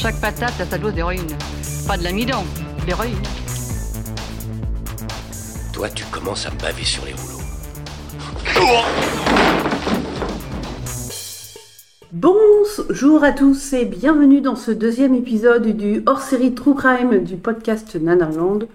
Chaque 0.00 0.18
patate 0.18 0.58
a 0.58 0.64
sa 0.64 0.78
dose 0.78 0.94
d'héroïne. 0.94 1.36
Pas 1.86 1.98
de 1.98 2.04
l'amidon, 2.04 2.38
de 2.80 2.86
l'héroïne. 2.86 3.18
Toi, 5.74 5.90
tu 5.90 6.06
commences 6.06 6.46
à 6.46 6.50
me 6.50 6.58
baver 6.58 6.84
sur 6.84 7.04
les 7.04 7.12
rouleaux. 7.12 7.44
Bonjour 12.12 13.22
à 13.22 13.32
tous 13.32 13.74
et 13.74 13.84
bienvenue 13.84 14.40
dans 14.40 14.56
ce 14.56 14.70
deuxième 14.70 15.14
épisode 15.14 15.66
du 15.76 16.02
hors-série 16.06 16.54
True 16.54 16.74
Crime 16.74 17.22
du 17.22 17.36
podcast 17.36 17.94
Nanarland 18.00 18.68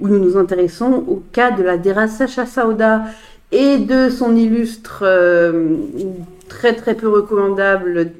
où 0.00 0.08
nous 0.08 0.18
nous 0.18 0.36
intéressons 0.36 1.04
au 1.06 1.22
cas 1.30 1.52
de 1.52 1.62
la 1.62 1.78
Dera 1.78 2.08
Sacha 2.08 2.44
Sauda 2.44 3.04
et 3.52 3.78
de 3.78 4.08
son 4.08 4.34
illustre 4.34 5.02
euh, 5.02 5.76
très 6.48 6.74
très 6.74 6.96
peu 6.96 7.08
recommandable 7.08 8.10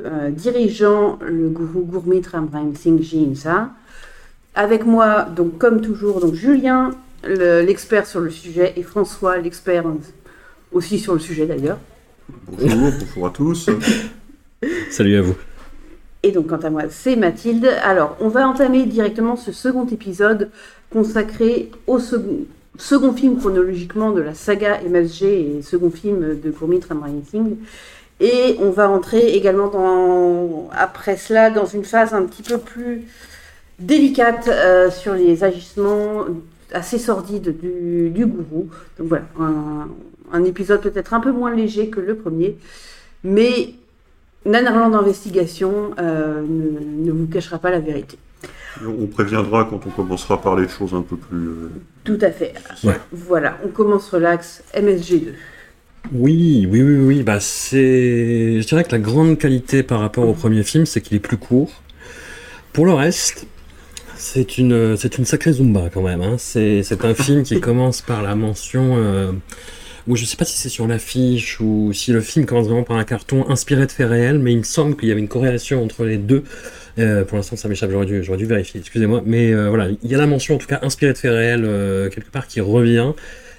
euh, 0.00 0.30
dirigeant, 0.30 1.18
le 1.24 1.48
gourou 1.48 1.82
Gourmit 1.84 2.22
Ramram 2.30 2.74
Singh 2.74 3.00
Jinsa. 3.02 3.70
Avec 4.54 4.84
moi, 4.84 5.22
donc 5.24 5.58
comme 5.58 5.80
toujours, 5.80 6.20
donc 6.20 6.34
Julien, 6.34 6.90
le- 7.24 7.62
l'expert 7.62 8.06
sur 8.06 8.20
le 8.20 8.30
sujet, 8.30 8.74
et 8.76 8.82
François, 8.82 9.38
l'expert 9.38 9.84
aussi 10.72 10.98
sur 10.98 11.14
le 11.14 11.20
sujet 11.20 11.46
d'ailleurs. 11.46 11.78
Bonjour, 12.48 12.90
bonjour 13.00 13.26
à 13.26 13.30
tous. 13.30 13.70
Salut 14.90 15.16
à 15.16 15.22
vous. 15.22 15.34
Et 16.22 16.30
donc, 16.30 16.46
quant 16.48 16.56
à 16.58 16.70
moi, 16.70 16.82
c'est 16.88 17.16
Mathilde. 17.16 17.66
Alors, 17.82 18.16
on 18.20 18.28
va 18.28 18.46
entamer 18.46 18.86
directement 18.86 19.34
ce 19.36 19.50
second 19.50 19.86
épisode 19.86 20.50
consacré 20.92 21.70
au 21.88 21.98
second, 21.98 22.44
second 22.78 23.12
film 23.12 23.38
chronologiquement 23.38 24.12
de 24.12 24.20
la 24.20 24.34
saga 24.34 24.80
MSG 24.88 25.24
et 25.58 25.62
second 25.62 25.90
film 25.90 26.38
de 26.40 26.50
Gurmeet 26.50 26.80
Ramrani 26.88 27.24
Singh. 27.28 27.56
Et 28.22 28.56
on 28.60 28.70
va 28.70 28.88
entrer 28.88 29.34
également 29.34 29.68
dans, 29.68 30.70
après 30.72 31.16
cela 31.16 31.50
dans 31.50 31.66
une 31.66 31.84
phase 31.84 32.14
un 32.14 32.22
petit 32.24 32.42
peu 32.44 32.56
plus 32.58 33.02
délicate 33.80 34.46
euh, 34.48 34.90
sur 34.90 35.12
les 35.14 35.42
agissements 35.42 36.24
assez 36.72 36.98
sordides 36.98 37.54
du, 37.60 38.10
du 38.10 38.26
gourou. 38.26 38.68
Donc 38.98 39.08
voilà, 39.08 39.24
un, 39.40 39.88
un 40.32 40.44
épisode 40.44 40.80
peut-être 40.80 41.14
un 41.14 41.20
peu 41.20 41.32
moins 41.32 41.52
léger 41.54 41.88
que 41.88 41.98
le 42.00 42.14
premier, 42.14 42.56
mais 43.24 43.74
Nanarland 44.46 44.94
Investigation 44.94 45.90
euh, 45.98 46.42
ne, 46.42 47.06
ne 47.06 47.12
vous 47.12 47.26
cachera 47.26 47.58
pas 47.58 47.70
la 47.70 47.80
vérité. 47.80 48.18
On 48.86 49.06
préviendra 49.06 49.64
quand 49.68 49.80
on 49.86 49.90
commencera 49.90 50.34
à 50.34 50.38
parler 50.38 50.64
de 50.66 50.70
choses 50.70 50.94
un 50.94 51.02
peu 51.02 51.16
plus. 51.16 51.46
euh, 51.48 51.70
Tout 52.04 52.18
à 52.22 52.30
fait. 52.30 52.54
Ouais. 52.84 52.98
Voilà, 53.12 53.58
on 53.64 53.68
commence 53.68 54.08
relax, 54.10 54.62
MSG2. 54.74 55.32
Oui, 56.10 56.66
oui, 56.68 56.82
oui, 56.82 56.96
oui. 56.96 57.22
Bah, 57.22 57.38
c'est. 57.40 58.60
Je 58.60 58.66
dirais 58.66 58.84
que 58.84 58.92
la 58.92 58.98
grande 58.98 59.38
qualité 59.38 59.82
par 59.82 60.00
rapport 60.00 60.28
au 60.28 60.34
premier 60.34 60.62
film, 60.62 60.84
c'est 60.84 61.00
qu'il 61.00 61.16
est 61.16 61.20
plus 61.20 61.36
court. 61.36 61.70
Pour 62.72 62.86
le 62.86 62.92
reste, 62.92 63.46
c'est 64.16 64.58
une, 64.58 64.96
c'est 64.96 65.18
une 65.18 65.24
sacrée 65.24 65.52
zumba 65.52 65.90
quand 65.92 66.02
même. 66.02 66.22
hein. 66.22 66.36
C'est, 66.38 66.82
c'est 66.82 67.04
un 67.04 67.14
film 67.14 67.42
qui 67.44 67.60
commence 67.62 68.02
par 68.02 68.22
la 68.22 68.34
mention. 68.34 68.96
Euh, 68.96 69.32
où 70.08 70.16
je 70.16 70.24
sais 70.24 70.36
pas 70.36 70.44
si 70.44 70.58
c'est 70.58 70.68
sur 70.68 70.88
l'affiche 70.88 71.60
ou 71.60 71.92
si 71.92 72.12
le 72.12 72.20
film 72.20 72.44
commence 72.46 72.66
vraiment 72.66 72.82
par 72.82 72.96
un 72.96 73.04
carton 73.04 73.48
inspiré 73.48 73.86
de 73.86 73.92
faits 73.92 74.08
réels, 74.08 74.38
mais 74.40 74.52
il 74.52 74.58
me 74.58 74.62
semble 74.64 74.96
qu'il 74.96 75.08
y 75.08 75.12
avait 75.12 75.20
une 75.20 75.28
corrélation 75.28 75.84
entre 75.84 76.04
les 76.04 76.16
deux. 76.18 76.42
Euh, 76.98 77.24
pour 77.24 77.36
l'instant, 77.36 77.56
ça 77.56 77.68
m'échappe, 77.68 77.90
j'aurais 77.92 78.06
dû, 78.06 78.24
j'aurais 78.24 78.38
dû 78.38 78.46
vérifier, 78.46 78.80
excusez-moi. 78.80 79.22
Mais 79.24 79.52
euh, 79.52 79.68
voilà, 79.68 79.88
il 80.02 80.10
y 80.10 80.14
a 80.14 80.18
la 80.18 80.26
mention, 80.26 80.56
en 80.56 80.58
tout 80.58 80.66
cas, 80.66 80.80
inspirée 80.82 81.12
de 81.12 81.18
faits 81.18 81.30
réels, 81.32 81.64
euh, 81.64 82.10
quelque 82.10 82.30
part, 82.30 82.48
qui 82.48 82.60
revient. 82.60 83.12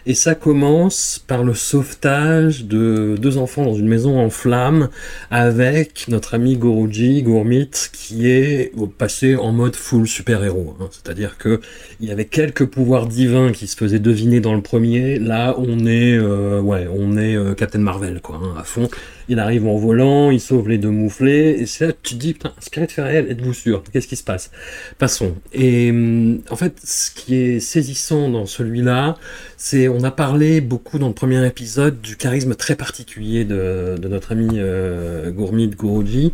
Et 0.05 0.15
ça 0.15 0.35
commence 0.35 1.23
par 1.27 1.43
le 1.43 1.53
sauvetage 1.53 2.65
de 2.65 3.15
deux 3.17 3.37
enfants 3.37 3.63
dans 3.63 3.73
une 3.73 3.87
maison 3.87 4.19
en 4.19 4.29
flammes 4.29 4.89
avec 5.31 6.09
notre 6.09 6.33
ami 6.33 6.57
Goruji, 6.57 7.23
Gourmit, 7.23 7.69
qui 7.93 8.27
est 8.29 8.73
passé 8.97 9.37
en 9.37 9.53
mode 9.53 9.77
full 9.77 10.05
super-héros. 10.05 10.75
hein. 10.81 10.89
C'est-à-dire 10.91 11.37
que 11.37 11.61
il 12.01 12.09
y 12.09 12.11
avait 12.11 12.25
quelques 12.25 12.65
pouvoirs 12.65 13.07
divins 13.07 13.53
qui 13.53 13.65
se 13.65 13.77
faisaient 13.77 13.99
deviner 13.99 14.41
dans 14.41 14.55
le 14.55 14.61
premier. 14.61 15.19
Là, 15.19 15.55
on 15.57 15.85
est, 15.85 16.17
euh, 16.17 16.61
on 16.61 17.15
est 17.17 17.35
euh, 17.37 17.53
Captain 17.53 17.79
Marvel, 17.79 18.19
quoi, 18.21 18.41
hein, 18.43 18.55
à 18.59 18.63
fond. 18.65 18.89
Il 19.29 19.39
arrive 19.39 19.67
en 19.67 19.77
volant, 19.77 20.31
il 20.31 20.39
sauve 20.39 20.69
les 20.69 20.77
deux 20.77 20.89
mouflés, 20.89 21.57
et 21.59 21.65
c'est 21.65 21.87
là 21.87 21.91
que 21.93 21.97
tu 22.03 22.15
te 22.15 22.19
dis, 22.19 22.33
putain, 22.33 22.53
faits 22.59 22.91
réels, 22.97 23.31
êtes-vous 23.31 23.53
sûr? 23.53 23.83
Qu'est-ce 23.91 24.07
qui 24.07 24.15
se 24.15 24.23
passe? 24.23 24.51
Passons. 24.97 25.35
Et 25.53 25.89
hum, 25.91 26.41
en 26.49 26.55
fait, 26.55 26.79
ce 26.83 27.11
qui 27.11 27.35
est 27.35 27.59
saisissant 27.59 28.29
dans 28.29 28.45
celui-là, 28.45 29.15
c'est, 29.57 29.87
on 29.87 30.03
a 30.03 30.11
parlé 30.11 30.61
beaucoup 30.61 30.99
dans 30.99 31.07
le 31.07 31.13
premier 31.13 31.45
épisode 31.45 32.01
du 32.01 32.17
charisme 32.17 32.55
très 32.55 32.75
particulier 32.75 33.45
de, 33.45 33.95
de 33.97 34.07
notre 34.07 34.31
ami 34.31 34.47
euh, 34.53 35.31
Gourmit 35.31 35.69
Guruji. 35.69 36.33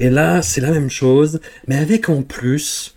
Et 0.00 0.10
là, 0.10 0.42
c'est 0.42 0.60
la 0.60 0.70
même 0.70 0.90
chose, 0.90 1.40
mais 1.68 1.76
avec 1.76 2.08
en 2.08 2.22
plus 2.22 2.94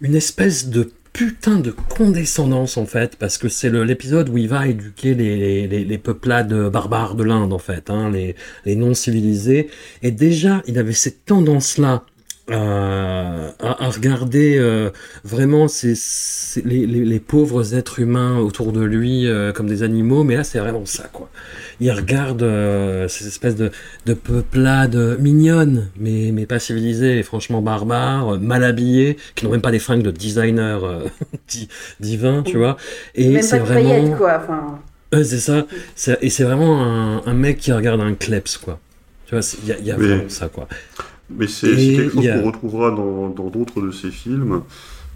une 0.00 0.14
espèce 0.14 0.68
de 0.68 0.92
putain 1.18 1.58
de 1.58 1.72
condescendance 1.72 2.76
en 2.76 2.86
fait, 2.86 3.16
parce 3.16 3.38
que 3.38 3.48
c'est 3.48 3.70
l'épisode 3.70 4.28
où 4.28 4.38
il 4.38 4.46
va 4.46 4.68
éduquer 4.68 5.14
les, 5.14 5.98
peuplades 5.98 6.70
barbares 6.70 7.16
de 7.16 7.24
l'Inde 7.24 7.52
en 7.52 7.58
fait, 7.58 7.90
hein, 7.90 8.08
les, 8.08 8.36
les 8.64 8.76
non 8.76 8.94
civilisés. 8.94 9.68
Et 10.02 10.12
déjà, 10.12 10.62
il 10.68 10.78
avait 10.78 10.92
cette 10.92 11.24
tendance-là 11.24 12.04
à, 12.50 13.48
à- 13.60 13.84
à 13.84 13.88
regarder 13.90 14.56
euh, 14.58 14.90
vraiment 15.24 15.68
ces, 15.68 15.94
ces- 15.94 16.62
les, 16.62 16.86
les- 16.86 17.04
les 17.04 17.20
pauvres 17.20 17.74
êtres 17.74 18.00
humains 18.00 18.38
autour 18.38 18.72
de 18.72 18.82
lui 18.82 19.26
euh, 19.26 19.52
comme 19.52 19.66
des 19.66 19.82
animaux, 19.82 20.24
mais 20.24 20.36
là 20.36 20.44
c'est 20.44 20.58
vraiment 20.58 20.86
ça 20.86 21.08
quoi. 21.12 21.28
Il 21.80 21.90
regarde 21.92 22.42
euh, 22.42 23.06
ces 23.08 23.26
espèces 23.28 23.54
de, 23.56 23.70
de 24.06 24.14
peuplades 24.14 25.18
mignonnes, 25.20 25.88
mais, 25.98 26.30
mais 26.32 26.46
pas 26.46 26.58
civilisées, 26.58 27.18
et 27.18 27.22
franchement 27.22 27.62
barbares, 27.62 28.34
euh, 28.34 28.38
mal 28.38 28.64
habillées, 28.64 29.16
qui 29.36 29.44
n'ont 29.44 29.52
même 29.52 29.60
pas 29.60 29.70
des 29.70 29.78
fringues 29.78 30.02
de 30.02 30.10
designer 30.10 30.84
euh, 30.84 31.04
di- 31.48 31.68
divin, 32.00 32.42
tu 32.42 32.56
vois. 32.56 32.76
Et 33.14 33.28
Même 33.28 33.42
c'est 33.42 33.58
vraiment... 33.60 34.16
quoi. 34.16 34.40
Enfin, 34.42 34.80
c'est 35.12 35.38
ça. 35.38 35.66
C'est- 35.94 36.18
Et 36.20 36.30
c'est 36.30 36.44
vraiment 36.44 36.82
un, 36.82 37.22
un 37.26 37.34
mec 37.34 37.58
qui 37.58 37.72
regarde 37.72 38.00
un 38.00 38.14
kleps, 38.14 38.56
quoi. 38.58 38.80
Tu 39.26 39.34
vois, 39.36 39.44
il 39.62 39.68
y 39.68 39.72
a, 39.72 39.94
y 39.94 39.98
vraiment 39.98 40.28
ça, 40.28 40.48
quoi. 40.48 40.68
Mais 41.30 41.46
c'est 41.46 41.68
quelque 41.76 42.14
chose 42.14 42.26
a- 42.26 42.38
qu'on 42.38 42.46
retrouvera 42.46 42.90
dans 42.90 43.28
d'autres 43.50 43.80
de 43.80 43.90
ses 43.90 44.10
films. 44.10 44.62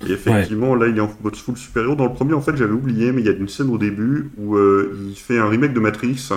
Et 0.06 0.12
effectivement, 0.12 0.74
là, 0.74 0.88
il 0.88 0.96
est 0.96 1.00
en 1.00 1.10
mode 1.22 1.36
full 1.36 1.56
super-héros. 1.56 1.94
Dans 1.94 2.06
le 2.06 2.12
premier, 2.12 2.34
en 2.34 2.40
fait, 2.40 2.56
j'avais 2.56 2.72
oublié, 2.72 3.12
mais 3.12 3.20
il 3.22 3.26
y 3.26 3.30
a 3.30 3.32
une 3.32 3.48
scène 3.48 3.70
au 3.70 3.78
début 3.78 4.30
où 4.36 4.56
euh, 4.56 4.96
il 5.08 5.14
fait 5.16 5.38
un 5.38 5.48
remake 5.48 5.72
de 5.74 5.80
Matrix. 5.80 6.28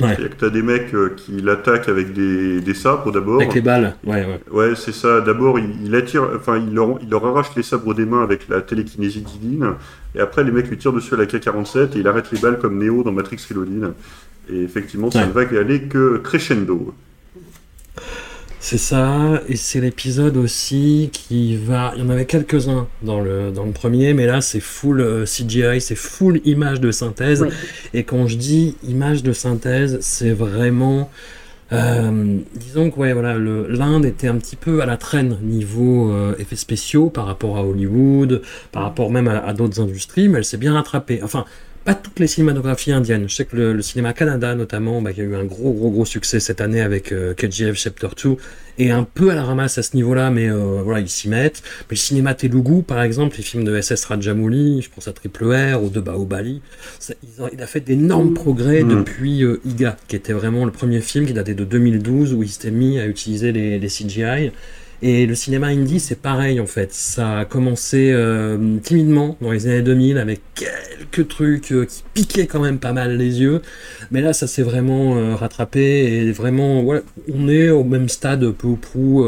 Ouais. 0.00 0.08
C'est-à-dire 0.08 0.30
que 0.30 0.34
t'as 0.40 0.50
des 0.50 0.62
mecs 0.62 0.92
euh, 0.94 1.10
qui 1.16 1.40
l'attaquent 1.42 1.88
avec 1.88 2.12
des, 2.12 2.60
des 2.60 2.74
sabres 2.74 3.12
d'abord. 3.12 3.40
Avec 3.40 3.54
les 3.54 3.60
balles, 3.60 3.94
ouais, 4.04 4.26
ouais. 4.26 4.40
Ouais, 4.50 4.72
c'est 4.74 4.90
ça. 4.92 5.20
D'abord, 5.20 5.60
il, 5.60 5.70
il 5.84 5.94
attire, 5.94 6.28
enfin, 6.34 6.58
il 6.58 6.74
leur, 6.74 6.98
il 7.00 7.08
leur 7.08 7.24
arrache 7.24 7.54
les 7.56 7.62
sabres 7.62 7.94
des 7.94 8.04
mains 8.04 8.22
avec 8.24 8.48
la 8.48 8.62
télékinésie 8.62 9.20
divine. 9.20 9.74
Et 10.16 10.20
après, 10.20 10.42
les 10.42 10.50
mecs 10.50 10.68
lui 10.68 10.76
tirent 10.76 10.92
dessus 10.92 11.14
à 11.14 11.18
la 11.18 11.26
K-47 11.26 11.96
et 11.96 12.00
il 12.00 12.08
arrête 12.08 12.32
les 12.32 12.40
balles 12.40 12.58
comme 12.58 12.82
Neo 12.84 13.04
dans 13.04 13.12
Matrix 13.12 13.40
Reloaded. 13.48 13.92
Et 14.50 14.62
effectivement, 14.64 15.08
ça 15.10 15.20
Ouais. 15.20 15.26
ne 15.28 15.32
va 15.32 15.60
aller 15.60 15.82
que 15.82 16.16
crescendo. 16.18 16.92
C'est 18.64 18.78
ça, 18.78 19.42
et 19.48 19.56
c'est 19.56 19.80
l'épisode 19.80 20.36
aussi 20.36 21.10
qui 21.12 21.56
va. 21.56 21.92
Il 21.96 22.02
y 22.02 22.06
en 22.06 22.10
avait 22.10 22.26
quelques-uns 22.26 22.86
dans 23.02 23.20
le, 23.20 23.50
dans 23.50 23.64
le 23.64 23.72
premier, 23.72 24.14
mais 24.14 24.24
là 24.24 24.40
c'est 24.40 24.60
full 24.60 25.00
euh, 25.00 25.24
CGI, 25.24 25.80
c'est 25.80 25.96
full 25.96 26.40
image 26.44 26.80
de 26.80 26.92
synthèse. 26.92 27.44
Et 27.92 28.04
quand 28.04 28.28
je 28.28 28.36
dis 28.36 28.76
image 28.84 29.24
de 29.24 29.32
synthèse, 29.32 29.98
c'est 30.00 30.30
vraiment. 30.30 31.10
euh, 31.72 32.38
disons 32.54 32.90
que 32.92 33.00
ouais, 33.00 33.12
voilà, 33.12 33.36
l'Inde 33.36 34.04
était 34.04 34.28
un 34.28 34.36
petit 34.36 34.56
peu 34.56 34.80
à 34.80 34.86
la 34.86 34.96
traîne 34.96 35.38
niveau 35.42 36.12
euh, 36.12 36.36
effets 36.38 36.54
spéciaux 36.56 37.10
par 37.10 37.26
rapport 37.26 37.56
à 37.58 37.64
Hollywood, 37.64 38.42
par 38.70 38.84
rapport 38.84 39.10
même 39.10 39.26
à, 39.26 39.38
à 39.38 39.54
d'autres 39.54 39.80
industries, 39.80 40.28
mais 40.28 40.38
elle 40.38 40.44
s'est 40.44 40.56
bien 40.56 40.74
rattrapée. 40.74 41.20
Enfin, 41.24 41.46
pas 41.84 41.94
toutes 41.94 42.18
les 42.20 42.26
cinématographies 42.26 42.92
indiennes. 42.92 43.28
Je 43.28 43.34
sais 43.34 43.44
que 43.44 43.56
le, 43.56 43.72
le 43.72 43.82
cinéma 43.82 44.12
Canada, 44.12 44.54
notamment, 44.54 45.02
bah, 45.02 45.12
qui 45.12 45.20
a 45.20 45.24
eu 45.24 45.34
un 45.34 45.44
gros, 45.44 45.72
gros, 45.72 45.90
gros 45.90 46.04
succès 46.04 46.40
cette 46.40 46.60
année 46.60 46.80
avec 46.80 47.12
euh, 47.12 47.34
KGF 47.34 47.76
Chapter 47.76 48.08
2, 48.22 48.36
est 48.78 48.90
un 48.90 49.04
peu 49.04 49.30
à 49.30 49.34
la 49.34 49.42
ramasse 49.42 49.76
à 49.78 49.82
ce 49.82 49.94
niveau-là, 49.96 50.30
mais 50.30 50.48
euh, 50.48 50.80
voilà, 50.82 51.00
ils 51.00 51.08
s'y 51.08 51.28
mettent. 51.28 51.62
Mais 51.82 51.94
le 51.94 51.96
cinéma 51.96 52.34
Telugu, 52.34 52.82
par 52.82 53.02
exemple, 53.02 53.36
les 53.36 53.42
films 53.42 53.64
de 53.64 53.80
SS 53.80 54.04
Rajamouli, 54.06 54.82
je 54.82 54.88
pense 54.94 55.08
à 55.08 55.12
Triple 55.12 55.44
R 55.52 55.82
ou 55.82 55.90
de 55.90 56.00
Bahubali, 56.00 56.62
ça- 56.98 57.14
il 57.52 57.62
a 57.62 57.66
fait 57.66 57.80
d'énormes 57.80 58.34
progrès 58.34 58.82
Mm. 58.82 58.88
depuis 58.88 59.44
euh, 59.44 59.60
Iga, 59.64 59.96
qui 60.08 60.16
était 60.16 60.32
vraiment 60.32 60.64
le 60.64 60.70
premier 60.72 61.00
film 61.00 61.26
qui 61.26 61.32
datait 61.32 61.54
de 61.54 61.64
2012, 61.64 62.32
où 62.32 62.42
il 62.42 62.48
s'était 62.48 62.70
mis 62.70 62.98
à 62.98 63.06
utiliser 63.06 63.52
les, 63.52 63.78
les 63.78 63.88
CGI. 63.88 64.52
Et 65.04 65.26
le 65.26 65.34
cinéma 65.34 65.66
indie, 65.66 65.98
c'est 65.98 66.20
pareil 66.20 66.60
en 66.60 66.66
fait. 66.66 66.94
Ça 66.94 67.40
a 67.40 67.44
commencé 67.44 68.12
euh, 68.12 68.78
timidement 68.84 69.36
dans 69.40 69.50
les 69.50 69.66
années 69.66 69.82
2000 69.82 70.16
avec 70.16 70.40
quelques 70.54 71.26
trucs 71.26 71.72
euh, 71.72 71.86
qui 71.86 72.04
piquaient 72.14 72.46
quand 72.46 72.60
même 72.60 72.78
pas 72.78 72.92
mal 72.92 73.16
les 73.16 73.40
yeux. 73.40 73.62
Mais 74.12 74.20
là, 74.20 74.32
ça 74.32 74.46
s'est 74.46 74.62
vraiment 74.62 75.16
euh, 75.16 75.34
rattrapé 75.34 75.80
et 75.80 76.30
vraiment, 76.30 76.84
on 77.34 77.48
est 77.48 77.70
au 77.70 77.82
même 77.82 78.08
stade 78.08 78.48
peu 78.52 78.68
ou 78.68 78.76
prou 78.76 79.26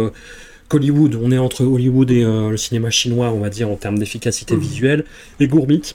qu'Hollywood. 0.68 1.18
On 1.20 1.32
est 1.32 1.38
entre 1.38 1.64
Hollywood 1.64 2.08
et 2.12 2.22
le 2.22 2.56
cinéma 2.56 2.90
chinois, 2.90 3.32
on 3.32 3.40
va 3.40 3.50
dire, 3.50 3.68
en 3.68 3.74
termes 3.74 3.98
d'efficacité 3.98 4.56
visuelle. 4.56 5.04
Et 5.40 5.48
Gourmit 5.48 5.94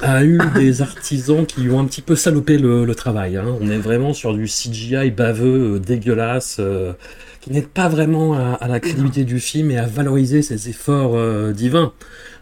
a 0.00 0.24
eu 0.24 0.38
des 0.54 0.80
artisans 0.82 1.44
qui 1.46 1.68
ont 1.68 1.80
un 1.80 1.84
petit 1.84 2.02
peu 2.02 2.16
salopé 2.16 2.58
le, 2.58 2.84
le 2.84 2.94
travail. 2.94 3.36
hein. 3.36 3.56
On 3.60 3.68
est 3.68 3.78
vraiment 3.78 4.14
sur 4.14 4.32
du 4.34 4.46
CGI 4.46 5.10
baveux, 5.10 5.76
euh, 5.76 5.78
dégueulasse, 5.78 6.56
euh, 6.60 6.92
qui 7.40 7.50
n'aide 7.50 7.68
pas 7.68 7.88
vraiment 7.88 8.34
à, 8.34 8.52
à 8.54 8.68
la 8.68 8.80
crédibilité 8.80 9.24
du 9.24 9.40
film 9.40 9.70
et 9.70 9.78
à 9.78 9.86
valoriser 9.86 10.42
ses 10.42 10.68
efforts 10.68 11.16
euh, 11.16 11.52
divins. 11.52 11.92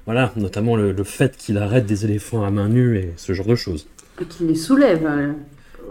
Voilà, 0.04 0.32
notamment 0.36 0.76
le, 0.76 0.92
le 0.92 1.04
fait 1.04 1.36
qu'il 1.36 1.58
arrête 1.58 1.84
des 1.86 2.04
éléphants 2.04 2.44
à 2.44 2.50
main 2.50 2.68
nue 2.68 2.96
et 2.98 3.12
ce 3.16 3.32
genre 3.32 3.46
de 3.46 3.56
choses. 3.56 3.88
Et 4.20 4.24
qu'il 4.24 4.46
les 4.46 4.54
soulève. 4.54 5.04
hein. 5.06 5.34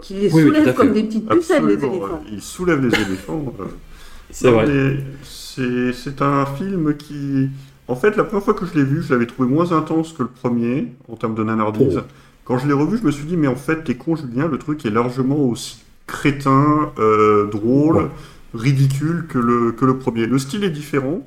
Qu'il 0.01 0.19
les 0.19 0.31
Oui, 0.31 0.43
soulève 0.43 0.73
comme 0.73 0.93
fait. 0.93 1.01
des 1.01 1.03
petites 1.07 1.27
pucelles, 1.27 1.65
les 1.65 1.73
éléphants. 1.73 2.23
Il 2.31 2.41
soulève 2.41 2.79
les 2.81 2.95
éléphants. 2.95 3.53
euh. 3.59 3.63
C'est 4.31 4.49
vrai. 4.51 4.67
c'est 5.23 6.21
un 6.21 6.45
film 6.45 6.95
qui. 6.97 7.49
En 7.87 7.95
fait, 7.95 8.15
la 8.17 8.23
première 8.23 8.43
fois 8.43 8.53
que 8.55 8.65
je 8.65 8.73
l'ai 8.73 8.83
vu, 8.83 9.03
je 9.03 9.13
l'avais 9.13 9.27
trouvé 9.27 9.47
moins 9.47 9.71
intense 9.71 10.13
que 10.13 10.23
le 10.23 10.29
premier, 10.29 10.87
en 11.11 11.15
termes 11.15 11.35
de 11.35 11.43
nanardise. 11.43 11.97
Oh. 11.99 12.07
Quand 12.43 12.57
je 12.57 12.67
l'ai 12.67 12.73
revu, 12.73 12.97
je 12.97 13.03
me 13.03 13.11
suis 13.11 13.25
dit, 13.25 13.37
mais 13.37 13.47
en 13.47 13.55
fait, 13.55 13.83
t'es 13.83 13.95
con, 13.95 14.15
Julien, 14.15 14.47
le 14.47 14.57
truc 14.57 14.85
est 14.85 14.89
largement 14.91 15.37
aussi 15.39 15.83
crétin, 16.07 16.91
euh, 16.99 17.45
drôle, 17.47 17.95
Ouais. 17.97 18.07
ridicule 18.53 19.25
que 19.27 19.37
le, 19.39 19.71
que 19.71 19.85
le 19.85 19.97
premier. 19.97 20.25
Le 20.27 20.37
style 20.39 20.63
est 20.63 20.69
différent. 20.69 21.25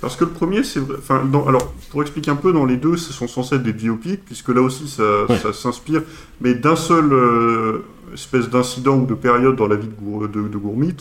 Parce 0.00 0.16
que 0.16 0.24
le 0.24 0.30
premier, 0.30 0.62
c'est 0.64 0.80
vrai- 0.80 0.96
enfin, 0.98 1.24
dans, 1.24 1.46
alors 1.46 1.72
pour 1.90 2.02
expliquer 2.02 2.30
un 2.30 2.36
peu, 2.36 2.52
dans 2.52 2.64
les 2.66 2.76
deux, 2.76 2.96
ce 2.96 3.12
sont 3.12 3.26
censés 3.26 3.54
être 3.56 3.62
des 3.62 3.72
biopics, 3.72 4.24
puisque 4.24 4.50
là 4.50 4.60
aussi, 4.60 4.86
ça, 4.88 5.24
Ouais. 5.28 5.38
ça 5.38 5.52
s'inspire, 5.52 6.02
mais 6.40 6.54
d'un 6.54 6.76
seul 6.76 7.10
euh, 7.12 7.78
espèce 8.12 8.50
d'incident 8.50 8.98
ou 8.98 9.06
de 9.06 9.14
période 9.14 9.56
dans 9.56 9.66
la 9.66 9.76
vie 9.76 9.88
de, 9.88 10.26
de, 10.26 10.48
de 10.48 10.58
Gourmit. 10.58 10.96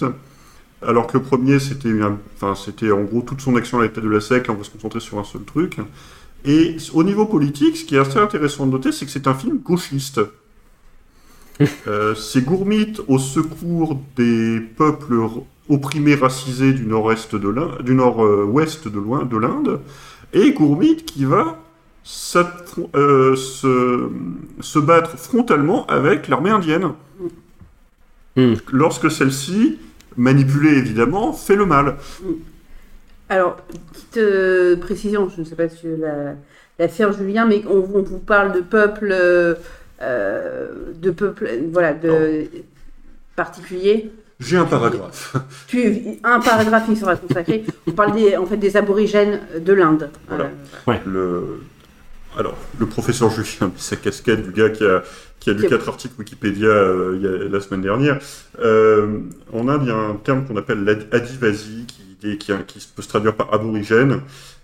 Alors 0.87 1.07
que 1.07 1.17
le 1.17 1.23
premier, 1.23 1.59
c'était, 1.59 1.91
enfin, 2.41 2.53
en 2.91 3.03
gros 3.03 3.21
toute 3.21 3.41
son 3.41 3.55
action 3.55 3.79
à 3.79 3.83
l'état 3.83 4.01
de 4.01 4.09
la 4.09 4.19
SEC, 4.19 4.47
là, 4.47 4.53
on 4.53 4.57
va 4.57 4.63
se 4.63 4.69
concentrer 4.71 4.99
sur 4.99 5.19
un 5.19 5.23
seul 5.23 5.43
truc. 5.43 5.77
Et 6.45 6.75
au 6.93 7.03
niveau 7.03 7.25
politique, 7.25 7.77
ce 7.77 7.85
qui 7.85 7.95
est 7.95 7.99
assez 7.99 8.19
intéressant 8.19 8.65
de 8.65 8.71
noter, 8.71 8.91
c'est 8.91 9.05
que 9.05 9.11
c'est 9.11 9.27
un 9.27 9.33
film 9.33 9.57
gauchiste. 9.59 10.21
Euh, 11.87 12.15
c'est 12.15 12.41
Gourmit 12.43 12.93
au 13.07 13.19
secours 13.19 14.01
des 14.15 14.59
peuples 14.59 15.13
opprimés, 15.69 16.15
racisés 16.15 16.73
du 16.73 16.87
nord-est 16.87 17.35
de 17.35 17.47
l'Inde, 17.47 17.81
du 17.83 17.93
nord-ouest 17.93 18.87
de 18.87 18.99
l'Oin- 18.99 19.25
de 19.25 19.37
l'Inde, 19.37 19.79
et 20.33 20.51
Gourmit 20.51 20.95
qui 20.95 21.25
va 21.25 21.59
euh, 22.95 23.35
se, 23.35 24.09
se 24.59 24.79
battre 24.79 25.17
frontalement 25.17 25.85
avec 25.85 26.27
l'armée 26.27 26.49
indienne. 26.49 26.93
Hmm. 28.35 28.55
Lorsque 28.71 29.11
celle-ci, 29.11 29.77
manipulée 30.17 30.77
évidemment, 30.77 31.33
fait 31.33 31.55
le 31.55 31.65
mal. 31.65 31.97
Alors, 33.29 33.57
petite 33.91 34.17
euh, 34.17 34.75
précision, 34.77 35.29
je 35.29 35.41
ne 35.41 35.45
sais 35.45 35.55
pas 35.55 35.69
si 35.69 35.77
tu 35.81 35.95
la, 35.97 36.35
la 36.79 36.87
faire, 36.87 37.13
Julien, 37.13 37.45
mais 37.45 37.63
on, 37.69 37.77
on 37.93 38.01
vous 38.01 38.19
parle 38.19 38.53
de 38.53 38.59
peuple, 38.61 39.09
euh, 39.11 39.55
de 40.01 41.11
peuple, 41.11 41.49
voilà, 41.71 41.93
de 41.93 42.47
particulier. 43.35 44.11
J'ai 44.39 44.57
un 44.57 44.65
paragraphe. 44.65 45.35
Tu, 45.67 46.19
un 46.23 46.39
paragraphe 46.39 46.85
qui 46.87 46.95
sera 46.95 47.15
consacré. 47.15 47.63
On 47.87 47.91
parle 47.91 48.13
des, 48.13 48.35
en 48.35 48.45
fait 48.45 48.57
des 48.57 48.75
aborigènes 48.75 49.41
de 49.59 49.73
l'Inde. 49.73 50.09
Voilà. 50.27 50.49
Euh, 50.87 50.97
Le... 51.05 51.61
Alors, 52.37 52.57
le 52.79 52.87
professeur 52.87 53.29
Julien, 53.29 53.71
sa 53.77 53.95
casquette 53.95 54.43
du 54.43 54.51
gars 54.51 54.69
qui 54.69 54.83
a, 54.83 55.03
qui 55.43 55.49
a 55.49 55.53
lu 55.53 55.67
quatre 55.67 55.89
articles 55.89 56.13
Wikipédia 56.17 56.69
euh, 56.69 57.49
la 57.51 57.59
semaine 57.59 57.81
dernière. 57.81 58.17
Euh, 58.59 59.19
en 59.51 59.67
Inde, 59.67 59.81
il 59.83 59.89
y 59.89 59.91
a 59.91 59.95
un 59.95 60.15
terme 60.15 60.45
qu'on 60.45 60.55
appelle 60.55 60.85
l'adivasi, 61.11 61.85
qui, 61.85 62.37
qui, 62.37 62.53
qui 62.65 62.87
peut 62.95 63.01
se 63.01 63.09
traduire 63.09 63.35
par 63.35 63.53
aborigène, 63.53 64.21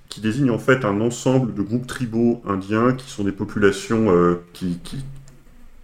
qui 0.08 0.22
désigne 0.22 0.52
en 0.52 0.58
fait 0.58 0.86
un 0.86 1.02
ensemble 1.02 1.54
de 1.54 1.62
groupes 1.62 1.86
tribaux 1.86 2.42
indiens 2.48 2.94
qui 2.94 3.10
sont 3.10 3.26
des 3.26 3.34
populations 3.34 4.10
euh, 4.10 4.36
qui, 4.54 4.80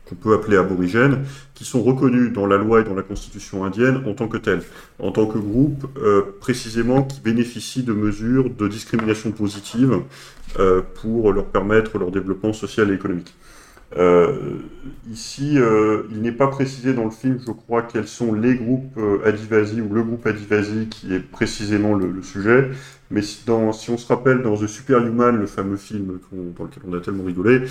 qu'on 0.05 0.15
peut 0.15 0.33
appeler 0.33 0.55
aborigènes, 0.55 1.25
qui 1.55 1.65
sont 1.65 1.83
reconnus 1.83 2.31
dans 2.31 2.47
la 2.47 2.55
loi 2.55 2.79
et 2.79 2.83
dans 2.85 2.95
la 2.95 3.03
constitution 3.03 3.65
indienne 3.65 4.01
en 4.05 4.13
tant 4.13 4.29
que 4.29 4.37
tels, 4.37 4.63
en 4.99 5.11
tant 5.11 5.25
que 5.25 5.37
groupe 5.37 5.87
euh, 5.97 6.21
précisément 6.39 7.03
qui 7.03 7.19
bénéficient 7.19 7.83
de 7.83 7.91
mesures 7.91 8.49
de 8.49 8.67
discrimination 8.69 9.31
positive 9.31 9.99
euh, 10.57 10.81
pour 11.01 11.33
leur 11.33 11.47
permettre 11.47 11.97
leur 11.97 12.11
développement 12.11 12.53
social 12.53 12.91
et 12.91 12.93
économique. 12.93 13.35
Euh, 13.97 14.57
ici, 15.09 15.57
euh, 15.57 16.03
il 16.11 16.21
n'est 16.21 16.31
pas 16.31 16.47
précisé 16.47 16.93
dans 16.93 17.05
le 17.05 17.11
film, 17.11 17.39
je 17.45 17.51
crois, 17.51 17.83
quels 17.83 18.07
sont 18.07 18.33
les 18.33 18.55
groupes 18.55 18.97
euh, 18.97 19.25
Adivasi 19.25 19.79
ou 19.79 19.93
le 19.93 20.03
groupe 20.03 20.25
Adivasi 20.25 20.87
qui 20.89 21.13
est 21.13 21.19
précisément 21.19 21.93
le, 21.93 22.21
sujet. 22.21 22.71
Mais 23.11 23.21
si, 23.21 23.39
on 23.49 23.71
se 23.71 24.07
rappelle 24.07 24.41
dans 24.41 24.57
The 24.57 24.67
Superhuman, 24.67 25.37
le 25.37 25.45
fameux 25.45 25.77
film 25.77 26.19
dans 26.57 26.63
lequel 26.63 26.83
on 26.87 26.93
a 26.93 26.99
tellement 26.99 27.23
rigolé, 27.23 27.61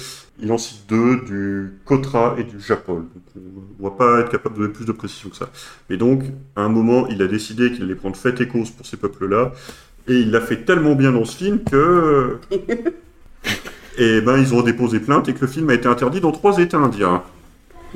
il 0.40 0.50
en 0.52 0.58
cite 0.58 0.88
deux, 0.88 1.20
du 1.26 1.72
Kotra 1.84 2.36
et 2.38 2.44
du 2.44 2.60
Japol. 2.60 3.02
Donc 3.02 3.44
on 3.80 3.82
ne 3.82 3.90
va 3.90 3.96
pas 3.96 4.20
être 4.20 4.30
capable 4.30 4.54
de 4.54 4.60
donner 4.62 4.72
plus 4.72 4.86
de 4.86 4.92
précision 4.92 5.28
que 5.28 5.36
ça. 5.36 5.50
Et 5.90 5.96
donc, 5.96 6.22
à 6.56 6.62
un 6.62 6.68
moment, 6.68 7.08
il 7.08 7.20
a 7.20 7.26
décidé 7.26 7.72
qu'il 7.72 7.82
allait 7.82 7.96
prendre 7.96 8.16
fait 8.16 8.40
et 8.40 8.48
cause 8.48 8.70
pour 8.70 8.86
ces 8.86 8.96
peuples-là. 8.96 9.52
Et 10.06 10.20
il 10.20 10.30
l'a 10.30 10.40
fait 10.40 10.64
tellement 10.64 10.94
bien 10.94 11.12
dans 11.12 11.24
ce 11.24 11.36
film 11.36 11.64
que. 11.64 12.38
et 13.98 14.20
ben, 14.20 14.38
ils 14.38 14.54
ont 14.54 14.62
déposé 14.62 14.98
plainte 15.00 15.28
et 15.28 15.34
que 15.34 15.40
le 15.42 15.46
film 15.46 15.70
a 15.70 15.74
été 15.74 15.86
interdit 15.88 16.20
dans 16.20 16.32
trois 16.32 16.58
États 16.58 16.78
indiens. 16.78 17.22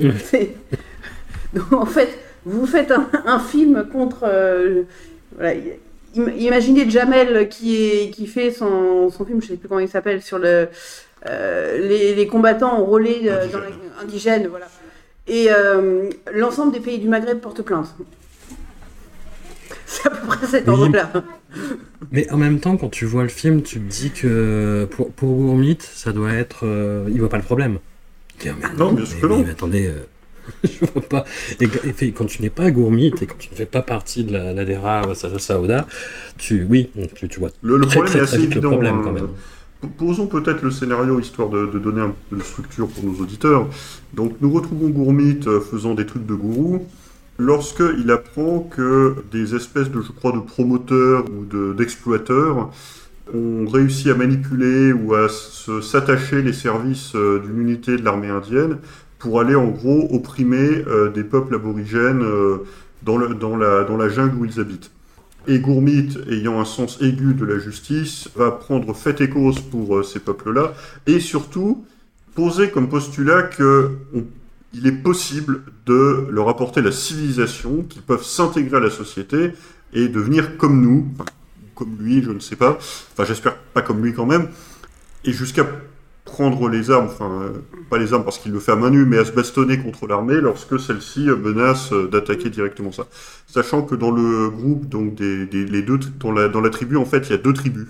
Donc, 1.53 1.73
en 1.73 1.85
fait, 1.85 2.17
vous 2.45 2.65
faites 2.65 2.91
un, 2.91 3.09
un 3.25 3.39
film 3.39 3.85
contre. 3.91 4.19
euh, 4.23 4.83
voilà, 5.35 5.53
im- 6.17 6.31
imaginez 6.37 6.89
Jamel 6.89 7.49
qui, 7.49 7.75
est, 7.85 8.09
qui 8.11 8.27
fait 8.27 8.51
son, 8.51 9.09
son 9.09 9.25
film, 9.25 9.41
je 9.41 9.45
ne 9.47 9.51
sais 9.51 9.57
plus 9.57 9.67
comment 9.67 9.79
il 9.81 9.89
s'appelle, 9.89 10.21
sur 10.21 10.39
le, 10.39 10.67
euh, 11.27 11.77
les, 11.87 12.15
les 12.15 12.27
combattants 12.27 12.73
enrôlés 12.77 13.21
euh, 13.25 13.47
dans 13.47 13.59
la- 13.59 13.67
indigènes. 14.03 14.47
Voilà. 14.47 14.67
Et 15.27 15.47
euh, 15.51 16.09
l'ensemble 16.33 16.71
des 16.71 16.79
pays 16.79 16.97
du 16.99 17.07
Maghreb 17.07 17.39
portent 17.39 17.61
plainte. 17.61 17.93
C'est 19.85 20.07
à 20.07 20.11
peu 20.11 20.27
près 20.27 20.45
cet 20.47 20.67
Oui. 20.67 20.73
ordre-là. 20.73 21.11
Mais 22.11 22.29
en 22.31 22.37
même 22.37 22.59
temps, 22.59 22.77
quand 22.77 22.89
tu 22.89 23.05
vois 23.05 23.23
le 23.23 23.29
film, 23.29 23.61
tu 23.61 23.79
te 23.79 23.89
dis 23.91 24.11
que 24.11 24.87
pour, 24.91 25.11
pour 25.11 25.35
Gourmit, 25.35 25.77
ça 25.81 26.11
doit 26.13 26.33
être. 26.33 26.61
euh, 26.65 27.07
il 27.11 27.19
voit 27.19 27.29
pas 27.29 27.37
le 27.37 27.43
problème. 27.43 27.79
Dit, 28.39 28.49
Ah, 28.49 28.55
mais 28.59 28.77
Non, 28.77 28.93
bien 28.93 29.05
sûr 29.05 29.15
mais 29.15 29.21
que 29.21 29.27
non. 29.27 29.43
mais 29.43 29.49
attendez, 29.51 29.87
euh, 29.87 29.99
je 30.63 30.85
vois 30.93 31.01
pas. 31.01 31.25
Et, 31.59 32.11
quand 32.11 32.25
tu 32.25 32.41
n'es 32.41 32.49
pas 32.49 32.71
Gourmit 32.71 33.07
et 33.21 33.25
quand 33.27 33.37
tu 33.37 33.49
ne 33.51 33.55
fais 33.55 33.65
pas 33.65 33.81
partie 33.81 34.23
de 34.23 34.33
la, 34.33 34.53
la 34.53 34.65
DERA 34.65 35.13
Saoda, 35.15 35.87
tu, 36.37 36.65
oui, 36.69 36.89
tu, 37.15 37.27
tu 37.27 37.39
vois 37.39 37.49
Le, 37.61 37.77
le 37.77 37.85
très, 37.85 37.95
problème 37.95 38.11
très, 38.11 38.19
est 38.19 38.23
très 38.25 38.35
assez 38.35 38.37
vite 38.37 38.55
le 38.55 38.61
évident. 38.61 38.69
problème 38.71 39.01
quand 39.03 39.11
même. 39.11 39.27
P- 39.81 39.87
Posons 39.97 40.27
peut-être 40.27 40.61
le 40.61 40.71
scénario 40.71 41.19
histoire 41.19 41.49
de, 41.49 41.65
de 41.67 41.79
donner 41.79 42.01
un 42.01 42.13
peu 42.29 42.37
de 42.37 42.43
structure 42.43 42.87
pour 42.87 43.03
nos 43.03 43.13
auditeurs. 43.21 43.67
Donc 44.13 44.35
nous 44.41 44.51
retrouvons 44.51 44.89
Gourmit 44.89 45.39
euh, 45.47 45.61
faisant 45.61 45.93
des 45.95 46.05
trucs 46.05 46.25
de 46.25 46.33
gourou 46.33 46.85
lorsqu'il 47.39 48.11
apprend 48.11 48.59
que 48.59 49.15
des 49.31 49.55
espèces 49.55 49.89
de, 49.89 50.01
je 50.01 50.11
crois, 50.11 50.33
de 50.33 50.39
promoteurs 50.39 51.25
ou 51.31 51.45
de- 51.45 51.73
d'exploiteurs 51.73 52.69
ont 53.33 53.65
réussi 53.65 54.09
à 54.09 54.15
manipuler 54.15 54.91
ou 54.91 55.13
à 55.13 55.27
s'attacher 55.29 56.41
les 56.41 56.53
services 56.53 57.13
euh, 57.15 57.39
d'une 57.39 57.61
unité 57.61 57.95
de 57.95 58.03
l'armée 58.03 58.29
indienne 58.29 58.77
pour 59.19 59.39
aller 59.39 59.55
en 59.55 59.67
gros 59.67 60.07
opprimer 60.11 60.83
euh, 60.87 61.09
des 61.09 61.23
peuples 61.23 61.55
aborigènes 61.55 62.23
euh, 62.23 62.65
dans, 63.03 63.17
la, 63.17 64.09
jungle 64.09 64.35
où 64.35 64.45
ils 64.45 64.59
habitent. 64.59 64.91
Et 65.47 65.59
Gourmit, 65.59 66.17
ayant 66.29 66.59
un 66.59 66.65
sens 66.65 67.01
aigu 67.01 67.33
de 67.33 67.45
la 67.45 67.59
justice, 67.59 68.29
va 68.35 68.51
prendre 68.51 68.93
fait 68.93 69.21
et 69.21 69.29
cause 69.29 69.61
pour 69.61 70.03
ces 70.03 70.19
peuples-là, 70.19 70.73
et 71.07 71.19
surtout 71.19 71.85
poser 72.35 72.69
comme 72.69 72.89
postulat 72.89 73.43
que 73.43 73.91
il 74.73 74.87
est 74.87 74.91
possible 74.91 75.63
de 75.85 76.27
leur 76.29 76.49
apporter 76.49 76.81
la 76.81 76.91
civilisation, 76.91 77.83
qu'ils 77.83 78.01
peuvent 78.01 78.23
s'intégrer 78.23 78.77
à 78.77 78.79
la 78.79 78.89
société 78.89 79.53
et 79.93 80.07
devenir 80.07 80.57
comme 80.57 80.81
nous, 80.81 81.07
enfin, 81.13 81.25
comme 81.75 81.97
lui, 81.99 82.21
je 82.21 82.31
ne 82.31 82.39
sais 82.39 82.55
pas, 82.55 82.77
enfin 83.13 83.25
j'espère 83.25 83.55
pas 83.57 83.81
comme 83.81 84.03
lui 84.03 84.13
quand 84.13 84.25
même, 84.25 84.49
et 85.25 85.31
jusqu'à 85.31 85.65
prendre 86.25 86.69
les 86.69 86.91
armes, 86.91 87.07
enfin 87.07 87.41
euh, 87.41 87.49
pas 87.89 87.97
les 87.97 88.13
armes 88.13 88.23
parce 88.23 88.37
qu'il 88.37 88.51
le 88.51 88.59
fait 88.59 88.71
à 88.71 88.75
main 88.75 88.91
nue, 88.91 89.05
mais 89.05 89.17
à 89.17 89.25
se 89.25 89.31
bastonner 89.31 89.79
contre 89.79 90.05
l'armée 90.07 90.39
lorsque 90.39 90.79
celle-ci 90.79 91.21
menace 91.21 91.91
d'attaquer 91.91 92.49
directement 92.49 92.91
ça. 92.91 93.07
Sachant 93.47 93.81
que 93.81 93.95
dans 93.95 94.11
le 94.11 94.49
groupe, 94.49 94.87
donc 94.87 95.15
des, 95.15 95.45
les 95.47 95.81
deux, 95.81 95.99
dans 96.19 96.31
la, 96.31 96.69
tribu, 96.69 96.97
en 96.97 97.05
fait, 97.05 97.27
il 97.27 97.31
y 97.31 97.33
a 97.33 97.37
deux 97.37 97.53
tribus. 97.53 97.87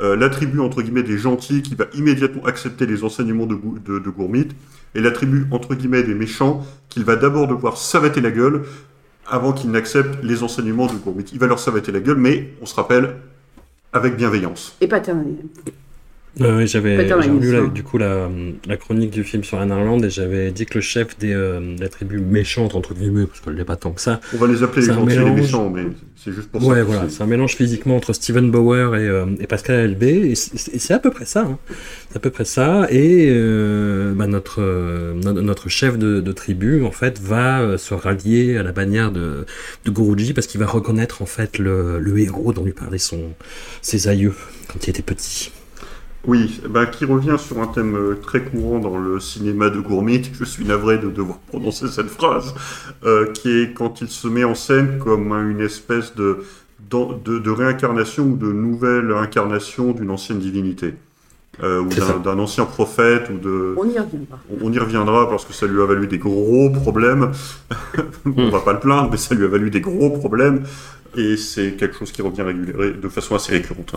Euh, 0.00 0.16
la 0.16 0.30
tribu 0.30 0.60
entre 0.60 0.82
guillemets 0.82 1.02
des 1.02 1.18
gentils 1.18 1.62
qui 1.62 1.74
va 1.74 1.86
immédiatement 1.94 2.44
accepter 2.46 2.86
les 2.86 3.02
enseignements 3.04 3.46
de, 3.46 3.58
de, 3.84 3.98
de 3.98 4.10
Gourmit, 4.10 4.48
et 4.94 5.00
la 5.00 5.10
tribu 5.10 5.46
entre 5.50 5.74
guillemets 5.74 6.02
des 6.02 6.14
méchants 6.14 6.66
qu'il 6.88 7.04
va 7.04 7.16
d'abord 7.16 7.46
devoir 7.46 7.76
savater 7.76 8.20
la 8.20 8.30
gueule 8.30 8.64
avant 9.26 9.52
qu'ils 9.52 9.70
n'acceptent 9.70 10.22
les 10.22 10.42
enseignements 10.42 10.86
de 10.86 10.94
Gourmit. 10.94 11.24
Il 11.32 11.38
va 11.38 11.46
leur 11.46 11.58
savater 11.58 11.92
la 11.92 12.00
gueule, 12.00 12.16
mais 12.16 12.50
on 12.60 12.66
se 12.66 12.74
rappelle, 12.74 13.16
avec 13.92 14.16
bienveillance. 14.16 14.76
Et 14.80 14.88
paternalisme. 14.88 15.48
Euh, 16.40 16.58
oui, 16.58 16.66
j'avais 16.68 16.96
lu 17.28 17.52
la- 17.52 17.66
du 17.66 17.82
coup 17.82 17.98
la, 17.98 18.30
la 18.66 18.76
chronique 18.76 19.10
du 19.10 19.24
film 19.24 19.42
sur 19.42 19.58
Anne 19.58 19.72
Arland 19.72 20.00
et 20.04 20.10
j'avais 20.10 20.52
dit 20.52 20.64
que 20.64 20.74
le 20.76 20.80
chef 20.80 21.18
des, 21.18 21.32
euh, 21.34 21.74
de 21.76 21.80
la 21.80 21.88
tribu 21.88 22.18
méchante, 22.20 22.76
entre 22.76 22.94
guillemets, 22.94 23.26
parce 23.26 23.40
qu'elle 23.40 23.54
n'est 23.56 23.64
pas 23.64 23.74
tant 23.76 23.90
que 23.90 24.00
ça, 24.00 24.20
On 24.32 24.36
va 24.36 24.46
les 24.46 24.62
appeler 24.62 24.86
les 24.86 24.92
gentils 24.92 25.12
et 25.12 25.18
les 25.18 25.24
mélange. 25.24 25.40
méchants, 25.40 25.70
mais 25.70 25.82
c'est 26.16 26.32
juste 26.32 26.48
pour 26.50 26.64
Ouais, 26.64 26.76
ça. 26.78 26.84
voilà, 26.84 27.08
C'est- 27.08 27.22
un 27.22 27.26
mélange 27.26 27.56
physiquement 27.56 27.96
entre 27.96 28.12
Steven 28.12 28.48
Bauer 28.50 28.94
et, 28.96 29.08
euh, 29.08 29.26
et 29.40 29.46
Pascal 29.48 29.80
Elbé, 29.80 30.30
et 30.30 30.34
c'est 30.36 30.94
à 30.94 31.00
peu 31.00 31.10
près 31.10 31.24
ça. 31.24 31.40
hein. 31.42 31.58
C'est 32.10 32.16
à 32.16 32.20
peu 32.20 32.30
près 32.30 32.44
ça. 32.44 32.86
Et 32.90 33.26
euh, 33.30 34.14
bah, 34.14 34.28
notre, 34.28 34.62
euh, 34.62 35.14
no- 35.14 35.42
notre 35.42 35.68
chef 35.68 35.98
de, 35.98 36.20
de 36.20 36.32
tribu, 36.32 36.84
en 36.84 36.92
fait, 36.92 37.20
va 37.20 37.76
se 37.76 37.92
rallier 37.92 38.56
à 38.56 38.62
la 38.62 38.70
bannière 38.72 39.10
de, 39.10 39.46
de 39.84 39.90
Guruji 39.90 40.32
parce 40.32 40.46
qu'il 40.46 40.60
va 40.60 40.66
reconnaître, 40.66 41.22
en 41.22 41.26
fait, 41.26 41.58
le, 41.58 41.98
le 41.98 42.18
héros 42.20 42.52
dont 42.52 42.64
lui 42.64 42.72
parlait 42.72 42.98
son, 42.98 43.20
ses 43.82 44.06
aïeux 44.08 44.34
quand 44.68 44.86
il 44.86 44.90
était 44.90 45.02
petit. 45.02 45.50
Oui, 46.26 46.60
ben, 46.68 46.84
qui 46.86 47.06
revient 47.06 47.36
sur 47.38 47.60
un 47.60 47.66
thème 47.66 47.96
euh, 47.96 48.14
très 48.14 48.42
courant 48.42 48.78
dans 48.78 48.98
le 48.98 49.20
cinéma 49.20 49.70
de 49.70 49.80
Gourmit, 49.80 50.30
je 50.38 50.44
suis 50.44 50.66
navré 50.66 50.98
de 50.98 51.08
devoir 51.08 51.38
prononcer 51.48 51.88
cette 51.88 52.08
phrase, 52.10 52.54
euh, 53.04 53.32
qui 53.32 53.48
est 53.50 53.72
quand 53.72 54.02
il 54.02 54.08
se 54.08 54.28
met 54.28 54.44
en 54.44 54.54
scène 54.54 54.98
comme 54.98 55.32
une 55.32 55.60
espèce 55.62 56.14
de, 56.14 56.44
de, 56.90 57.38
de 57.38 57.50
réincarnation 57.50 58.24
ou 58.24 58.36
de 58.36 58.52
nouvelle 58.52 59.12
incarnation 59.12 59.92
d'une 59.92 60.10
ancienne 60.10 60.40
divinité, 60.40 60.94
euh, 61.62 61.80
ou 61.80 61.88
d'un, 61.88 62.38
ancien 62.38 62.66
prophète, 62.66 63.30
ou 63.30 63.38
de... 63.38 63.74
On 63.78 63.84
y 63.88 63.98
reviendra. 63.98 64.38
On 64.62 64.72
y 64.72 64.78
reviendra 64.78 65.28
parce 65.30 65.46
que 65.46 65.54
ça 65.54 65.66
lui 65.66 65.80
a 65.80 65.86
valu 65.86 66.06
des 66.06 66.18
gros 66.18 66.68
problèmes. 66.70 67.32
On 68.36 68.50
va 68.50 68.60
pas 68.60 68.74
le 68.74 68.80
plaindre, 68.80 69.08
mais 69.10 69.16
ça 69.16 69.34
lui 69.34 69.44
a 69.44 69.48
valu 69.48 69.70
des 69.70 69.80
gros 69.80 70.10
problèmes. 70.10 70.64
Et 71.16 71.36
c'est 71.38 71.72
quelque 71.72 71.96
chose 71.96 72.12
qui 72.12 72.22
revient 72.22 72.42
régulier- 72.42 72.92
de 73.00 73.08
façon 73.08 73.34
assez 73.34 73.52
récurrente. 73.52 73.94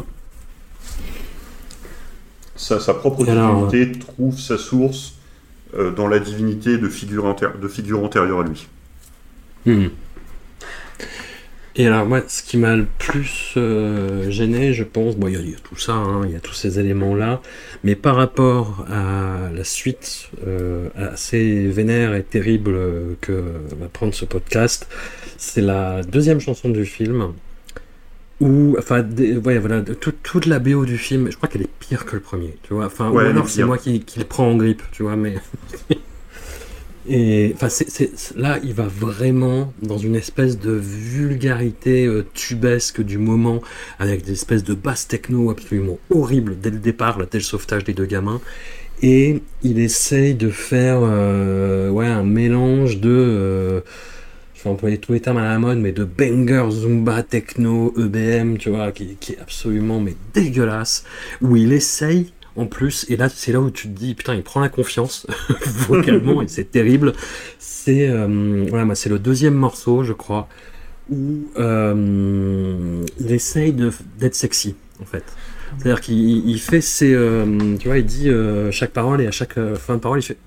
Sa, 2.64 2.80
sa 2.80 2.94
propre 2.94 3.28
alors, 3.30 3.68
divinité 3.68 4.00
trouve 4.00 4.40
sa 4.40 4.58
source 4.58 5.16
euh, 5.78 5.92
dans 5.92 6.08
la 6.08 6.20
divinité 6.20 6.78
de 6.78 6.88
figure, 6.88 7.26
antér- 7.26 7.60
de 7.60 7.68
figure 7.68 8.02
antérieure 8.04 8.40
à 8.40 8.44
lui. 8.44 8.68
Hmm. 9.66 9.88
Et 11.76 11.88
alors 11.88 12.06
moi, 12.06 12.22
ce 12.28 12.44
qui 12.44 12.58
m'a 12.58 12.76
le 12.76 12.86
plus 13.00 13.54
euh, 13.58 14.30
gêné, 14.30 14.74
je 14.74 14.84
pense, 14.84 15.16
bon, 15.18 15.28
il 15.28 15.34
y, 15.34 15.38
a- 15.38 15.42
il 15.42 15.50
y 15.50 15.56
a 15.56 15.60
tout 15.70 15.76
ça, 15.78 15.94
hein, 15.94 16.22
il 16.26 16.32
y 16.32 16.36
a 16.36 16.40
tous 16.40 16.54
ces 16.54 16.80
éléments-là, 16.80 17.42
mais 17.84 17.96
par 17.96 18.16
rapport 18.16 18.86
à 18.90 19.50
la 19.52 19.64
suite 19.64 20.30
euh, 20.48 20.88
assez 20.96 21.68
vénère 21.68 22.14
et 22.14 22.24
terrible 22.24 22.78
que 23.22 23.44
va 23.80 23.88
prendre 23.92 24.14
ce 24.14 24.26
podcast, 24.26 24.88
c'est 25.38 25.62
la 25.62 26.04
deuxième 26.04 26.40
chanson 26.40 26.70
du 26.70 26.86
film, 26.86 27.34
où, 28.44 28.76
enfin, 28.80 29.02
des- 29.04 29.38
ouais, 29.38 29.58
voilà, 29.60 29.82
tout- 29.82 30.14
toute 30.24 30.46
la 30.46 30.60
BO 30.60 30.86
du 30.86 30.98
film, 30.98 31.30
je 31.32 31.38
crois 31.38 31.50
qu'elle 31.50 31.64
est 31.64 31.70
pire 31.80 32.06
que 32.06 32.16
le 32.16 32.22
premier, 32.22 32.56
tu 32.64 32.74
vois, 32.74 32.86
enfin, 32.88 33.10
Ouais, 33.10 33.24
ou 33.26 33.28
alors 33.28 33.50
c'est 33.50 33.64
moi 33.64 33.78
qui, 33.78 34.02
qui 34.02 34.20
le 34.20 34.26
prends 34.26 34.48
en 34.50 34.56
grippe, 34.58 34.84
tu 34.92 35.04
vois, 35.04 35.16
mais... 35.16 35.36
Et 37.08 37.52
enfin, 37.56 37.68
c'est- 37.68 38.34
là, 38.38 38.60
il 38.64 38.74
va 38.74 38.88
vraiment 38.88 39.74
dans 39.82 39.98
une 39.98 40.16
espèce 40.16 40.58
de 40.58 40.72
vulgarité 40.72 42.06
euh, 42.06 42.26
tubesque 42.34 43.02
du 43.02 43.18
moment, 43.18 43.62
avec 44.00 44.24
des 44.24 44.32
espèces 44.32 44.64
de 44.64 44.74
basses 44.74 45.08
techno 45.10 45.52
absolument 45.52 46.00
horribles 46.10 46.56
dès 46.62 46.70
le 46.70 46.78
départ, 46.80 47.20
là, 47.20 47.26
dès 47.30 47.40
le 47.40 47.44
sauvetage 47.44 47.84
des 47.84 47.94
deux 47.94 48.06
gamins. 48.06 48.40
Et 49.02 49.42
il 49.64 49.80
essaye 49.80 50.34
de 50.36 50.50
faire 50.50 51.00
euh, 51.04 51.90
ouais, 51.90 52.08
un 52.08 52.24
mélange 52.24 53.00
de. 53.02 53.10
euh, 53.12 53.82
je 54.64 54.70
employer 54.70 54.98
tous 54.98 55.14
les 55.14 55.20
termes 55.20 55.38
à 55.38 55.44
la 55.44 55.60
mode, 55.60 55.80
mais 55.80 55.92
de 55.92 56.04
banger, 56.04 56.70
zumba, 56.72 57.24
techno, 57.24 57.94
EBM, 57.98 58.58
tu 58.58 58.70
vois, 58.70 58.92
qui, 58.92 59.18
est 59.30 59.40
absolument 59.42 60.00
mais 60.00 60.16
dégueulasse, 60.34 61.04
où 61.42 61.56
il 61.56 61.74
essaye 61.74 62.34
en 62.56 62.68
plus, 62.68 63.06
et 63.10 63.18
là 63.18 63.30
c'est 63.30 63.52
là 63.52 63.60
où 63.60 63.72
tu 63.72 63.88
te 63.88 63.98
dis, 63.98 64.14
putain, 64.14 64.36
il 64.36 64.44
prend 64.44 64.60
la 64.60 64.70
confiance 64.70 65.26
vocalement, 65.88 66.42
et 66.42 66.48
c'est 66.48 66.70
terrible. 66.70 67.14
C'est 67.58 68.08
euh, 68.10 68.66
voilà, 68.70 68.94
c'est 68.96 69.10
le 69.10 69.20
deuxième 69.20 69.56
morceau, 69.56 70.04
je 70.04 70.14
crois, 70.14 70.48
où 71.10 71.48
euh, 71.58 73.04
il 73.20 73.32
essaye 73.32 73.74
d'être 73.74 74.36
sexy, 74.36 74.76
en 75.02 75.06
fait. 75.06 75.24
C'est-à-dire 75.80 76.02
qu'il 76.02 76.48
il 76.48 76.60
fait 76.60 76.82
ses. 76.82 77.14
euh, 77.14 77.76
tu 77.80 77.88
vois, 77.88 77.98
il 77.98 78.06
dit 78.06 78.30
euh, 78.30 78.72
chaque 78.72 78.92
parole, 78.92 79.22
et 79.22 79.28
à 79.28 79.32
chaque 79.32 79.56
fin 79.76 79.96
de 79.96 80.00
parole, 80.00 80.20
il 80.20 80.24
fait. 80.24 80.38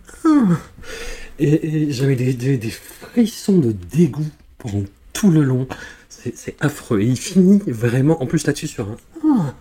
Et, 1.39 1.85
et 1.87 1.93
j'avais 1.93 2.17
des, 2.17 2.33
des- 2.33 2.59
des 2.59 2.71
frissons 2.71 3.59
de 3.59 3.73
dégoût 3.73 4.27
pendant 4.59 4.85
tout 5.13 5.31
le 5.31 5.43
long. 5.43 5.67
C'est 6.09 6.57
affreux. 6.61 7.01
Et 7.03 7.07
il 7.07 7.17
finit 7.17 7.63
vraiment, 7.69 8.21
en 8.21 8.27
plus 8.27 8.47
là-dessus, 8.47 8.67
sur 8.67 8.89
un. 8.89 8.97
Ah 9.25 9.55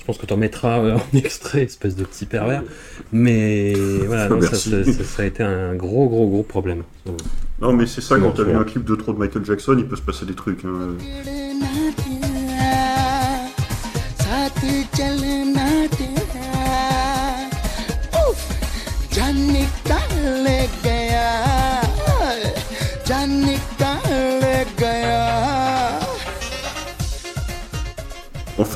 Je 0.00 0.04
pense 0.06 0.16
que 0.16 0.24
tu 0.24 0.32
en 0.32 0.36
mettras 0.38 0.78
euh, 0.80 0.96
en 0.96 1.16
extrait, 1.16 1.62
espèce 1.64 1.94
de 1.94 2.04
petit 2.04 2.24
pervers. 2.24 2.62
Mais 3.12 3.74
voilà, 4.06 4.28
non, 4.30 4.40
ça, 4.40 4.54
ça- 4.54 4.84
ça- 4.84 5.04
ça 5.04 5.22
a 5.22 5.26
été 5.26 5.42
un 5.42 5.74
gros, 5.74 6.08
gros, 6.08 6.26
gros 6.28 6.42
problème. 6.42 6.84
Non, 7.60 7.72
mais 7.74 7.86
c'est 7.86 8.00
ça, 8.00 8.18
quand 8.18 8.30
t'as 8.32 8.44
vu 8.44 8.52
un 8.54 8.64
clip 8.64 8.84
de 8.84 8.94
trop 8.94 9.12
de 9.12 9.18
Michael 9.18 9.44
Jackson, 9.44 9.74
il 9.78 9.86
peut 9.86 9.96
se 9.96 10.02
passer 10.02 10.24
des 10.26 10.34
trucs. 10.34 10.64
hein. 10.64 10.94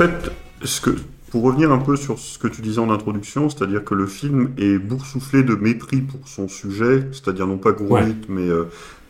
Fait, 0.08 0.32
ce 0.64 0.80
que, 0.80 0.90
pour 1.30 1.42
revenir 1.42 1.70
un 1.72 1.78
peu 1.78 1.96
sur 1.96 2.18
ce 2.18 2.38
que 2.38 2.48
tu 2.48 2.62
disais 2.62 2.78
en 2.78 2.90
introduction, 2.90 3.50
c'est-à-dire 3.50 3.84
que 3.84 3.94
le 3.94 4.06
film 4.06 4.50
est 4.56 4.78
boursouflé 4.78 5.42
de 5.42 5.54
mépris 5.54 6.00
pour 6.00 6.26
son 6.26 6.48
sujet, 6.48 7.06
c'est-à-dire 7.12 7.46
non 7.46 7.58
pas 7.58 7.72
Gurmit, 7.72 7.92
Ouais. 7.92 8.14
mais 8.28 8.48
euh, 8.48 8.64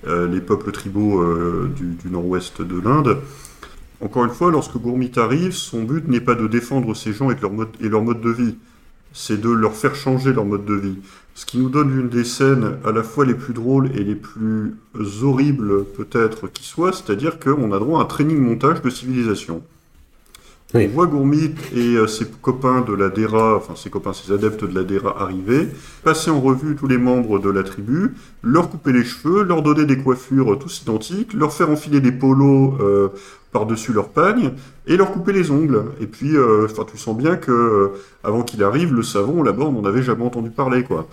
euh, 0.06 0.26
les 0.26 0.40
peuples 0.40 0.72
tribaux 0.72 1.20
euh, 1.20 1.70
du, 1.76 1.94
du 1.94 2.10
nord-ouest 2.10 2.60
de 2.62 2.80
l'Inde. 2.80 3.18
Encore 4.00 4.24
une 4.24 4.30
fois, 4.32 4.50
lorsque 4.50 4.76
Gourmit 4.78 5.12
arrive, 5.16 5.52
son 5.52 5.82
but 5.84 6.08
n'est 6.08 6.20
pas 6.22 6.34
de 6.34 6.46
défendre 6.48 6.94
ces 6.94 7.12
gens 7.12 7.30
et, 7.30 7.36
leur 7.40 7.52
mode, 7.52 7.68
et 7.80 7.88
leur 7.88 8.02
mode 8.02 8.20
de 8.20 8.30
vie, 8.30 8.56
c'est 9.12 9.40
de 9.40 9.50
leur 9.50 9.74
faire 9.74 9.94
changer 9.94 10.32
leur 10.32 10.44
mode 10.44 10.64
de 10.64 10.74
vie. 10.74 10.96
Ce 11.34 11.46
qui 11.46 11.58
nous 11.58 11.68
donne 11.68 11.94
l'une 11.94 12.08
des 12.08 12.24
scènes 12.24 12.78
à 12.84 12.92
la 12.92 13.02
fois 13.02 13.24
les 13.24 13.34
plus 13.34 13.52
drôles 13.54 13.90
et 13.94 14.02
les 14.02 14.14
plus 14.14 14.74
horribles 15.22 15.84
peut-être 15.84 16.48
qui 16.48 16.64
soient, 16.64 16.92
c'est-à-dire 16.92 17.38
qu'on 17.38 17.72
a 17.72 17.78
droit 17.78 18.00
à 18.00 18.02
un 18.02 18.06
training 18.06 18.38
montage 18.38 18.82
de 18.82 18.90
civilisation. 18.90 19.62
Oui. 20.74 20.88
On 20.90 20.94
voit 20.94 21.06
Gourmit 21.06 21.54
et 21.74 21.96
euh, 21.96 22.06
ses 22.06 22.26
copains 22.26 22.82
de 22.82 22.92
la 22.92 23.08
DERA, 23.08 23.56
enfin 23.56 23.74
ses 23.74 23.90
copains, 23.90 24.12
ses 24.12 24.32
adeptes 24.32 24.64
de 24.64 24.74
la 24.74 24.84
DERA 24.84 25.20
arriver, 25.20 25.68
passer 26.04 26.30
en 26.30 26.40
revue 26.40 26.76
tous 26.76 26.86
les 26.86 26.98
membres 26.98 27.38
de 27.38 27.50
la 27.50 27.62
tribu, 27.62 28.14
leur 28.42 28.70
couper 28.70 28.92
les 28.92 29.04
cheveux, 29.04 29.42
leur 29.42 29.62
donner 29.62 29.84
des 29.84 29.98
coiffures 29.98 30.58
tous 30.58 30.82
identiques, 30.82 31.32
leur 31.34 31.52
faire 31.52 31.70
enfiler 31.70 32.00
des 32.00 32.12
polos 32.12 32.74
euh, 32.80 33.08
par-dessus 33.52 33.92
leur 33.92 34.08
pagne 34.08 34.52
et 34.86 34.96
leur 34.96 35.10
couper 35.12 35.32
les 35.32 35.50
ongles. 35.50 35.84
Et 36.00 36.06
puis, 36.06 36.36
euh, 36.36 36.66
enfin, 36.70 36.84
tu 36.90 36.98
sens 36.98 37.16
bien 37.16 37.36
que 37.36 37.50
euh, 37.50 37.88
avant 38.24 38.42
qu'il 38.42 38.62
arrive, 38.62 38.94
le 38.94 39.02
savon 39.02 39.42
là-bas, 39.42 39.64
on 39.64 39.72
n'en 39.72 39.84
avait 39.84 40.02
jamais 40.02 40.24
entendu 40.24 40.50
parler, 40.50 40.84
quoi. 40.84 41.08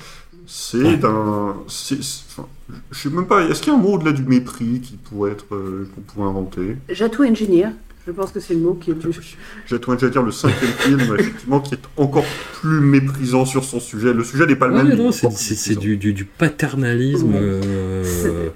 C'est 0.50 0.96
enfin, 0.96 1.58
je 1.68 2.98
sais 2.98 3.10
même 3.10 3.28
pas. 3.28 3.42
Est-ce 3.44 3.62
qu'il 3.62 3.74
y 3.74 3.76
a 3.76 3.80
un 3.80 3.82
mot 3.82 3.96
au-delà 3.96 4.14
du 4.14 4.24
mépris 4.24 4.80
qui 4.80 4.96
pourrait 4.96 5.32
être, 5.32 5.54
euh, 5.54 5.90
qu'on 5.94 6.02
pourrait 6.02 6.30
inventer? 6.30 6.78
Jatou 6.90 7.26
Engineer, 7.26 7.72
je 8.08 8.12
pense 8.14 8.32
que 8.32 8.40
c'est 8.40 8.54
le 8.54 8.62
mot 8.62 8.74
qui 8.74 8.92
est 8.92 8.94
le 8.94 9.00
plus. 9.00 9.36
J'ai 9.68 9.80
trouvé 9.80 9.98
déjà 9.98 10.10
dire 10.10 10.24
le 10.24 10.32
cinquième 10.32 10.72
film, 10.72 11.02
effectivement, 11.20 11.60
qui 11.60 11.76
est 11.76 11.80
encore 11.98 12.24
plus 12.62 12.80
méprisant 12.80 13.46
sur 13.46 13.64
son 13.66 13.80
sujet. 13.80 14.14
Le 14.14 14.24
sujet 14.24 14.46
n'est 14.48 14.56
pas 14.56 14.68
le 14.68 14.76
Ouais, 14.76 14.84
même. 14.86 15.12
c'est, 15.12 15.78
du, 15.78 15.98
du, 15.98 16.14
du 16.14 16.24
paternalisme. 16.26 17.34
Euh, 17.36 18.50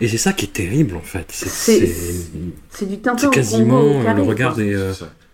et 0.00 0.08
c'est 0.08 0.18
ça 0.18 0.32
qui 0.32 0.44
est 0.46 0.52
terrible, 0.52 0.94
en 0.96 1.00
fait. 1.02 1.26
C'est, 1.30 1.48
C'est- 1.48 1.86
c'est- 1.86 2.30
C'est 2.70 2.86
du 2.88 2.98
Tintin 2.98 3.18
c'est 3.18 3.26
au 3.26 3.30
quasiment 3.30 3.80
Congo 3.80 3.98
au 3.98 4.06
euh, 4.06 4.14
le 4.14 4.22
regard 4.22 4.54
des. 4.54 4.74
euh, 4.74 4.92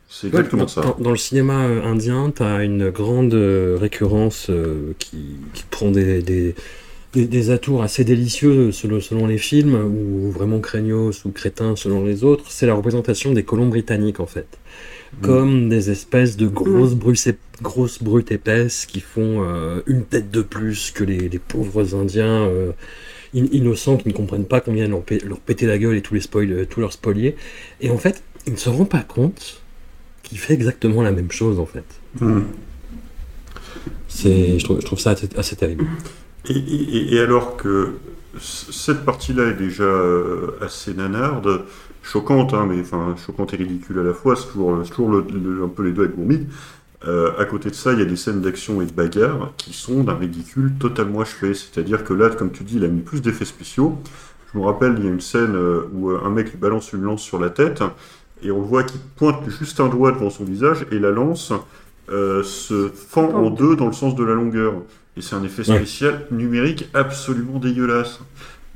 C'est 0.09 0.29
Ouais, 0.29 0.39
exactement 0.39 0.63
dans, 0.63 0.69
ça. 0.69 0.95
dans- 1.01 1.11
le 1.11 1.17
cinéma 1.17 1.65
euh, 1.65 1.83
indien, 1.83 2.33
tu 2.35 2.43
as 2.45 2.63
une 2.63 2.91
grande 2.91 3.35
euh, 3.35 3.77
récurrence 3.81 4.47
euh, 4.49 4.93
qui, 5.01 5.37
qui 5.53 5.65
prend 5.71 5.91
des, 5.91 6.23
des, 6.23 6.55
des, 7.15 7.27
des 7.27 7.51
atours 7.51 7.83
assez 7.83 8.05
délicieux 8.05 8.73
selon, 8.73 9.01
selon 9.01 9.27
les 9.27 9.39
films, 9.39 9.75
ou 9.75 10.31
vraiment 10.31 10.61
craignos 10.61 11.25
ou 11.25 11.31
crétins 11.31 11.77
selon 11.77 12.05
les 12.05 12.25
autres. 12.25 12.45
C'est 12.51 12.67
la 12.67 12.75
représentation 12.75 13.33
des 13.33 13.43
colons 13.45 13.69
britanniques, 13.69 14.21
en 14.21 14.27
fait. 14.27 14.47
Comme 15.23 15.69
des 15.69 15.91
espèces 15.91 16.37
de 16.37 16.49
grosses, 16.49 16.95
brutes, 16.95 17.19
ép- 17.19 17.37
grosses 17.63 18.03
brutes 18.03 18.33
épaisses 18.33 18.85
qui 18.85 18.99
font 18.99 19.45
euh, 19.45 19.81
une 19.87 20.05
tête 20.05 20.33
de 20.33 20.43
plus 20.43 20.91
que 20.91 21.05
les, 21.05 21.29
les 21.29 21.39
pauvres 21.39 21.95
Indiens 21.95 22.49
euh, 22.49 22.73
in- 23.33 23.47
innocents 23.53 23.97
qui 23.97 24.09
ne 24.09 24.13
comprennent 24.13 24.45
pas 24.45 24.61
qu'on 24.61 24.73
vient 24.73 24.89
leur, 24.89 25.03
leur 25.25 25.39
péter 25.39 25.67
la 25.67 25.79
gueule 25.79 25.97
et 25.97 26.03
tous, 26.03 26.15
les 26.15 26.21
spoil, 26.21 26.51
euh, 26.51 26.65
tous 26.69 26.81
leurs 26.81 26.93
spoliés. 26.93 27.37
Et 27.81 27.91
en 27.91 27.99
fait, 27.99 28.25
ils 28.49 28.53
ne 28.55 28.59
se 28.59 28.69
rendent 28.69 28.89
pas 28.89 29.05
compte 29.07 29.63
qu'il 30.25 30.39
fait 30.39 30.55
exactement 30.55 31.01
la 31.03 31.13
même 31.13 31.31
chose 31.31 31.61
en 31.61 31.67
fait. 31.67 31.85
C'est, 34.09 34.59
je, 34.59 34.65
trouve, 34.65 34.81
je 34.81 34.87
trouve 34.87 34.99
ça 34.99 35.11
assez, 35.11 35.29
assez 35.37 35.55
terrible. 35.57 35.85
Et, 36.45 36.53
et- 36.57 37.15
et 37.15 37.21
alors 37.21 37.57
que 37.57 37.95
cette 38.41 39.05
partie-là 39.05 39.45
est 39.51 39.55
déjà 39.55 39.85
euh, 39.85 40.51
assez 40.61 40.93
nanarde, 40.95 41.63
choquante, 42.03 42.53
hein, 42.55 42.67
mais 42.69 42.81
enfin 42.81 43.15
choquante 43.25 43.55
et 43.55 43.57
ridicule 43.57 43.99
à 44.01 44.03
la 44.03 44.13
fois. 44.13 44.37
C'est 44.37 44.49
toujours, 44.49 44.79
c'est 44.85 44.91
toujours 44.91 45.11
le- 45.11 45.25
le- 45.33 45.65
un 45.65 45.69
peu 45.69 45.85
les 45.85 45.93
deux 45.93 46.03
avec 46.05 46.17
Gourmide. 46.17 46.49
Euh, 47.07 47.33
à 47.39 47.45
côté 47.45 47.71
de 47.71 47.75
ça, 47.75 47.93
il 47.93 47.99
y 48.01 48.03
a 48.03 48.07
des 48.07 48.17
scènes 48.17 48.41
d'action 48.43 48.83
et 48.83 48.87
de 48.87 48.93
bagarre 48.93 49.53
qui 49.59 49.73
sont 49.75 50.05
d'un 50.05 50.15
ridicule 50.17 50.75
totalement 50.81 51.21
achevé. 51.21 51.55
C'est-à-dire 51.55 52.05
que 52.05 52.15
là, 52.15 52.31
comme 52.31 52.51
tu 52.53 52.65
dis, 52.65 52.77
il 52.79 52.85
a 52.85 52.89
mis 52.89 53.03
plus 53.03 53.23
d'effets 53.23 53.45
spéciaux. 53.45 53.99
Je 54.53 54.59
me 54.59 54.65
rappelle, 54.65 54.97
il 54.99 55.05
y 55.05 55.09
a 55.09 55.11
une 55.13 55.21
scène 55.21 55.55
euh, 55.57 55.83
où 55.93 56.11
un 56.11 56.31
mec 56.31 56.51
lui 56.53 56.59
balance 56.59 56.93
une 56.93 57.03
lance 57.03 57.23
sur 57.23 57.39
la 57.41 57.51
tête 57.51 57.83
et 58.43 58.51
on 58.51 58.61
voit 58.63 58.85
qu'il 58.85 59.01
pointe 59.17 59.49
juste 59.49 59.81
un 59.81 59.89
doigt 59.89 60.13
devant 60.13 60.31
son 60.31 60.45
visage 60.45 60.87
et 60.93 60.99
la 60.99 61.11
lance 61.11 61.53
euh, 62.11 62.43
se 62.43 62.89
fend 62.89 63.31
en 63.35 63.51
deux 63.51 63.77
dans 63.77 63.87
le 63.87 63.93
sens 63.93 64.15
de 64.15 64.25
la 64.25 64.35
longueur. 64.35 64.75
Et 65.17 65.23
c'est 65.23 65.35
un 65.37 65.45
effet 65.45 65.69
Ouais. 65.69 65.77
spécial 65.77 66.27
numérique 66.31 66.89
absolument 66.95 67.59
dégueulasse. 67.59 68.21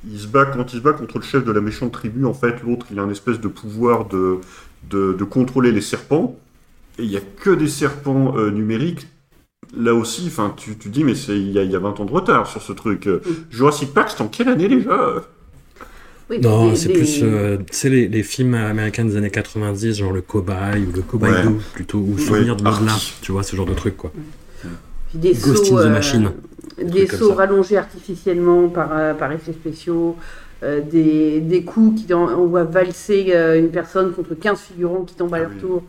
Il 0.09 0.19
se 0.21 0.27
bat, 0.29 0.47
quand 0.47 0.73
il 0.73 0.77
se 0.79 0.83
bat 0.83 0.93
contre 0.93 1.19
le 1.19 1.25
chef 1.25 1.45
de 1.45 1.51
la 1.51 1.61
méchante 1.61 1.93
tribu, 1.93 2.25
en 2.25 2.35
fait, 2.35 2.63
l'autre, 2.65 2.87
il 2.93 2.99
a 2.99 3.03
un 3.03 3.11
espèce 3.11 3.41
de 3.41 3.49
pouvoir 3.49 4.07
de, 4.07 4.37
de, 4.89 5.13
de 5.13 5.25
contrôler 5.25 5.73
les 5.73 5.81
serpents. 5.81 6.37
Et 6.99 7.03
il 7.03 7.09
n'y 7.09 7.17
a 7.17 7.21
que 7.21 7.51
des 7.51 7.67
serpents 7.69 8.37
euh, 8.37 8.51
numériques. 8.51 9.09
Là 9.77 9.95
aussi, 9.95 10.25
enfin, 10.29 10.55
tu, 10.57 10.79
tu 10.79 10.89
dis, 10.89 11.03
mais 11.05 11.15
c'est- 11.17 11.37
il 11.39 11.51
y, 11.51 11.59
a, 11.59 11.63
il 11.65 11.71
y 11.71 11.77
a 11.77 11.79
20 11.81 11.99
ans 12.01 12.05
de 12.05 12.13
retard 12.13 12.47
sur 12.47 12.63
ce 12.63 12.73
truc. 12.73 13.07
Euh, 13.09 13.21
Jurassic 13.51 13.93
Park, 13.93 14.11
c'est 14.17 14.23
en 14.23 14.29
quelle 14.29 14.49
année 14.49 14.69
déjà? 14.69 15.15
Oui, 16.31 16.39
Non, 16.41 16.75
c'est 16.77 16.89
des- 16.89 16.95
plus, 16.95 17.21
euh, 17.23 17.57
tu 17.59 17.65
sais, 17.71 17.89
les, 17.91 18.07
les 18.09 18.23
films 18.23 18.55
américains 18.55 19.05
des 19.05 19.17
années 19.17 19.31
90, 19.31 19.97
genre 19.99 20.13
le 20.13 20.21
cobaye 20.23 20.85
ou 20.85 20.93
le 20.95 21.03
cobaye 21.03 21.33
Ouais. 21.33 21.43
2, 21.45 21.59
plutôt, 21.75 21.99
ou 21.99 22.19
Souvenir 22.19 22.55
de 22.57 22.63
Ouais. 22.65 22.71
l'au-delà, 22.71 22.93
Arty. 22.93 23.15
tu 23.23 23.33
vois, 23.33 23.43
ce 23.43 23.57
genre 23.57 23.67
de 23.67 23.75
truc, 23.75 23.97
quoi. 23.97 24.13
Des 25.15 25.33
Ghost 25.33 25.67
sauts, 25.67 25.79
in 25.79 25.83
the 25.83 25.87
euh, 25.87 25.91
Machine. 25.91 26.31
des 26.83 27.07
sauts 27.07 27.35
rallongés 27.35 27.77
artificiellement 27.79 28.69
par, 28.69 28.91
euh, 28.93 29.15
par 29.15 29.33
effets 29.33 29.53
spéciaux, 29.53 30.17
euh, 30.63 30.81
des, 30.81 31.41
des 31.41 31.63
coups 31.65 32.03
qui 32.03 32.13
on 32.15 32.47
voit 32.47 32.65
valser 32.65 33.27
euh, 33.31 33.59
une 33.59 33.71
personne 33.71 34.13
contre 34.13 34.35
15 34.35 34.59
figurants 34.61 35.03
qui 35.05 35.15
tombent 35.15 35.35
à 35.35 35.39
leur 35.39 35.51
Ah 35.51 35.55
oui. 35.55 35.61
tour, 35.61 35.83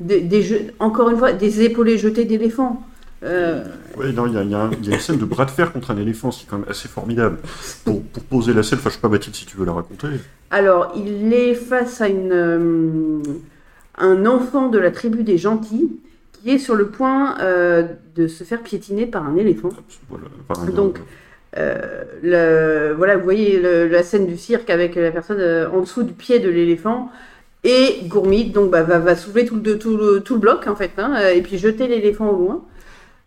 des, 0.00 0.20
des 0.20 0.42
jeux- 0.42 0.66
encore 0.78 1.08
une 1.10 1.16
fois, 1.18 1.32
des 1.32 1.62
épaulés 1.62 1.98
jetés 1.98 2.24
d'éléphants. 2.24 2.82
Euh, 3.24 3.64
Oui, 3.96 4.12
non, 4.12 4.26
il 4.28 4.34
y 4.34 4.36
a, 4.36 4.42
il 4.44 4.50
y 4.50 4.54
a 4.54 4.70
y 4.80 4.94
une 4.94 5.00
scène 5.00 5.18
de 5.18 5.24
bras 5.24 5.44
de 5.44 5.50
fer 5.50 5.72
contre 5.72 5.90
un 5.90 5.96
éléphant, 5.96 6.30
c'est 6.30 6.46
quand 6.46 6.58
même 6.58 6.68
assez 6.68 6.86
formidable. 6.88 7.38
Pour, 7.84 8.02
pour 8.02 8.22
poser 8.24 8.52
la 8.52 8.62
scène, 8.62 8.78
enfin, 8.78 8.90
je 8.90 8.94
sais 8.94 9.00
pas, 9.00 9.08
Mathilde, 9.08 9.34
si 9.34 9.44
tu 9.46 9.56
veux 9.56 9.64
la 9.66 9.72
raconter. 9.72 10.06
alors, 10.52 10.92
il 10.96 11.32
est 11.32 11.54
face 11.54 12.00
à 12.00 12.06
une, 12.08 12.30
euh, 12.32 13.18
un 13.98 14.24
enfant 14.26 14.68
de 14.68 14.78
la 14.78 14.92
tribu 14.92 15.24
des 15.24 15.36
gentils 15.38 15.90
qui 16.42 16.50
est 16.50 16.58
sur 16.58 16.74
le 16.74 16.88
point 16.88 17.38
euh, 17.40 17.84
de 18.16 18.26
se 18.28 18.44
faire 18.44 18.62
piétiner 18.62 19.06
par 19.06 19.26
un 19.26 19.36
éléphant. 19.36 19.70
Voilà, 20.08 20.24
Donc, 20.72 20.98
Euh, 21.56 22.04
le, 22.22 22.92
voilà, 22.94 23.16
vous 23.16 23.24
voyez 23.24 23.58
le- 23.58 23.88
la 23.88 24.02
scène 24.02 24.26
du 24.26 24.36
cirque 24.36 24.68
avec 24.68 24.96
la 24.96 25.10
personne 25.10 25.38
euh, 25.40 25.66
en 25.70 25.80
dessous 25.80 26.02
du 26.02 26.12
pied 26.12 26.40
de 26.40 26.50
l'éléphant 26.50 27.10
et 27.64 28.00
Gourmide 28.04 28.52
donc 28.52 28.70
bah, 28.70 28.82
va, 28.82 28.98
va 28.98 29.16
soulever 29.16 29.46
tout 29.46 29.56
le, 29.56 29.78
tout, 29.78 29.96
le, 29.96 30.20
tout 30.20 30.34
le 30.34 30.40
bloc 30.40 30.66
en 30.66 30.76
fait 30.76 30.90
hein, 30.98 31.16
et 31.34 31.40
puis 31.40 31.56
jeter 31.56 31.88
l'éléphant 31.88 32.28
au 32.28 32.36
loin. 32.36 32.64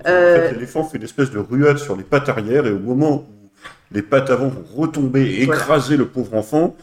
En 0.01 0.03
fait, 0.07 0.51
l'éléphant 0.53 0.83
fait 0.83 0.97
une 0.99 1.03
espèce 1.03 1.31
de 1.31 1.39
ruade 1.39 1.79
sur 1.79 1.95
les 1.97 2.03
pattes 2.03 2.29
arrière 2.29 2.67
et 2.67 2.71
au 2.71 2.77
moment 2.79 3.27
où 3.27 3.49
les 3.91 4.03
pattes 4.03 4.29
avant 4.29 4.49
vont 4.49 4.63
retomber 4.75 5.23
et 5.23 5.41
écraser 5.43 5.97
le 5.97 6.05
pauvre 6.05 6.35
enfant, 6.35 6.75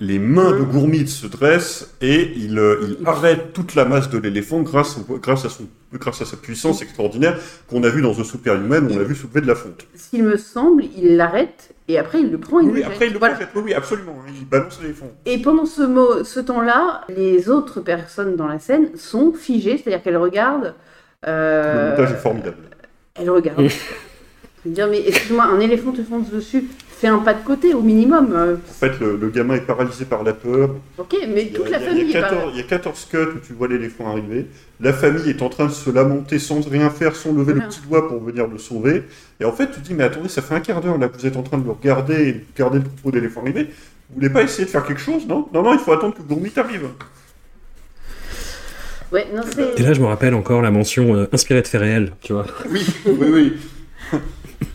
les 0.00 0.18
mains 0.18 0.50
de. 0.52 0.62
Gourmide 0.64 1.08
se 1.08 1.26
dressent 1.26 1.94
et 2.00 2.32
il, 2.36 2.58
euh, 2.58 2.96
il 3.00 3.06
arrête 3.06 3.52
toute 3.52 3.74
la 3.74 3.84
masse 3.84 4.10
de 4.10 4.18
l'éléphant 4.18 4.60
grâce, 4.62 4.98
à 4.98 5.48
son, 5.48 5.66
grâce 5.92 6.20
à 6.20 6.24
sa 6.24 6.36
puissance 6.36 6.82
extraordinaire 6.82 7.38
qu'on 7.68 7.82
a 7.84 7.88
vu 7.88 8.02
dans 8.02 8.12
The 8.14 8.24
Superhuman, 8.24 8.86
où 8.88 8.94
on 8.94 8.98
l'a 8.98 9.04
vu 9.04 9.14
soulever 9.14 9.40
de 9.40 9.46
la 9.46 9.54
fonte. 9.54 9.86
S'il 9.94 10.24
me 10.24 10.36
semble, 10.36 10.84
il 10.96 11.16
l'arrête 11.16 11.74
et 11.86 11.98
après 11.98 12.20
il 12.20 12.30
le 12.32 12.38
prend. 12.38 12.58
Il 12.60 12.66
Oui, 12.70 12.72
le 12.72 12.82
jette. 12.82 12.86
après 12.92 13.06
il 13.06 13.12
le 13.12 13.18
Voilà. 13.20 13.38
Oui, 13.54 13.62
oui, 13.66 13.74
absolument. 13.74 14.16
hein, 14.26 14.32
Il 14.36 14.46
balance 14.48 14.80
l'éléphant. 14.82 15.10
Et 15.26 15.38
pendant 15.40 15.64
ce, 15.66 16.40
temps-là, 16.40 17.02
les 17.08 17.48
autres 17.48 17.80
personnes 17.80 18.34
dans 18.36 18.48
la 18.48 18.58
scène 18.58 18.88
sont 18.96 19.32
figées, 19.32 19.78
c'est-à-dire 19.78 20.02
qu'elles 20.02 20.16
regardent. 20.16 20.74
euh, 21.28 21.84
Le 21.84 21.90
montage 21.90 22.12
est 22.12 22.20
formidable. 22.20 22.56
elles 23.14 23.30
regardent. 23.30 23.68
Je 23.68 24.70
veux 24.70 24.74
dire, 24.74 24.88
mais 24.88 25.06
excuse-moi, 25.06 25.44
un 25.44 25.60
éléphant 25.60 25.92
te 25.92 26.02
fonce 26.02 26.30
dessus, 26.30 26.64
fais 27.04 27.08
un 27.10 27.18
pas 27.18 27.34
de 27.34 27.44
côté 27.44 27.74
au 27.74 27.82
minimum. 27.82 28.32
euh, 28.32 28.56
En 28.56 28.72
fait, 28.72 28.98
le, 28.98 29.16
le 29.16 29.28
gamin 29.28 29.54
est 29.56 29.60
paralysé 29.66 30.06
par 30.06 30.22
la 30.22 30.32
peur. 30.32 30.70
ok, 30.96 31.14
mais 31.28 31.42
Il 31.42 31.52
y 31.52 31.54
a- 31.54 31.58
toute 31.58 31.70
la 31.70 31.78
famille 31.80 32.02
il 32.04 32.10
y 32.10 32.16
a 32.16 32.18
est 32.18 32.22
pas- 32.22 32.28
14, 32.30 32.52
il 32.54 32.56
y 32.56 32.60
a 32.60 32.66
14 32.66 33.08
cuts 33.10 33.16
où 33.36 33.38
tu 33.46 33.52
vois 33.52 33.68
l'éléphant 33.68 34.08
arriver. 34.10 34.46
La 34.80 34.92
famille 34.94 35.28
est 35.28 35.42
en 35.42 35.48
train 35.50 35.66
de 35.66 35.70
se 35.72 35.90
lamenter 35.90 36.38
sans 36.38 36.60
rien 36.62 36.88
faire, 36.90 37.14
sans 37.14 37.32
lever 37.32 37.52
le 37.52 37.60
Voilà. 37.60 37.68
petit 37.68 37.80
doigt 37.86 38.08
pour 38.08 38.22
venir 38.22 38.46
le 38.46 38.56
sauver. 38.58 39.02
Et 39.40 39.44
en 39.44 39.52
fait, 39.52 39.66
tu 39.70 39.80
te 39.80 39.86
dis, 39.86 39.94
mais 39.94 40.04
attendez, 40.04 40.28
ça 40.30 40.40
fait 40.40 40.54
un 40.54 40.60
quart 40.60 40.80
d'heure 40.80 40.96
là 40.98 41.08
que 41.08 41.16
vous 41.18 41.26
êtes 41.26 41.36
en 41.36 41.42
train 41.42 41.58
de 41.58 41.64
le 41.64 41.72
regarder 41.72 42.14
et 42.28 42.32
de 42.32 42.40
regarder 42.56 42.78
le 42.78 42.84
troupeau 42.84 43.10
d'éléphants 43.10 43.42
arriver. 43.42 43.64
Vous 44.10 44.16
voulez 44.16 44.30
pas 44.30 44.42
essayer 44.42 44.64
de 44.64 44.70
faire 44.70 44.84
quelque 44.84 45.00
chose, 45.00 45.26
non? 45.26 45.46
Non, 45.52 45.62
non, 45.62 45.72
il 45.74 45.78
faut 45.78 45.92
attendre 45.92 46.14
que 46.14 46.22
Gourmit 46.22 46.52
arrive. 46.56 46.88
Ouais, 49.12 49.26
non, 49.34 49.42
c'est. 49.48 49.78
Et 49.78 49.82
là, 49.82 49.92
je 49.92 50.00
me 50.00 50.06
rappelle 50.06 50.34
encore 50.34 50.60
la 50.62 50.70
mention 50.70 51.14
euh, 51.14 51.26
inspirée 51.32 51.62
de 51.62 51.66
faits 51.68 51.80
réels, 51.80 52.12
tu 52.20 52.32
vois. 52.32 52.46
Oui, 52.70 52.84
oui, 53.06 53.28
oui. 53.32 54.20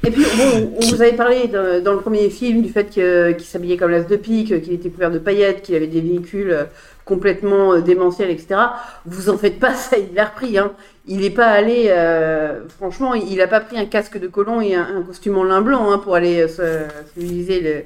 Et 0.05 0.11
puis, 0.11 0.23
bon, 0.37 0.73
on 0.81 0.85
vous 0.85 1.01
avait 1.01 1.13
parlé 1.13 1.47
dans, 1.47 1.83
dans 1.83 1.93
le 1.93 1.99
premier 1.99 2.29
film 2.29 2.61
du 2.61 2.69
fait 2.69 2.85
qu'il 2.89 3.45
s'habillait 3.45 3.77
comme 3.77 3.91
l'as 3.91 4.03
de 4.03 4.15
pique, 4.15 4.61
qu'il 4.61 4.73
était 4.73 4.89
couvert 4.89 5.11
de 5.11 5.19
paillettes, 5.19 5.61
qu'il 5.61 5.75
avait 5.75 5.87
des 5.87 6.01
véhicules 6.01 6.51
euh, 6.51 6.63
complètement 7.05 7.73
euh, 7.73 7.81
démentiels, 7.81 8.29
etc. 8.29 8.59
Vous 9.05 9.29
en 9.29 9.37
faites 9.37 9.59
pas, 9.59 9.73
ça, 9.75 9.97
il 9.97 10.13
l'a 10.15 10.25
repris. 10.25 10.57
Hein. 10.57 10.71
Il 11.07 11.21
n'est 11.21 11.29
pas 11.31 11.47
allé, 11.47 11.85
euh, 11.89 12.61
franchement, 12.77 13.13
il 13.15 13.37
n'a 13.37 13.47
pas 13.47 13.59
pris 13.61 13.77
un 13.77 13.85
casque 13.85 14.19
de 14.19 14.27
colon 14.27 14.61
et 14.61 14.75
un, 14.75 14.97
un 14.97 15.01
costume 15.01 15.37
en 15.37 15.43
lin 15.43 15.61
blanc 15.61 15.91
hein, 15.91 15.97
pour 15.97 16.15
aller 16.15 16.47
se, 16.47 16.55
se 16.55 17.19
viser 17.19 17.59
le- 17.61 17.83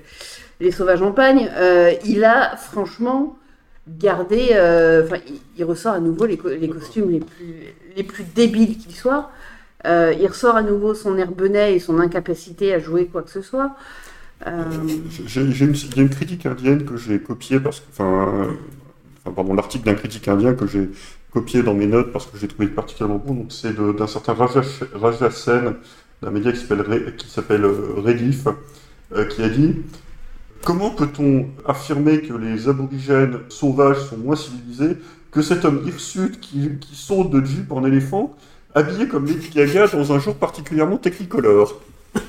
les 0.60 0.72
sauvages 0.72 1.02
en 1.02 1.12
pagne. 1.12 1.50
Euh, 1.58 1.92
il 2.06 2.24
a, 2.26 2.56
franchement, 2.58 3.38
gardé. 3.88 4.50
euh, 4.54 5.04
Enfin, 5.06 5.18
il, 5.28 5.36
il 5.58 5.64
ressort 5.64 5.94
à 5.94 6.00
nouveau 6.00 6.26
les, 6.26 6.38
co- 6.38 6.50
les 6.50 6.70
costumes 6.70 7.12
les 7.12 7.20
plus, 7.20 7.56
les 7.96 8.04
plus 8.04 8.24
débiles 8.36 8.78
qu'ils 8.78 8.96
soient. 8.96 9.30
Euh, 9.86 10.14
il 10.20 10.28
ressort 10.28 10.56
à 10.56 10.62
nouveau 10.64 10.94
son 10.94 11.18
air 11.18 11.32
benet 11.32 11.76
et 11.76 11.80
son 11.80 12.00
incapacité 12.00 12.74
à 12.74 12.80
jouer 12.80 13.08
quoi 13.08 13.22
que 13.24 13.30
ce 13.30 13.42
soit. 13.42 13.76
Euh, 14.48 14.64
J'ai 15.26 15.42
une, 15.42 15.76
une 15.98 16.10
critique 16.10 16.46
indienne 16.46 16.86
que 16.86 16.98
j'ai 16.98 17.20
copiée 17.20 17.60
parce 17.60 17.80
que. 17.82 17.86
Enfin, 17.92 18.48
pardon, 19.36 19.54
l'article 19.54 19.86
d'un 19.86 19.94
critique 19.96 20.28
indien 20.28 20.54
que 20.54 20.68
j'ai 20.68 20.90
copié 21.32 21.64
dans 21.64 21.74
mes 21.74 21.88
notes 21.88 22.12
parce 22.12 22.26
que 22.28 22.38
j'ai 22.38 22.48
trouvé 22.48 22.68
particulièrement 22.68 23.22
bon. 23.26 23.48
C'est 23.50 23.76
d'un 23.76 24.08
certain 24.08 24.34
Raja, 24.34 24.62
Raja 24.94 25.32
Sen, 25.32 25.76
d'un 26.22 26.32
média 26.32 26.52
qui 26.52 26.60
s'appelle 26.60 26.82
Ré- 26.82 27.16
qui 27.18 27.28
s'appelle 27.30 27.64
euh, 27.66 27.94
Redif, 27.98 28.48
euh, 29.14 29.26
qui 29.26 29.44
a 29.44 29.50
dit 29.50 29.76
Comment 30.64 30.92
peut-on 30.92 31.48
affirmer 31.66 32.22
que 32.22 32.34
les 32.34 32.70
aborigènes 32.70 33.40
sauvages 33.50 34.00
sont 34.10 34.18
moins 34.18 34.36
civilisés 34.36 34.98
que 35.32 35.42
cet 35.42 35.66
homme 35.66 35.82
hirsute 35.86 36.40
qui, 36.40 36.78
qui 36.80 36.96
saute 36.96 37.32
de 37.32 37.44
jeep 37.44 37.72
en 37.72 37.84
éléphant, 37.86 38.36
habillé 38.76 39.08
comme 39.08 39.26
Lady 39.26 39.50
Gaga 39.50 39.88
dans 39.88 40.14
un 40.14 40.20
jour 40.20 40.36
particulièrement 40.36 40.98
technicolore 40.98 41.82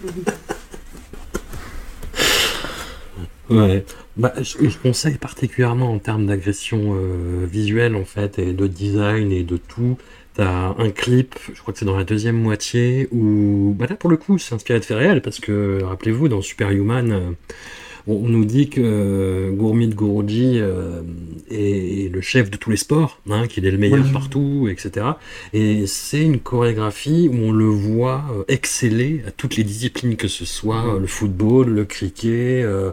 Ouais. 3.51 3.85
Bah, 4.17 4.33
je, 4.39 4.69
je 4.69 4.79
conseille 4.79 5.19
particulièrement 5.19 5.93
en 5.93 5.99
termes 5.99 6.27
d'agression 6.27 6.95
euh, 6.95 7.47
visuelle 7.47 7.95
en 7.97 8.05
fait 8.05 8.39
et 8.39 8.53
de 8.53 8.67
design 8.67 9.33
et 9.33 9.43
de 9.43 9.57
tout. 9.57 9.99
T'as 10.35 10.75
un 10.79 10.91
clip, 10.91 11.37
je 11.53 11.61
crois 11.61 11.73
que 11.73 11.79
c'est 11.79 11.85
dans 11.85 11.97
la 11.97 12.05
deuxième 12.05 12.37
moitié, 12.37 13.09
où 13.13 13.75
bah 13.79 13.87
là 13.89 13.95
pour 13.97 14.11
le 14.11 14.17
coup 14.17 14.39
c'est 14.39 14.55
inspiré 14.55 14.81
de 14.81 14.85
faits 14.85 14.97
réels 14.97 15.23
parce 15.23 15.39
que 15.39 15.81
rappelez-vous 15.83 16.29
dans 16.29 16.43
Superhuman, 16.43 17.13
euh, 17.13 17.31
on, 18.07 18.13
on 18.15 18.29
nous 18.29 18.45
dit 18.45 18.69
que 18.69 18.81
euh, 18.83 19.51
Gourmit 19.53 19.89
Guruji 19.89 20.59
euh, 20.61 21.03
est, 21.51 22.13
le 22.13 22.21
chef 22.21 22.51
de 22.51 22.57
tous 22.57 22.71
les 22.71 22.77
sports, 22.77 23.21
hein, 23.31 23.47
qu'il 23.47 23.67
est 23.67 23.71
le 23.71 23.79
meilleur 23.79 24.05
Oui. 24.05 24.13
partout, 24.13 24.69
etc. 24.71 25.07
Et 25.53 25.87
c'est 25.87 26.23
une 26.23 26.41
chorégraphie 26.41 27.29
où 27.33 27.37
on 27.37 27.53
le 27.53 27.67
voit 27.67 28.25
euh, 28.33 28.45
exceller 28.49 29.23
à 29.27 29.31
toutes 29.31 29.57
les 29.57 29.65
disciplines 29.65 30.17
que 30.17 30.29
ce 30.29 30.45
soit, 30.45 30.99
le 31.01 31.07
football, 31.07 31.69
le 31.71 31.85
cricket, 31.85 32.65
euh, 32.65 32.91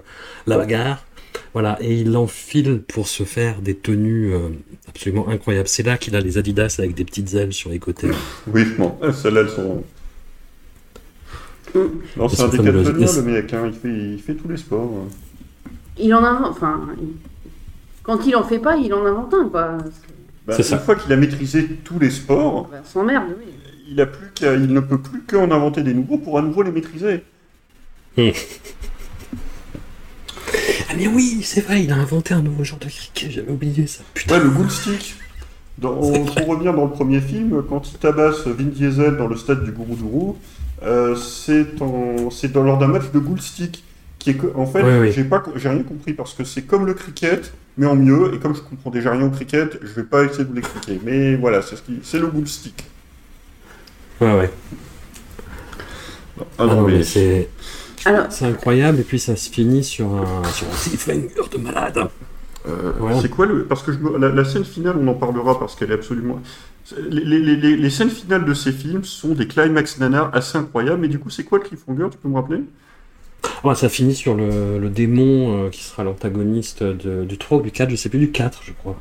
la 0.47 0.57
bagarre. 0.57 1.05
Voilà, 1.53 1.77
et 1.81 1.93
il 1.95 2.15
enfile 2.15 2.81
pour 2.87 3.07
se 3.07 3.23
faire 3.23 3.61
des 3.61 3.75
tenues 3.75 4.33
euh, 4.33 4.49
absolument 4.87 5.27
incroyables. 5.27 5.67
C'est 5.67 5.83
là 5.83 5.97
qu'il 5.97 6.15
a 6.15 6.21
les 6.21 6.37
Adidas 6.37 6.75
avec 6.79 6.93
des 6.93 7.03
petites 7.03 7.33
ailes 7.33 7.51
sur 7.53 7.69
les 7.69 7.79
côtés. 7.79 8.07
Oui, 8.47 8.63
bon, 8.77 8.95
celles-là, 9.13 9.41
elles 9.41 9.49
sont. 9.49 9.83
Non, 12.17 12.27
c'est 12.29 12.41
un 12.41 12.47
décathlonien, 12.47 12.91
le 13.15 13.21
mec, 13.23 13.53
hein, 13.53 13.63
il, 13.67 13.73
fait, 13.73 13.89
il 14.13 14.19
fait 14.21 14.33
tous 14.35 14.47
les 14.49 14.57
sports. 14.57 14.91
hein. 15.05 15.09
il 15.97 16.13
en 16.13 16.23
a, 16.23 16.41
enfin, 16.49 16.81
il- 17.01 17.15
quand 18.03 18.25
il 18.25 18.35
en 18.35 18.43
fait 18.43 18.59
pas, 18.59 18.77
il 18.77 18.93
en 18.93 19.05
invente 19.05 19.33
un 19.33 19.47
quoi. 19.49 19.77
Bah, 20.47 20.53
C'est 20.55 20.63
une 20.63 20.69
ça. 20.69 20.79
fois 20.79 20.95
qu'il 20.95 21.11
a 21.13 21.15
maîtrisé 21.17 21.67
tous 21.83 21.99
les 21.99 22.09
sports, 22.09 22.67
Bah, 22.71 22.81
s'emmerde, 22.83 23.25
oui. 23.37 23.45
il, 23.89 24.01
a 24.01 24.05
plus 24.07 24.31
qu'à- 24.33 24.55
il 24.55 24.73
ne 24.73 24.79
peut 24.79 24.97
plus 24.99 25.21
qu'en 25.21 25.51
inventer 25.51 25.83
des 25.83 25.93
nouveaux 25.93 26.17
pour 26.17 26.37
à 26.37 26.41
nouveau 26.41 26.63
les 26.63 26.71
maîtriser. 26.71 27.23
Ah 30.89 30.93
mais 30.97 31.07
oui, 31.07 31.39
c'est 31.43 31.61
vrai, 31.61 31.83
il 31.83 31.91
a 31.91 31.95
inventé 31.95 32.33
un 32.33 32.41
nouveau 32.41 32.63
genre 32.65 32.79
de 32.79 32.85
cricket, 32.87 33.31
j'avais 33.31 33.51
oublié 33.51 33.87
ça. 33.87 34.03
Putain. 34.13 34.37
Ouais, 34.37 34.43
le 34.43 34.49
Ghoul 34.49 34.69
Stick. 34.69 35.15
Dans, 35.77 35.95
pour 35.95 36.47
revenir 36.47 36.73
dans 36.73 36.83
le 36.85 36.91
premier 36.91 37.21
film, 37.21 37.63
quand 37.67 37.89
il 37.91 37.97
tabasse 37.97 38.45
Vin 38.45 38.65
Diesel 38.65 39.15
dans 39.17 39.27
le 39.27 39.35
stade 39.37 39.63
du 39.63 39.71
Gouroudourou, 39.71 40.37
euh, 40.83 41.15
c'est 41.15 41.81
en- 41.81 42.29
lors 42.63 42.77
d'un 42.77 42.87
match 42.87 43.11
de 43.13 43.19
Ghoul 43.19 43.41
Stick. 43.41 43.83
qui 44.19 44.29
est 44.31 44.35
que, 44.35 44.47
en 44.55 44.67
fait, 44.67 44.83
Oui, 44.83 44.99
oui. 45.01 45.11
j'ai 45.11 45.23
pas, 45.23 45.41
j'ai 45.55 45.67
rien 45.69 45.81
compris 45.81 46.13
parce 46.13 46.35
que 46.35 46.43
c'est 46.43 46.61
comme 46.61 46.85
le 46.85 46.93
cricket, 46.93 47.51
mais 47.77 47.87
en 47.87 47.95
mieux. 47.95 48.35
Et 48.35 48.39
comme 48.39 48.53
je 48.55 48.61
comprends 48.61 48.91
déjà 48.91 49.11
rien 49.13 49.23
au 49.25 49.31
cricket, 49.31 49.79
je 49.81 49.87
vais 49.93 50.03
pas 50.03 50.23
essayer 50.23 50.43
de 50.43 50.49
vous 50.49 50.55
l'expliquer. 50.55 50.99
Mais 51.03 51.35
voilà, 51.37 51.63
c'est 51.63 51.75
ce 51.75 51.81
qui, 51.81 51.99
c'est 52.03 52.19
le 52.19 52.27
bull 52.27 52.47
stick. 52.47 52.83
Ouais, 54.19 54.33
ouais. 54.37 54.51
Ah 56.39 56.43
Ah 56.59 56.65
non, 56.65 56.75
non, 56.75 56.87
mais 56.87 56.97
mais 56.97 57.03
c'est 57.03 57.49
Alors, 58.05 58.27
c'est 58.29 58.45
incroyable, 58.45 58.99
et 58.99 59.03
puis 59.03 59.19
ça 59.19 59.35
se 59.35 59.49
finit 59.49 59.83
sur 59.83 60.07
un, 60.13 60.43
sur 60.53 60.67
un 60.67 60.75
cliffhanger 60.83 61.49
de 61.51 61.57
malade. 61.57 62.07
Euh. 62.67 62.91
C'est 63.21 63.29
quoi 63.29 63.45
le. 63.45 63.65
Parce 63.65 63.81
que 63.83 63.91
je 63.91 63.97
la, 64.19 64.29
la 64.29 64.45
scène 64.45 64.63
finale, 64.65 64.95
on 64.99 65.07
en 65.07 65.13
parlera 65.15 65.59
parce 65.59 65.75
qu'elle 65.75 65.91
est 65.91 65.95
absolument. 65.95 66.39
Les, 67.09 67.23
les- 67.39 67.55
les- 67.55 67.77
les 67.77 67.89
scènes 67.89 68.09
finales 68.09 68.45
de 68.45 68.53
ces 68.53 68.71
films 68.71 69.03
sont 69.03 69.29
des 69.33 69.47
climax 69.47 69.99
nanars 69.99 70.29
assez 70.33 70.57
incroyables, 70.57 71.01
mais 71.01 71.07
du 71.07 71.19
coup, 71.19 71.29
c'est 71.29 71.43
quoi 71.43 71.57
le 71.59 71.63
cliffhanger 71.63 72.07
Tu 72.11 72.17
peux 72.17 72.27
me 72.29 72.35
rappeler? 72.35 72.61
Ouais, 73.63 73.73
ça 73.75 73.89
finit 73.89 74.13
sur 74.13 74.35
le, 74.35 74.77
le 74.79 74.89
démon 74.89 75.65
euh, 75.65 75.69
qui 75.69 75.83
sera 75.83 76.03
l'antagoniste 76.03 76.83
du 76.83 77.37
3 77.37 77.59
ou 77.59 77.61
du 77.61 77.71
4, 77.71 77.89
je 77.89 77.95
sais 77.95 78.09
plus, 78.09 78.19
du 78.19 78.31
4, 78.31 78.61
je 78.63 78.71
crois. 78.73 78.97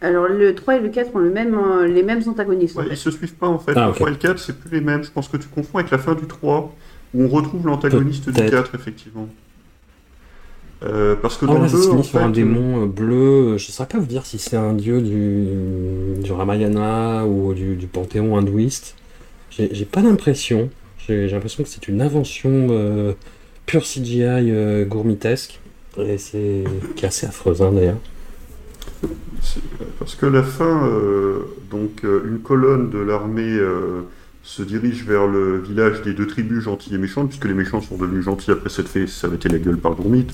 alors 0.00 0.26
le 0.28 0.54
3 0.54 0.76
et 0.76 0.80
le 0.80 0.88
4 0.88 1.14
ont 1.14 1.18
le 1.20 1.30
même, 1.30 1.54
euh, 1.54 1.86
les 1.86 2.02
mêmes 2.02 2.22
antagonistes. 2.26 2.76
en 2.76 2.80
Ouais, 2.80 2.86
fait. 2.88 2.94
Ils 2.94 2.96
se 2.98 3.10
suivent 3.12 3.34
pas 3.34 3.46
en 3.48 3.58
fait. 3.58 3.72
Ah, 3.76 3.84
le 3.84 3.90
ok. 3.90 3.94
3 3.96 4.08
et 4.08 4.10
le 4.12 4.16
4, 4.16 4.38
c'est 4.38 4.58
plus 4.58 4.70
les 4.70 4.80
mêmes. 4.80 5.04
Je 5.04 5.10
pense 5.10 5.28
que 5.28 5.36
tu 5.36 5.46
confonds 5.48 5.78
avec 5.78 5.90
la 5.92 5.98
fin 5.98 6.14
du 6.14 6.26
3, 6.26 6.74
où 7.14 7.22
on 7.22 7.28
retrouve 7.28 7.66
l'antagoniste 7.66 8.26
du 8.26 8.32
Peut-être. 8.32 8.50
4, 8.50 8.74
effectivement. 8.74 9.28
Euh, 10.84 11.16
parce 11.16 11.36
que 11.38 11.46
Ah 11.46 11.54
dans 11.54 11.60
ouais, 11.60 11.62
le 11.62 11.68
ça 11.68 11.78
2, 11.78 11.82
se 11.82 11.88
en 11.90 12.02
sur 12.02 12.18
fait, 12.18 12.18
un 12.20 12.30
démon 12.30 12.82
euh, 12.82 12.86
bleu, 12.86 13.56
je 13.58 13.66
ne 13.68 13.72
saurais 13.72 13.88
pas 13.88 13.98
vous 13.98 14.06
dire 14.06 14.26
si 14.26 14.38
c'est 14.38 14.56
un 14.56 14.74
dieu 14.74 15.00
du, 15.00 16.22
du 16.22 16.32
Ramayana 16.32 17.26
ou 17.26 17.54
du, 17.54 17.76
du 17.76 17.86
panthéon 17.86 18.36
hindouiste. 18.36 18.96
J'ai 19.50 19.84
pas 19.84 20.02
l'impression. 20.02 20.68
J'ai 20.98 21.28
l'impression 21.28 21.62
que 21.62 21.68
c'est 21.68 21.86
une 21.88 22.00
invention 22.02 22.68
euh, 22.70 23.12
pure 23.66 23.82
CGI 23.84 24.22
euh, 24.24 24.84
gourmitesque. 24.84 25.60
Et 25.98 26.18
c'est 26.18 26.64
qui 26.96 27.04
est 27.04 27.08
assez 27.08 27.26
affreuse 27.26 27.62
hein, 27.62 27.72
d'ailleurs. 27.72 27.98
Parce 29.98 30.14
que 30.14 30.26
la 30.26 30.42
fin, 30.42 30.86
euh, 30.88 31.40
donc 31.70 32.04
euh, 32.04 32.22
une 32.28 32.40
colonne 32.40 32.90
de 32.90 32.98
l'armée 32.98 33.42
euh, 33.42 34.02
se 34.42 34.62
dirige 34.62 35.04
vers 35.04 35.26
le 35.26 35.60
village 35.60 36.02
des 36.02 36.14
deux 36.14 36.26
tribus 36.26 36.62
gentilles 36.64 36.94
et 36.94 36.98
méchantes, 36.98 37.28
puisque 37.28 37.44
les 37.46 37.54
méchants 37.54 37.80
sont 37.80 37.96
devenus 37.96 38.24
gentils 38.24 38.50
après 38.50 38.70
cette 38.70 38.88
fait 38.88 39.06
s'arrêter 39.06 39.48
la 39.48 39.58
gueule 39.58 39.78
par 39.78 39.94
Gourmit. 39.94 40.26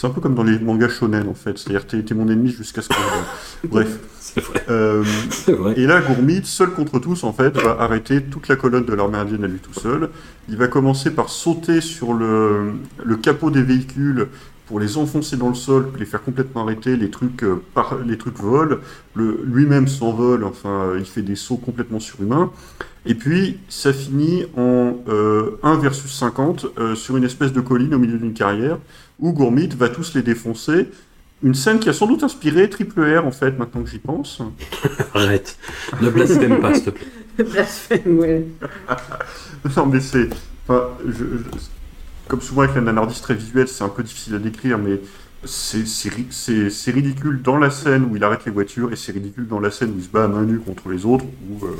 C'est 0.00 0.06
un 0.06 0.10
peu 0.10 0.20
comme 0.20 0.36
dans 0.36 0.44
les 0.44 0.60
mangas 0.60 0.90
shonen 0.90 1.26
en 1.28 1.34
fait, 1.34 1.58
c'est-à-dire 1.58 1.84
t'es 1.84 2.00
t'es 2.04 2.14
mon 2.14 2.28
ennemi 2.28 2.50
jusqu'à 2.50 2.82
ce 2.82 2.88
que 2.88 2.94
Bref. 3.68 3.98
C'est 4.20 4.40
vrai. 4.44 4.64
Euh, 4.68 5.02
C'est 5.30 5.54
vrai. 5.54 5.74
et 5.76 5.86
là, 5.88 6.00
Gourmit, 6.00 6.42
seul 6.44 6.70
contre 6.70 7.00
tous, 7.00 7.24
en 7.24 7.32
fait, 7.32 7.56
va 7.60 7.78
arrêter 7.80 8.22
toute 8.22 8.46
la 8.46 8.54
colonne 8.54 8.84
de 8.84 8.92
l'armée 8.94 9.18
indienne 9.18 9.42
à 9.42 9.48
lui 9.48 9.58
tout 9.58 9.72
seul. 9.72 10.10
Il 10.48 10.56
va 10.56 10.68
commencer 10.68 11.10
par 11.10 11.30
sauter 11.30 11.80
sur 11.80 12.12
le, 12.14 12.74
le 13.04 13.16
capot 13.16 13.50
des 13.50 13.62
véhicules 13.62 14.28
pour 14.66 14.78
les 14.78 14.98
enfoncer 14.98 15.36
dans 15.36 15.48
le 15.48 15.54
sol, 15.56 15.88
les 15.98 16.04
faire 16.04 16.22
complètement 16.22 16.62
arrêter. 16.62 16.94
Les 16.96 17.10
trucs, 17.10 17.42
euh, 17.42 17.60
par, 17.74 17.96
les 18.06 18.18
trucs 18.18 18.38
volent. 18.38 18.76
Le- 19.14 19.40
Lui-même 19.46 19.88
s'envole, 19.88 20.44
enfin, 20.44 20.92
il 20.96 21.06
fait 21.06 21.22
des 21.22 21.34
sauts 21.36 21.56
complètement 21.56 21.98
surhumains. 21.98 22.52
Et 23.04 23.14
puis, 23.16 23.58
ça 23.68 23.92
finit 23.92 24.44
en 24.56 24.98
euh, 25.08 25.58
1 25.64 25.78
versus 25.78 26.12
50 26.12 26.66
euh, 26.78 26.94
sur 26.94 27.16
une 27.16 27.24
espèce 27.24 27.52
de 27.52 27.60
colline 27.60 27.94
au 27.94 27.98
milieu 27.98 28.18
d'une 28.18 28.34
carrière 28.34 28.78
où 29.20 29.32
Gourmit 29.32 29.68
va 29.76 29.88
tous 29.88 30.14
les 30.14 30.22
défoncer. 30.22 30.88
Une 31.42 31.54
scène 31.54 31.78
qui 31.78 31.88
a 31.88 31.92
sans 31.92 32.06
doute 32.06 32.24
inspiré 32.24 32.68
Triple 32.68 33.00
R, 33.18 33.24
en 33.26 33.30
fait, 33.30 33.56
maintenant 33.58 33.82
que 33.82 33.88
j'y 33.90 33.98
pense. 34.00 34.40
Arrête. 35.14 35.56
Ne 36.02 36.10
blasphème 36.10 36.60
pas, 36.60 36.74
s'il 36.74 36.84
te 36.84 36.90
plaît. 36.90 37.06
Blasphème, 37.44 38.18
ouais. 38.18 38.44
Non, 39.76 39.86
mais 39.86 40.00
c'est. 40.00 40.28
Enfin, 40.66 40.88
je- 41.06 41.12
je- 41.12 41.58
comme 42.26 42.40
souvent 42.40 42.62
avec 42.62 42.74
la 42.74 42.80
nanardise 42.82 43.20
très 43.20 43.34
visuelle, 43.34 43.68
c'est 43.68 43.84
un 43.84 43.88
peu 43.88 44.02
difficile 44.02 44.34
à 44.34 44.38
décrire, 44.38 44.78
mais 44.78 45.00
c'est 45.44 45.86
c'est 45.86 46.08
ri- 46.08 46.26
c'est- 46.30 46.68
c'est 46.70 46.90
ridicule 46.90 47.40
dans 47.42 47.56
la 47.56 47.70
scène 47.70 48.04
où 48.10 48.16
il 48.16 48.24
arrête 48.24 48.44
les 48.44 48.50
voitures 48.52 48.92
et 48.92 48.96
c'est 48.96 49.12
ridicule 49.12 49.46
dans 49.46 49.60
la 49.60 49.70
scène 49.70 49.90
où 49.94 49.98
il 49.98 50.04
se 50.04 50.08
bat 50.08 50.24
à 50.24 50.28
main 50.28 50.42
nue 50.42 50.58
contre 50.58 50.88
les 50.90 51.06
autres. 51.06 51.24
Où, 51.48 51.64
euh, 51.64 51.70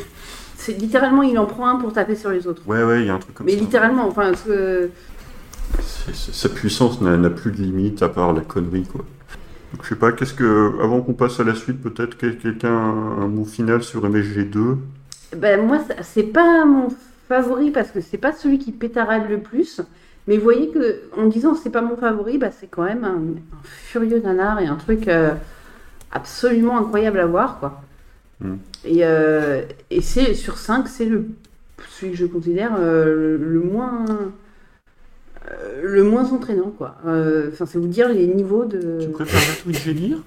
C'est 0.56 0.72
littéralement, 0.78 1.22
il 1.22 1.36
en 1.38 1.46
prend 1.46 1.66
un 1.68 1.76
pour 1.76 1.92
taper 1.92 2.14
sur 2.14 2.30
les 2.30 2.46
autres. 2.46 2.62
ouais, 2.66 2.82
ouais, 2.84 3.00
il 3.02 3.06
y 3.06 3.10
a 3.10 3.14
un 3.14 3.18
truc 3.18 3.34
comme 3.34 3.46
Mais 3.46 3.52
ça. 3.54 3.58
littéralement, 3.60 4.06
enfin, 4.08 4.30
parce 4.30 4.42
que- 4.42 4.48
C'est- 4.48 4.86
c'est- 4.86 5.07
sa 6.12 6.48
puissance 6.48 7.00
n'a 7.00 7.30
plus 7.30 7.50
de 7.52 7.56
limite 7.58 8.02
à 8.02 8.08
part 8.08 8.32
la 8.32 8.40
connerie, 8.40 8.84
quoi. 8.84 9.04
Donc, 9.72 9.82
je 9.84 9.88
sais 9.90 9.96
pas, 9.96 10.12
qu'est-ce 10.12 10.34
que. 10.34 10.80
Avant 10.82 11.00
qu'on 11.02 11.12
passe 11.14 11.40
à 11.40 11.44
la 11.44 11.54
suite, 11.54 11.80
peut-être 11.82 12.16
quel- 12.16 12.38
quelqu'un 12.38 12.72
a 12.74 13.22
un 13.22 13.28
mot 13.28 13.44
final 13.44 13.82
sur 13.82 14.04
MSG2 14.08 14.78
Ben, 15.36 15.60
moi, 15.66 15.78
c'est 16.02 16.22
pas 16.22 16.64
mon 16.64 16.88
favori 17.28 17.70
parce 17.70 17.90
que 17.90 18.00
c'est 18.00 18.16
pas 18.18 18.32
celui 18.32 18.58
qui 18.58 18.72
pétarade 18.72 19.28
le 19.28 19.40
plus. 19.40 19.82
Mais 20.26 20.36
vous 20.36 20.42
voyez 20.44 20.68
que 20.70 21.00
en 21.18 21.26
disant 21.26 21.54
c'est 21.54 21.70
pas 21.70 21.82
mon 21.82 21.96
favori, 21.96 22.38
bah, 22.38 22.50
c'est 22.50 22.66
quand 22.66 22.84
même 22.84 23.04
un, 23.04 23.16
un 23.16 23.62
furieux 23.62 24.20
nanar 24.20 24.60
et 24.60 24.66
un 24.66 24.76
truc 24.76 25.08
euh, 25.08 25.30
absolument 26.12 26.78
incroyable 26.78 27.18
à 27.20 27.26
voir. 27.26 27.58
Quoi. 27.60 27.82
Mm. 28.40 28.54
Et, 28.84 28.98
euh, 29.04 29.62
et 29.90 30.00
c'est 30.00 30.34
sur 30.34 30.58
5, 30.58 30.88
c'est 30.88 31.06
le, 31.06 31.26
celui 31.90 32.12
que 32.12 32.18
je 32.18 32.26
considère 32.26 32.72
euh, 32.78 33.36
le, 33.38 33.52
le 33.54 33.60
moins. 33.60 34.04
Euh, 35.50 35.80
le 35.82 36.02
moins 36.04 36.30
entraînant, 36.32 36.72
quoi. 36.76 36.96
Euh, 37.06 37.50
Enfin, 37.52 37.66
c'est 37.66 37.78
vous 37.78 37.86
dire 37.88 38.08
les 38.08 38.26
niveaux 38.26 38.64
de. 38.64 38.98
Tu 39.02 39.08
préfères 39.08 39.40
Jatouille 39.40 39.74
Génir 39.74 40.18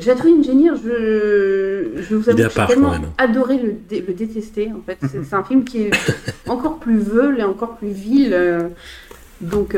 Jatouille 0.00 0.32
Engineer, 0.40 0.72
je, 0.82 2.02
je 2.02 2.14
vous 2.16 2.28
avoue 2.28 2.36
que 2.42 2.48
j'ai 2.50 2.66
tellement 2.66 2.90
même. 2.90 3.04
adoré 3.18 3.56
le, 3.56 3.72
dé- 3.88 4.04
le 4.06 4.14
détester. 4.14 4.72
En 4.72 4.80
fait, 4.84 4.98
c'est 5.24 5.34
un 5.34 5.44
film 5.44 5.62
qui 5.64 5.82
est 5.82 5.90
encore 6.48 6.78
plus 6.80 6.98
veule 6.98 7.38
et 7.38 7.44
encore 7.44 7.76
plus 7.76 7.90
vil. 7.90 8.30
euh, 8.32 8.68
donc, 9.40 9.76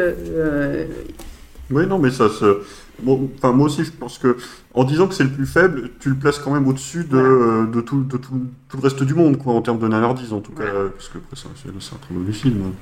Oui, 1.70 1.86
non, 1.86 1.98
mais 1.98 2.10
ça 2.10 2.28
se. 2.30 2.62
Bon, 3.02 3.30
moi 3.44 3.66
aussi, 3.66 3.84
je 3.84 3.92
pense 3.92 4.18
que 4.18 4.36
en 4.74 4.84
disant 4.84 5.06
que 5.08 5.14
c'est 5.14 5.24
le 5.24 5.30
plus 5.30 5.46
faible, 5.46 5.90
tu 6.00 6.08
le 6.08 6.16
places 6.16 6.38
quand 6.38 6.52
même 6.52 6.66
au-dessus 6.66 7.04
de, 7.04 7.66
de, 7.70 7.80
tout, 7.80 8.02
de 8.02 8.16
tout, 8.16 8.40
tout 8.68 8.76
le 8.78 8.82
reste 8.82 9.02
du 9.02 9.14
monde, 9.14 9.36
quoi, 9.36 9.52
en 9.52 9.60
termes 9.62 9.78
de 9.78 9.86
nanardise, 9.86 10.32
en 10.32 10.40
tout 10.40 10.52
cas, 10.52 10.64
parce 10.96 11.08
que 11.08 11.18
après, 11.18 11.36
c'est 11.36 11.48
c'est 11.80 11.94
un 11.94 11.98
très 11.98 12.14
mauvais 12.14 12.32
film. 12.32 12.72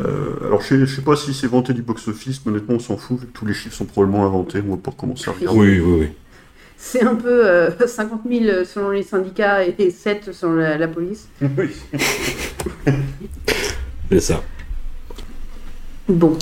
Euh, 0.00 0.46
alors, 0.46 0.60
je 0.60 0.66
sais, 0.66 0.78
je 0.80 0.96
sais 0.96 1.02
pas 1.02 1.16
si 1.16 1.32
c'est 1.32 1.46
vanté 1.46 1.72
du 1.72 1.82
box-office, 1.82 2.42
mais 2.44 2.52
honnêtement, 2.52 2.76
on 2.76 2.78
s'en 2.78 2.96
fout, 2.96 3.20
vu 3.20 3.26
que 3.26 3.32
tous 3.32 3.46
les 3.46 3.54
chiffres 3.54 3.74
sont 3.74 3.84
probablement 3.86 4.26
inventés, 4.26 4.62
on 4.66 4.72
va 4.72 4.76
pas 4.76 4.92
commencer 4.92 5.30
à 5.30 5.32
regarder. 5.32 5.58
Oui, 5.58 5.80
oui, 5.80 5.96
oui. 6.00 6.08
c'est 6.76 7.02
un 7.02 7.14
peu 7.14 7.46
euh, 7.46 7.70
50 7.86 8.22
000 8.30 8.64
selon 8.64 8.90
les 8.90 9.02
syndicats 9.02 9.64
et 9.64 9.90
7 9.90 10.32
selon 10.32 10.54
la, 10.54 10.76
la 10.78 10.88
police. 10.88 11.28
Oui. 11.56 11.70
C'est 14.10 14.20
ça. 14.20 14.42
Bon. 16.08 16.36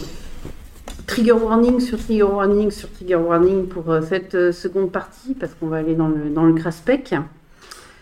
Trigger 1.06 1.32
warning 1.32 1.80
sur 1.80 1.98
trigger 1.98 2.24
warning 2.24 2.70
sur 2.70 2.90
trigger 2.92 3.16
warning 3.16 3.66
pour 3.66 3.90
euh, 3.90 4.02
cette 4.02 4.34
euh, 4.34 4.52
seconde 4.52 4.92
partie 4.92 5.34
parce 5.34 5.54
qu'on 5.54 5.68
va 5.68 5.78
aller 5.78 5.94
dans 5.94 6.08
le, 6.08 6.30
dans 6.30 6.44
le 6.44 6.52
craspec. 6.54 7.14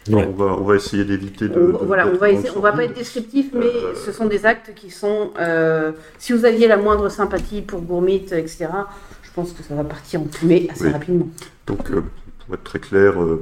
Ouais. 0.09 0.27
On, 0.29 0.33
va, 0.33 0.45
on 0.59 0.65
va 0.65 0.77
essayer 0.77 1.05
d'éviter 1.05 1.49
de, 1.49 1.59
voilà, 1.59 2.07
on 2.09 2.17
va, 2.17 2.29
essayer- 2.31 2.51
on 2.57 2.61
va 2.61 2.73
pas 2.73 2.85
être 2.85 2.95
descriptif, 2.95 3.47
mais 3.55 3.65
Euh, 3.65 3.95
ce 3.95 4.13
sont 4.13 4.27
des 4.27 4.45
actes 4.45 4.73
qui 4.75 4.91
sont. 4.91 5.31
euh, 5.39 5.93
si 6.19 6.33
vous 6.35 6.45
aviez 6.45 6.69
la 6.69 6.77
moindre 6.77 7.09
sympathie 7.09 7.63
pour 7.63 7.81
Gourmet, 7.81 8.17
etc., 8.17 8.67
je 9.23 9.31
pense 9.35 9.53
que 9.53 9.63
ça 9.63 9.75
va 9.75 9.83
partir 9.85 10.21
en 10.21 10.27
fumée 10.31 10.69
assez 10.71 10.85
Oui. 10.87 10.93
rapidement. 10.93 11.29
Donc, 11.67 11.91
euh, 11.91 12.03
pour 12.45 12.55
être 12.55 12.65
très 12.65 12.81
clair, 12.81 13.21
euh, 13.23 13.41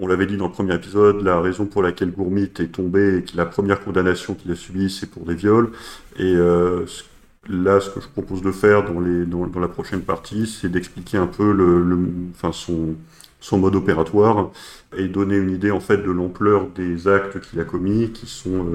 on 0.00 0.08
l'avait 0.08 0.26
dit 0.26 0.36
dans 0.36 0.46
le 0.46 0.52
premier 0.52 0.74
épisode, 0.74 1.22
la 1.22 1.40
raison 1.40 1.66
pour 1.66 1.82
laquelle 1.82 2.10
Gourmit 2.10 2.50
est 2.58 2.72
tombé 2.72 3.18
et 3.18 3.22
que 3.22 3.36
la 3.36 3.46
première 3.46 3.80
condamnation 3.84 4.34
qu'il 4.34 4.50
a 4.50 4.56
subie, 4.56 4.90
c'est 4.90 5.08
pour 5.08 5.24
des 5.24 5.34
viols. 5.34 5.70
Et 6.18 6.24
euh, 6.34 6.86
ce- 6.88 7.04
là, 7.48 7.80
ce 7.80 7.88
que 7.90 8.00
je 8.00 8.08
propose 8.08 8.42
de 8.42 8.50
faire 8.50 8.84
dans, 8.84 8.98
les, 8.98 9.24
dans, 9.26 9.46
dans 9.46 9.60
la 9.60 9.68
prochaine 9.68 10.00
partie, 10.00 10.46
c'est 10.48 10.68
d'expliquer 10.68 11.18
un 11.18 11.26
peu 11.28 11.52
le, 11.52 11.82
le- 11.84 12.08
enfin, 12.34 12.50
son, 12.52 12.96
son 13.40 13.58
mode 13.58 13.76
opératoire 13.76 14.50
et 14.96 15.08
donner 15.08 15.36
une 15.36 15.50
idée 15.50 15.70
en 15.70 15.80
fait 15.80 15.98
de 15.98 16.10
l'ampleur 16.10 16.68
des 16.68 17.08
actes 17.08 17.40
qu'il 17.40 17.60
a 17.60 17.64
commis, 17.64 18.10
qui 18.10 18.26
sont 18.26 18.66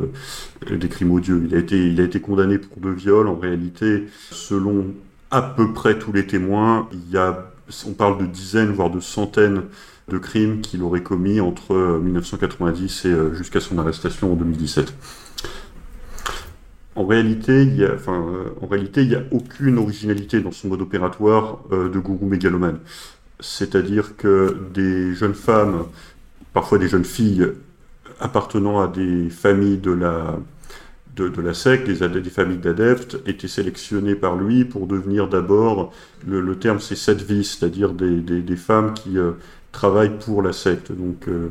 euh, 0.69 0.77
des 0.77 0.87
crimes 0.87 1.11
odieux. 1.11 1.43
Il 1.45 1.55
a 1.55 1.59
été, 1.59 1.77
il 1.77 1.99
a 1.99 2.03
été 2.03 2.21
condamné 2.21 2.57
pour 2.57 2.77
deux 2.77 2.93
viols. 2.93 3.27
En 3.27 3.35
réalité, 3.35 4.05
selon 4.31 4.93
à 5.31 5.41
peu 5.41 5.73
près 5.73 5.99
tous 5.99 6.13
les 6.13 6.25
témoins, 6.25 6.87
il 6.93 7.11
y 7.11 7.17
a, 7.17 7.51
on 7.85 7.93
parle 7.93 8.17
de 8.19 8.25
dizaines, 8.25 8.71
voire 8.71 8.89
de 8.89 8.99
centaines 8.99 9.63
de 10.07 10.17
crimes 10.17 10.61
qu'il 10.61 10.83
aurait 10.83 11.03
commis 11.03 11.39
entre 11.41 11.73
euh, 11.73 11.99
1990 11.99 13.05
et 13.05 13.07
euh, 13.09 13.33
jusqu'à 13.33 13.59
son 13.59 13.77
arrestation 13.77 14.31
en 14.31 14.35
2017. 14.35 14.93
En 16.95 17.05
réalité, 17.05 17.63
il 17.63 17.75
y 17.75 17.83
a, 17.83 17.93
enfin, 17.93 18.25
euh, 18.71 19.03
n'y 19.03 19.15
a 19.15 19.23
aucune 19.31 19.77
originalité 19.77 20.39
dans 20.39 20.51
son 20.51 20.69
mode 20.69 20.81
opératoire 20.81 21.59
euh, 21.73 21.89
de 21.89 21.99
gourou 21.99 22.25
mégalomane. 22.25 22.79
C'est-à-dire 23.39 24.15
que 24.15 24.57
des 24.73 25.13
jeunes 25.13 25.33
femmes, 25.33 25.85
parfois 26.53 26.77
des 26.77 26.87
jeunes 26.87 27.05
filles 27.05 27.47
appartenant 28.19 28.79
à 28.79 28.87
des 28.87 29.29
familles 29.29 29.77
de 29.77 29.91
la, 29.91 30.39
de, 31.15 31.41
la 31.41 31.53
secte, 31.53 31.89
des, 31.89 32.29
familles 32.29 32.57
d'adeptes, 32.57 33.17
étaient 33.25 33.47
sélectionnées 33.47 34.15
par 34.15 34.35
lui 34.35 34.65
pour 34.65 34.87
devenir 34.87 35.27
d'abord, 35.27 35.93
le, 36.27 36.55
terme 36.55 36.79
c'est 36.79 36.95
sept 36.95 37.21
vies, 37.21 37.43
c'est-à-dire 37.43 37.93
des, 37.93 38.55
femmes 38.55 38.93
qui 38.93 39.17
euh, 39.17 39.31
travaillent 39.71 40.17
pour 40.17 40.41
la 40.41 40.53
secte. 40.53 40.91
Donc, 40.91 41.27
euh, 41.27 41.49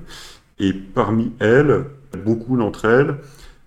et 0.59 0.73
parmi 0.73 1.33
elles, 1.39 1.85
beaucoup 2.25 2.57
d'entre 2.57 2.85
elles 2.85 3.17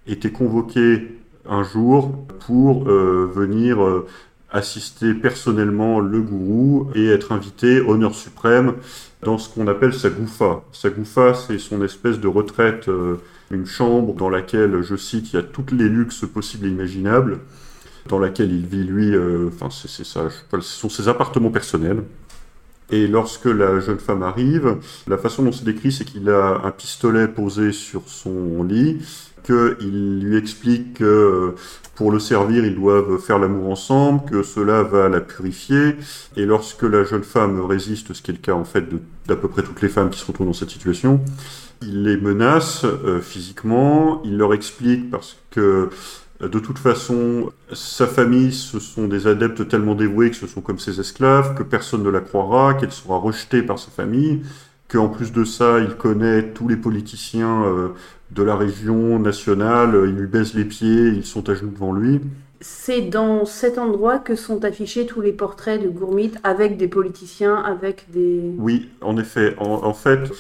étaient 0.08 0.32
convoquées 0.32 1.18
un 1.50 1.64
jour 1.64 2.26
pour 2.46 2.90
euh, 2.90 3.30
venir 3.34 3.78
assister 4.52 5.14
personnellement 5.14 6.00
le 6.00 6.22
gourou 6.22 6.90
et 6.96 7.08
être 7.08 7.32
invité, 7.32 7.82
honneur 7.82 8.16
suprême, 8.16 8.76
dans 9.24 9.38
ce 9.38 9.50
qu'on 9.50 9.68
appelle 9.68 9.94
sa 9.94 10.10
goufa. 10.10 10.64
Sa 10.72 10.90
goufa, 10.90 11.34
c'est 11.34 11.58
son 11.58 11.84
espèce 11.84 12.20
de 12.20 12.28
retraite, 12.28 12.88
euh, 12.88 13.16
une 13.52 13.66
chambre 13.66 14.14
dans 14.14 14.30
laquelle, 14.30 14.82
je 14.82 14.96
cite, 14.96 15.34
il 15.34 15.36
y 15.36 15.40
a 15.40 15.44
tous 15.44 15.66
les 15.74 15.90
luxes 15.90 16.26
possibles 16.26 16.68
et 16.68 16.70
imaginables, 16.70 17.40
dans 18.08 18.20
laquelle 18.20 18.52
il 18.52 18.66
vit 18.66 18.84
lui, 18.84 19.14
euh, 19.14 19.50
enfin 19.50 19.70
c'est 19.70 20.06
ça, 20.06 20.30
ce 20.30 20.62
sont 20.62 20.90
ses 20.90 21.08
appartements 21.08 21.52
personnels. 21.52 22.04
Et 22.90 23.08
lorsque 23.08 23.46
la 23.46 23.82
jeune 23.82 24.00
femme 24.00 24.24
arrive, 24.24 24.78
la 25.08 25.18
façon 25.18 25.44
dont 25.44 25.52
c'est 25.52 25.66
décrit, 25.66 25.92
c'est 25.92 26.06
qu'il 26.06 26.30
a 26.30 26.62
un 26.64 26.72
pistolet 26.72 27.28
posé 27.28 27.74
sur 27.74 28.04
son 28.08 28.64
lit, 28.64 29.00
qu'il 29.44 30.22
lui 30.22 30.38
explique 30.38 30.96
que 30.96 31.54
pour 31.98 32.12
le 32.12 32.20
servir, 32.20 32.64
ils 32.64 32.76
doivent 32.76 33.18
faire 33.18 33.40
l'amour 33.40 33.72
ensemble, 33.72 34.30
que 34.30 34.44
cela 34.44 34.84
va 34.84 35.10
la 35.10 35.20
purifier. 35.20 35.96
Et 36.36 36.46
lorsque 36.46 36.84
la 36.84 37.04
jeune 37.04 37.24
femme 37.24 37.60
résiste, 37.60 38.14
ce 38.14 38.22
qui 38.22 38.30
est 38.30 38.36
le 38.36 38.40
cas 38.40 38.54
en 38.54 38.66
fait 38.66 38.86
d'à 39.28 39.36
peu 39.36 39.48
près 39.48 39.64
toutes 39.64 39.82
les 39.82 39.90
femmes 39.90 40.12
qui 40.12 40.20
se 40.20 40.26
retrouvent 40.28 40.46
dans 40.46 40.54
cette 40.54 40.70
situation, 40.70 41.20
il 41.82 42.04
les 42.04 42.18
menace 42.18 42.86
euh, 42.86 43.20
physiquement, 43.20 44.22
il 44.24 44.38
leur 44.38 44.54
explique 44.54 45.10
parce 45.10 45.38
que 45.50 45.90
euh, 46.42 46.48
de 46.48 46.60
toute 46.60 46.78
façon, 46.78 47.52
sa 47.74 48.06
famille, 48.06 48.54
ce 48.54 48.80
sont 48.80 49.08
des 49.08 49.26
adeptes 49.26 49.68
tellement 49.68 49.96
dévoués 49.96 50.30
que 50.30 50.36
ce 50.36 50.46
sont 50.46 50.62
comme 50.62 50.78
ses 50.78 51.00
esclaves, 51.00 51.56
que 51.56 51.64
personne 51.64 52.04
ne 52.04 52.12
la 52.12 52.22
croira, 52.22 52.76
qu'elle 52.76 52.92
sera 52.92 53.18
rejetée 53.18 53.64
par 53.64 53.80
sa 53.80 53.90
famille, 53.90 54.44
qu'en 54.90 55.10
plus 55.10 55.32
de 55.32 55.44
ça, 55.44 55.80
il 55.80 55.96
connaît 55.96 56.54
tous 56.54 56.68
les 56.68 56.78
politiciens 56.78 57.64
euh, 57.66 57.90
de 58.32 58.44
la 58.44 58.56
région 58.56 59.20
nationale, 59.20 59.96
euh, 59.96 60.08
il 60.10 60.16
lui 60.16 60.28
baise 60.28 60.54
les 60.54 60.66
pieds, 60.66 61.08
ils 61.10 61.26
sont 61.26 61.50
à 61.50 61.56
genoux 61.56 61.72
devant 61.72 61.94
lui. 61.94 62.22
C'est 62.62 63.02
dans 63.02 63.46
cet 63.46 63.78
endroit 63.78 64.20
que 64.20 64.36
sont 64.36 64.64
affichés 64.66 65.06
tous 65.06 65.22
les 65.22 65.32
portraits 65.34 65.82
de 65.82 65.90
Gourmit 65.90 66.32
avec 66.44 66.78
des 66.78 66.88
politiciens, 66.88 67.56
avec 67.56 68.10
des... 68.12 68.42
Oui, 68.58 68.90
en 69.02 69.18
effet. 69.18 69.56
En, 69.60 69.84
en 69.86 69.94
fait, 69.94 70.32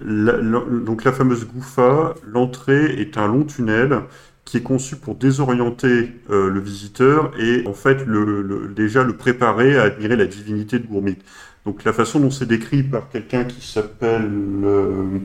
la, 0.00 0.36
la- 0.38 0.60
donc 0.84 1.04
la 1.04 1.12
fameuse 1.12 1.46
Goufa, 1.46 2.14
l'entrée 2.26 3.00
est 3.00 3.18
un 3.18 3.28
long 3.28 3.44
tunnel 3.44 4.02
qui 4.44 4.58
est 4.58 4.62
conçu 4.62 4.96
pour 4.96 5.14
désorienter 5.16 6.12
euh, 6.30 6.50
le 6.50 6.60
visiteur 6.60 7.32
et 7.40 7.66
en 7.66 7.74
fait 7.74 8.04
le, 8.06 8.42
le- 8.42 8.68
déjà 8.68 9.04
le 9.04 9.16
préparer 9.16 9.78
à 9.78 9.84
admirer 9.84 10.16
la 10.16 10.26
divinité 10.26 10.78
de 10.78 10.86
Gourmit. 10.86 11.18
Donc 11.64 11.84
la 11.84 11.92
façon 11.92 12.20
dont 12.20 12.30
c'est 12.30 12.46
décrit 12.46 12.82
par 12.82 13.08
quelqu'un 13.08 13.44
qui 13.44 13.66
s'appelle, 13.66 14.30
euh, 14.64 15.18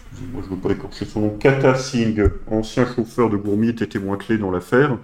excusez-moi 0.00 0.42
je 0.44 0.50
ne 0.50 0.54
veux 0.54 0.60
pas 0.60 0.70
écorcher 0.70 1.04
son 1.04 1.22
nom, 1.22 1.30
Kata 1.30 1.74
Singh, 1.74 2.22
ancien 2.46 2.86
chauffeur 2.86 3.30
de 3.30 3.36
Gourmit 3.36 3.70
et 3.80 3.88
témoin 3.88 4.16
clé 4.16 4.38
dans 4.38 4.52
l'affaire, 4.52 4.96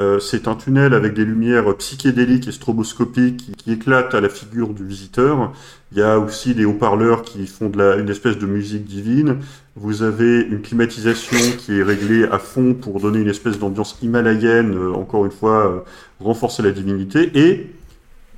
euh, 0.00 0.18
c'est 0.18 0.48
un 0.48 0.54
tunnel 0.54 0.94
avec 0.94 1.12
des 1.12 1.24
lumières 1.24 1.76
psychédéliques 1.76 2.48
et 2.48 2.52
stroboscopiques 2.52 3.54
qui, 3.56 3.72
éclatent 3.72 4.14
à 4.14 4.20
la 4.20 4.30
figure 4.30 4.72
du 4.72 4.86
visiteur. 4.86 5.52
Il 5.92 5.98
y 5.98 6.02
a 6.02 6.18
aussi 6.18 6.54
des 6.54 6.64
haut-parleurs 6.64 7.22
qui 7.22 7.46
font 7.46 7.70
une 7.70 8.08
espèce 8.08 8.38
de 8.38 8.46
musique 8.46 8.84
divine. 8.84 9.38
Vous 9.76 10.02
avez 10.02 10.40
une 10.40 10.62
climatisation 10.62 11.36
qui 11.58 11.78
est 11.78 11.82
réglée 11.82 12.24
à 12.24 12.38
fond 12.38 12.72
pour 12.74 13.00
donner 13.00 13.20
une 13.20 13.28
espèce 13.28 13.58
d'ambiance 13.58 13.98
himalayenne, 14.02 14.74
euh, 14.74 14.94
encore 14.94 15.26
une 15.26 15.30
fois, 15.30 15.84
renforcer 16.20 16.62
la 16.62 16.70
divinité. 16.70 17.30
Et 17.34 17.70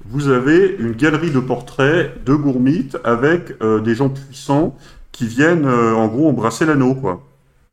vous 0.06 0.28
avez 0.28 0.76
une 0.78 0.92
galerie 0.92 1.30
de 1.30 1.40
portraits 1.40 2.22
de 2.24 2.34
gourmites 2.34 2.98
avec 3.04 3.54
euh, 3.62 3.80
des 3.80 3.94
gens 3.94 4.10
puissants 4.10 4.76
qui 5.12 5.26
viennent, 5.26 5.66
euh, 5.66 5.94
en 5.94 6.08
gros, 6.08 6.28
embrasser 6.28 6.66
l'anneau, 6.66 6.94
quoi. 6.94 7.22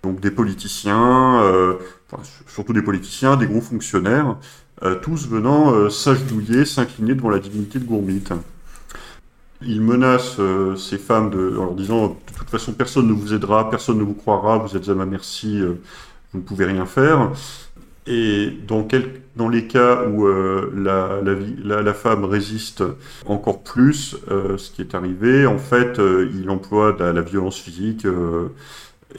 Donc 0.03 0.19
des 0.19 0.31
politiciens, 0.31 1.41
euh, 1.43 1.75
surtout 2.47 2.73
des 2.73 2.81
politiciens, 2.81 3.35
des 3.35 3.45
gros 3.45 3.61
fonctionnaires, 3.61 4.37
tous 5.03 5.27
venant 5.27 5.91
s'agenouiller, 5.91 6.65
s'incliner 6.65 7.13
devant 7.13 7.29
la 7.29 7.37
divinité 7.37 7.77
de 7.77 7.83
Gourmite. 7.83 8.33
Il 9.61 9.79
menace 9.81 10.39
ces 10.75 10.97
femmes 10.97 11.27
en 11.27 11.65
leur 11.65 11.75
disant 11.75 12.07
de 12.07 12.33
toute 12.35 12.49
façon 12.49 12.73
personne 12.73 13.07
ne 13.07 13.13
vous 13.13 13.35
aidera, 13.35 13.69
personne 13.69 13.99
ne 13.99 14.03
vous 14.03 14.15
croira, 14.15 14.57
vous 14.57 14.75
êtes 14.75 14.89
à 14.89 14.95
ma 14.95 15.05
merci, 15.05 15.61
vous 15.61 16.39
ne 16.39 16.43
pouvez 16.43 16.65
rien 16.65 16.87
faire. 16.87 17.29
Et 18.07 18.57
dans, 18.67 19.49
les 19.49 19.67
cas 19.67 20.07
où 20.07 20.25
euh, 20.25 20.71
la, 20.75 21.21
la, 21.63 21.81
la, 21.83 21.93
femme 21.93 22.25
résiste 22.25 22.83
encore 23.27 23.61
plus, 23.61 24.17
euh, 24.31 24.57
ce 24.57 24.71
qui 24.71 24.81
est 24.81 24.95
arrivé, 24.95 25.45
en 25.45 25.59
fait, 25.59 25.99
euh, 25.99 26.29
il 26.33 26.49
emploie 26.49 26.93
de 26.93 27.03
la, 27.03 27.21
violence 27.21 27.59
physique. 27.59 28.05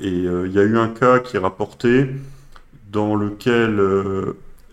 et 0.00 0.08
il 0.08 0.52
y 0.52 0.58
a 0.58 0.62
eu 0.62 0.76
un 0.78 0.88
cas 0.88 1.20
qui 1.20 1.36
est 1.36 1.40
rapporté 1.40 2.08
dans 2.90 3.14
lequel 3.14 3.80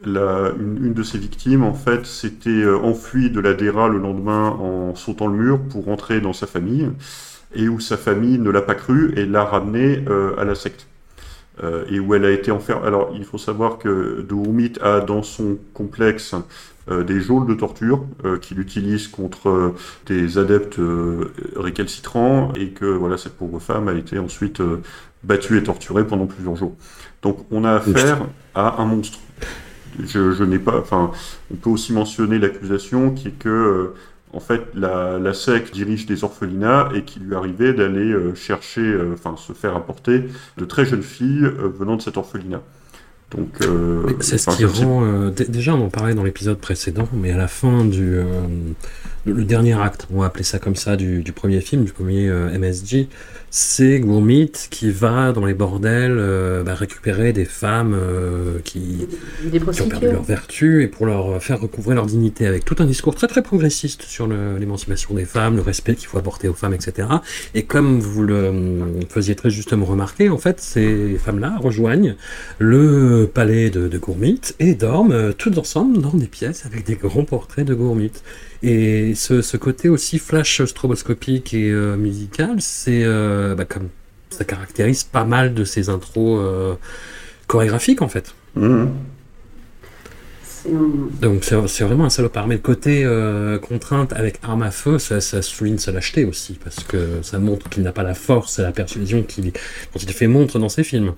une, 0.05 0.79
une 0.85 0.93
de 0.93 1.03
ses 1.03 1.19
victimes, 1.19 1.63
en 1.63 1.75
fait, 1.75 2.05
s'était 2.07 2.65
enfuie 2.67 3.29
de 3.29 3.39
la 3.39 3.53
DERA 3.53 3.89
le 3.89 3.99
lendemain 3.99 4.49
en 4.49 4.95
sautant 4.95 5.27
le 5.27 5.37
mur 5.37 5.59
pour 5.69 5.85
rentrer 5.85 6.19
dans 6.19 6.33
sa 6.33 6.47
famille, 6.47 6.89
et 7.53 7.69
où 7.69 7.79
sa 7.79 7.95
famille 7.95 8.39
ne 8.39 8.49
l'a 8.49 8.61
pas 8.61 8.75
cru 8.75 9.13
et 9.17 9.25
l'a 9.27 9.43
ramenée 9.43 10.03
à 10.37 10.43
la 10.45 10.55
secte. 10.55 10.87
Euh, 11.61 11.83
et 11.89 11.99
où 11.99 12.15
elle 12.15 12.23
a 12.23 12.31
été 12.31 12.51
enfermée. 12.51 12.87
Alors, 12.87 13.11
il 13.13 13.25
faut 13.25 13.37
savoir 13.37 13.79
que 13.79 14.21
Dourmit 14.21 14.73
a 14.81 15.01
dans 15.01 15.23
son 15.23 15.57
complexe 15.73 16.33
euh, 16.89 17.03
des 17.03 17.19
geôles 17.19 17.47
de 17.47 17.53
torture 17.53 18.05
euh, 18.23 18.37
qu'il 18.37 18.61
utilise 18.61 19.09
contre 19.09 19.49
euh, 19.49 19.75
des 20.05 20.37
adeptes 20.37 20.79
euh, 20.79 21.33
récalcitrants 21.57 22.53
et 22.55 22.69
que 22.69 22.85
voilà 22.85 23.17
cette 23.17 23.35
pauvre 23.35 23.59
femme 23.59 23.89
a 23.89 23.93
été 23.93 24.19
ensuite 24.19 24.61
euh, 24.61 24.81
battue 25.23 25.57
et 25.57 25.63
torturée 25.63 26.07
pendant 26.07 26.27
plusieurs 26.27 26.55
jours. 26.55 26.77
Donc 27.21 27.45
on 27.51 27.65
a 27.65 27.73
affaire 27.73 28.19
à 28.55 28.81
un 28.81 28.85
monstre. 28.85 29.19
Je, 30.01 30.31
je 30.31 30.43
n'ai 30.45 30.59
pas, 30.59 30.79
enfin, 30.79 31.11
on 31.51 31.55
peut 31.55 31.69
aussi 31.71 31.91
mentionner 31.91 32.39
l'accusation 32.39 33.11
qui 33.11 33.27
est 33.27 33.37
que 33.37 33.49
euh, 33.49 33.93
en 34.33 34.39
fait 34.39 34.61
la, 34.75 35.17
la 35.19 35.33
secte 35.33 35.73
dirige 35.73 36.05
des 36.05 36.23
orphelinats 36.23 36.89
et 36.95 37.03
qu'il 37.03 37.23
lui 37.23 37.35
arrivait 37.35 37.73
d'aller 37.73 38.11
euh, 38.11 38.35
chercher, 38.35 38.81
euh, 38.81 39.13
enfin 39.13 39.35
se 39.37 39.53
faire 39.53 39.75
apporter 39.75 40.25
de 40.57 40.65
très 40.65 40.85
jeunes 40.85 41.01
filles 41.03 41.45
euh, 41.45 41.67
venant 41.77 41.95
de 41.95 42.01
cet 42.01 42.17
orphelinat. 42.17 42.61
Donc 43.31 43.49
euh, 43.61 44.07
C'est 44.21 44.39
ce 44.39 44.49
qui 44.49 44.65
rend. 44.65 45.03
euh, 45.05 45.29
dé- 45.29 45.45
déjà, 45.45 45.75
on 45.75 45.85
en 45.85 45.89
parlait 45.89 46.15
dans 46.15 46.23
l'épisode 46.23 46.57
précédent, 46.57 47.07
mais 47.13 47.31
à 47.31 47.37
la 47.37 47.47
fin 47.47 47.85
du. 47.85 48.15
euh, 48.17 48.23
le, 49.29 49.43
dernier 49.45 49.73
acte, 49.73 50.07
on 50.13 50.21
va 50.21 50.27
appeler 50.27 50.43
ça 50.43 50.59
comme 50.59 50.75
ça, 50.75 50.95
du, 50.95 51.23
du 51.23 51.31
premier 51.31 51.61
film, 51.61 51.83
du 51.83 51.91
premier 51.91 52.27
euh, 52.27 52.57
MSG, 52.57 53.07
c'est 53.51 53.99
Gourmit 53.99 54.51
qui 54.69 54.91
va 54.91 55.31
dans 55.31 55.45
les 55.45 55.55
bordels 55.55 56.17
euh, 56.19 56.63
bah, 56.63 56.75
récupérer 56.75 57.33
des 57.33 57.45
femmes 57.45 57.95
euh, 57.95 58.59
qui, 58.63 59.07
ont 59.43 59.89
perdu 59.89 60.05
leur 60.05 60.23
vertu 60.23 60.83
et 60.83 60.87
pour 60.87 61.07
leur 61.07 61.41
faire 61.41 61.59
recouvrer 61.59 61.95
leur 61.95 62.05
dignité 62.05 62.45
avec 62.45 62.63
tout 62.63 62.75
un 62.79 62.85
discours 62.85 63.15
très 63.15 63.27
très 63.27 63.41
progressiste 63.41 64.03
sur 64.03 64.27
l'émancipation 64.27 65.15
des 65.15 65.25
femmes, 65.25 65.55
le 65.55 65.61
respect 65.63 65.95
qu'il 65.95 66.07
faut 66.07 66.19
apporter 66.19 66.47
aux 66.47 66.53
femmes, 66.53 66.73
etc. 66.73 67.07
Et 67.55 67.63
comme 67.63 67.99
vous 67.99 68.21
le 68.21 68.35
euh, 68.35 69.01
faisiez 69.09 69.35
très 69.35 69.49
justement 69.49 69.85
remarquer, 69.85 70.29
en 70.29 70.37
fait, 70.37 70.59
ces 70.61 71.17
femmes-là 71.17 71.55
rejoignent 71.59 72.15
le 72.59 73.29
palais 73.33 73.69
de, 73.69 73.87
de 73.87 73.97
Gourmit 73.97 74.41
et 74.59 74.75
dorment 74.75 75.11
euh, 75.11 75.33
toutes 75.33 75.57
ensemble 75.57 76.01
dans 76.01 76.13
des 76.13 76.27
pièces 76.27 76.65
avec 76.65 76.85
des 76.85 76.95
grands 76.95 77.25
portraits 77.25 77.65
de 77.65 77.73
Gourmit. 77.73 78.11
Et 78.61 79.15
ce, 79.19 79.41
ce 79.41 79.57
côté 79.57 79.89
aussi 79.89 80.17
flash 80.19 80.63
stroboscopique 80.65 81.53
et 81.53 81.69
euh, 81.69 81.95
musical, 81.97 82.55
c'est 82.59 83.03
euh, 83.03 83.53
bah, 83.55 83.65
comme 83.65 83.89
ça 84.29 84.45
caractérise 84.45 85.03
pas 85.03 85.25
mal 85.25 85.53
de 85.53 85.63
ces 85.63 85.89
intros 85.89 86.39
euh, 86.41 86.73
chorégraphiques 87.47 88.01
en 88.01 88.07
fait. 88.07 88.33
Un- 88.55 88.89
Donc 91.21 91.43
c'est 91.45 91.83
vraiment 91.83 92.05
un 92.05 92.09
salopard. 92.09 92.47
Mais 92.47 92.55
le 92.55 92.61
côté 92.61 93.03
euh, 93.05 93.57
contrainte 93.59 94.13
avec 94.13 94.39
arme 94.43 94.63
à 94.63 94.71
feu, 94.71 94.99
ça, 94.99 95.21
ça 95.21 95.41
souligne 95.41 95.77
sa 95.77 95.91
lâcheté 95.91 96.25
aussi, 96.25 96.59
parce 96.61 96.83
que 96.83 97.19
ça 97.21 97.39
montre 97.39 97.69
qu'il 97.69 97.83
n'a 97.83 97.91
pas 97.93 98.03
la 98.03 98.13
force 98.13 98.59
et 98.59 98.61
la 98.63 98.71
persuasion 98.71 99.23
qu'il 99.23 99.45
dont 99.45 99.99
il 99.99 100.11
fait 100.13 100.27
montre 100.27 100.59
dans 100.59 100.69
ses 100.69 100.83
films. 100.83 101.13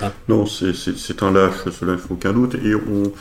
Ah. 0.00 0.12
Non, 0.28 0.46
c'est- 0.46 0.72
un 1.22 1.32
lâche, 1.32 1.54
cela 1.78 1.92
ne 1.92 1.96
fait 1.96 2.10
aucun 2.12 2.32
doute. 2.32 2.54
Et 2.64 2.74
on, 2.74 3.12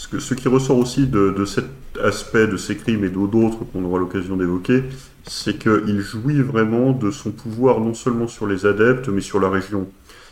ce, 0.00 0.08
que- 0.08 0.18
ce 0.18 0.32
qui 0.32 0.48
ressort 0.48 0.78
aussi 0.78 1.06
de, 1.06 1.30
de 1.36 1.44
cet 1.44 1.66
aspect 2.02 2.46
de 2.46 2.56
ces 2.56 2.74
crimes 2.76 3.04
et 3.04 3.10
d'autres 3.10 3.58
qu'on 3.70 3.84
aura 3.84 3.98
l'occasion 3.98 4.36
d'évoquer, 4.36 4.82
c'est 5.28 5.58
qu'il 5.58 6.00
jouit 6.00 6.40
vraiment 6.40 6.92
de 6.92 7.10
son 7.10 7.30
pouvoir 7.32 7.80
non 7.80 7.92
seulement 7.92 8.26
sur 8.26 8.46
les 8.46 8.64
adeptes, 8.64 9.08
mais 9.08 9.20
sur 9.20 9.40
la 9.40 9.50
région. 9.50 9.86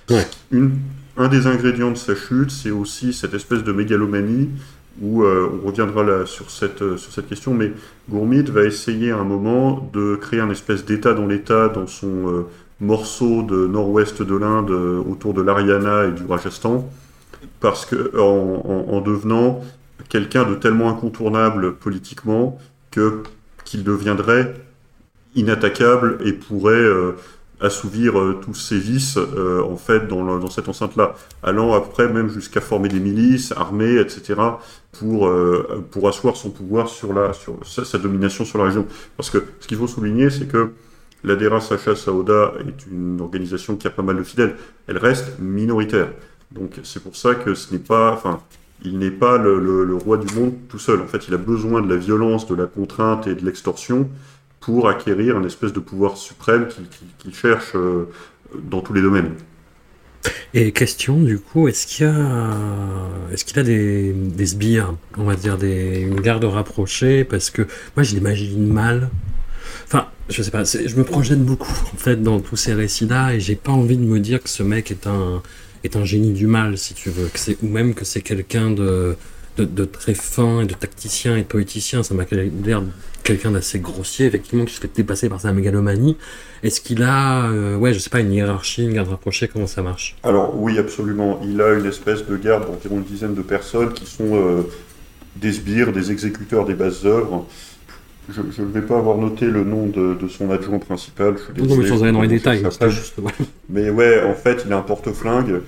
Ouais. 0.08 0.26
Une- 0.50 0.76
un 1.18 1.28
des 1.28 1.46
ingrédients 1.46 1.90
de 1.90 1.96
sa 1.98 2.14
chute, 2.14 2.50
c'est 2.50 2.70
aussi 2.70 3.12
cette 3.12 3.34
espèce 3.34 3.62
de 3.62 3.72
mégalomanie 3.72 4.48
où 5.02 5.22
euh, 5.22 5.48
on 5.62 5.66
reviendra 5.66 6.02
là 6.02 6.24
sur 6.24 6.50
cette, 6.50 6.80
euh, 6.80 6.96
sur 6.96 7.12
cette 7.12 7.28
question, 7.28 7.52
mais 7.52 7.72
Gourmit 8.08 8.44
va 8.44 8.64
essayer 8.64 9.10
à 9.10 9.18
un 9.18 9.24
moment 9.24 9.90
de 9.92 10.16
créer 10.16 10.40
un 10.40 10.50
espèce 10.50 10.86
d'état 10.86 11.12
dans 11.12 11.26
l'état 11.26 11.68
dans 11.68 11.86
son 11.86 12.28
euh, 12.28 12.46
morceau 12.80 13.42
de 13.42 13.66
nord-ouest 13.66 14.22
de 14.22 14.34
l'Inde 14.34 14.70
autour 14.70 15.34
de 15.34 15.42
l'Ariana 15.42 16.06
et 16.06 16.12
du 16.12 16.24
Rajasthan, 16.26 16.88
parce 17.60 17.86
que 17.86 18.16
en, 18.18 18.62
en- 18.64 18.94
en 18.96 19.00
devenant 19.00 19.60
quelqu'un 20.08 20.44
de 20.48 20.54
tellement 20.54 20.90
incontournable 20.90 21.74
politiquement 21.76 22.58
que 22.90 23.22
qu'il 23.64 23.84
deviendrait 23.84 24.54
inattaquable 25.34 26.18
et 26.24 26.32
pourrait 26.32 26.74
euh, 26.74 27.12
assouvir 27.60 28.18
euh, 28.18 28.38
tous 28.42 28.54
ses 28.54 28.78
vices 28.78 29.18
euh, 29.18 29.62
en 29.62 29.76
fait 29.76 30.06
dans, 30.08 30.38
dans 30.38 30.50
cette 30.50 30.68
enceinte-là, 30.68 31.14
allant 31.42 31.74
après 31.74 32.08
même 32.08 32.28
jusqu'à 32.28 32.60
former 32.60 32.88
des 32.88 33.00
milices 33.00 33.52
armées, 33.56 33.98
etc. 33.98 34.58
pour 34.92 35.30
pour 35.90 36.08
asseoir 36.08 36.36
son 36.36 36.50
pouvoir 36.50 36.88
sur 36.88 37.12
la 37.12 37.32
sur 37.32 37.58
sa, 37.66 37.84
sa 37.84 37.98
domination 37.98 38.44
sur 38.44 38.58
la 38.58 38.64
région. 38.64 38.86
Parce 39.16 39.30
que 39.30 39.44
ce 39.60 39.66
qu'il 39.68 39.76
faut 39.76 39.86
souligner, 39.88 40.30
c'est 40.30 40.46
que 40.46 40.72
la 41.24 41.34
Dera 41.36 41.60
Sacha 41.60 41.96
Saoda 41.96 42.52
est 42.60 42.86
une 42.86 43.20
organisation 43.20 43.76
qui 43.76 43.86
a 43.86 43.90
pas 43.90 44.02
mal 44.02 44.16
de 44.16 44.22
fidèles. 44.22 44.56
Elle 44.86 44.98
reste 44.98 45.38
minoritaire. 45.40 46.08
Donc 46.52 46.80
c'est 46.82 47.02
pour 47.02 47.16
ça 47.16 47.34
que 47.34 47.54
ce 47.54 47.72
n'est 47.72 47.80
pas, 47.80 48.12
enfin, 48.12 48.40
il 48.84 48.98
n'est 48.98 49.10
pas 49.10 49.38
le, 49.38 49.94
roi 49.96 50.16
du 50.16 50.32
monde 50.34 50.54
tout 50.68 50.78
seul. 50.78 51.00
En 51.00 51.06
fait, 51.06 51.28
il 51.28 51.34
a 51.34 51.38
besoin 51.38 51.82
de 51.82 51.92
la 51.92 51.96
violence, 51.96 52.46
de 52.46 52.54
la 52.54 52.66
contrainte 52.66 53.26
et 53.26 53.34
de 53.34 53.44
l'extorsion 53.44 54.08
pour 54.60 54.88
acquérir 54.88 55.38
une 55.38 55.46
espèce 55.46 55.72
de 55.72 55.80
pouvoir 55.80 56.16
suprême 56.16 56.68
qu'il 57.18 57.34
cherche 57.34 57.72
euh, 57.74 58.08
dans 58.54 58.80
tous 58.80 58.92
les 58.92 59.02
domaines. 59.02 59.32
Et 60.54 60.72
question, 60.72 61.20
du 61.20 61.38
coup, 61.38 61.68
est-ce 61.68 61.86
qu'il 61.86 62.06
y 62.06 62.08
a, 62.08 62.50
est-ce 63.32 63.44
qu'il 63.44 63.58
a 63.58 63.62
des, 63.62 64.14
sbires, 64.46 64.94
on 65.16 65.24
va 65.24 65.36
dire, 65.36 65.58
des, 65.58 66.00
une 66.00 66.20
garde 66.20 66.44
rapprochée? 66.44 67.24
Parce 67.24 67.50
que 67.50 67.62
moi, 67.96 68.02
je 68.02 68.14
l'imagine 68.14 68.66
mal. 68.66 69.10
Enfin, 69.84 70.08
je 70.28 70.42
sais 70.42 70.50
pas, 70.50 70.64
je 70.64 70.96
me 70.96 71.04
projette 71.04 71.42
beaucoup, 71.44 71.70
en 71.70 71.96
fait, 71.96 72.22
dans 72.22 72.40
tous 72.40 72.56
ces 72.56 72.74
récits-là, 72.74 73.34
et 73.34 73.40
j'ai 73.40 73.56
pas 73.56 73.72
envie 73.72 73.96
de 73.96 74.04
me 74.04 74.18
dire 74.20 74.42
que 74.42 74.48
ce 74.48 74.62
mec 74.62 74.90
est 74.90 75.06
un, 75.06 75.42
est 75.84 75.96
un 75.96 76.04
génie 76.04 76.32
du 76.32 76.46
mal, 76.46 76.78
si 76.78 76.94
tu 76.94 77.10
veux, 77.10 77.30
ou 77.62 77.66
même 77.66 77.94
que 77.94 78.04
c'est 78.04 78.20
quelqu'un 78.20 78.70
de, 78.70 79.16
de, 79.56 79.84
très 79.84 80.14
fin, 80.14 80.60
et 80.60 80.66
de 80.66 80.74
tacticien 80.74 81.36
et 81.36 81.42
de 81.42 81.46
politicien. 81.46 82.02
Ça 82.02 82.14
m'a 82.14 82.24
l'air 82.30 82.82
quelqu'un 83.24 83.50
d'assez 83.50 83.78
grossier, 83.78 84.26
effectivement, 84.26 84.64
qui 84.64 84.74
se 84.74 84.80
fait 84.80 84.90
dépasser 84.94 85.28
par 85.28 85.40
sa 85.40 85.52
mégalomanie. 85.52 86.16
Est-ce 86.62 86.80
qu'il 86.80 87.02
a, 87.02 87.50
euh, 87.50 87.76
ouais, 87.76 87.92
je 87.92 87.98
sais 87.98 88.10
pas, 88.10 88.20
une 88.20 88.32
hiérarchie, 88.32 88.84
une 88.84 88.94
garde 88.94 89.08
rapprochée, 89.08 89.48
comment 89.48 89.66
ça 89.66 89.82
marche? 89.82 90.16
Alors 90.22 90.58
oui, 90.58 90.78
absolument. 90.78 91.40
Il 91.44 91.60
a 91.60 91.74
une 91.74 91.86
espèce 91.86 92.24
de 92.26 92.36
garde 92.36 92.66
d'environ 92.66 92.96
une 92.96 93.04
dizaine 93.04 93.34
de 93.34 93.42
personnes 93.42 93.92
qui 93.92 94.06
sont 94.06 94.34
euh, 94.34 94.62
des 95.36 95.52
sbires, 95.52 95.92
des 95.92 96.10
exécuteurs 96.10 96.64
des 96.64 96.74
bases 96.74 97.04
œuvres. 97.04 97.46
Je 98.30 98.62
ne 98.62 98.68
vais 98.68 98.82
pas 98.82 98.98
avoir 98.98 99.16
noté 99.16 99.46
le 99.46 99.64
nom 99.64 99.86
de, 99.86 100.14
de 100.14 100.28
son 100.28 100.50
adjoint 100.50 100.78
principal. 100.78 101.36
Je 101.38 101.62
suis 101.62 101.68
Non, 101.68 101.76
mais 101.76 101.86
sans 101.86 102.02
aller 102.02 102.12
dans 102.12 102.20
les 102.20 102.28
détails, 102.28 102.62
juste. 102.90 103.14
Mais 103.70 103.88
ouais, 103.90 104.22
en 104.22 104.34
fait, 104.34 104.64
il 104.66 104.72
a 104.72 104.78
un 104.78 104.82
porte-flingue. 104.82 105.62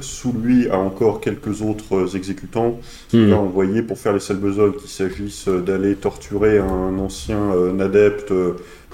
Sous 0.00 0.32
lui 0.32 0.68
a 0.68 0.78
encore 0.78 1.20
quelques 1.20 1.62
autres 1.62 1.94
euh, 1.96 2.16
exécutants 2.16 2.80
qu'il 3.08 3.20
Hmm. 3.26 3.30
va 3.30 3.36
envoyer 3.38 3.82
pour 3.82 3.98
faire 3.98 4.12
les 4.12 4.20
sales 4.20 4.36
besognes, 4.38 4.72
qu'il 4.74 4.88
s'agisse 4.90 5.48
euh, 5.48 5.60
d'aller 5.60 5.94
torturer 5.96 6.58
un 6.58 6.98
ancien 6.98 7.38
euh, 7.54 7.78
adepte 7.78 8.32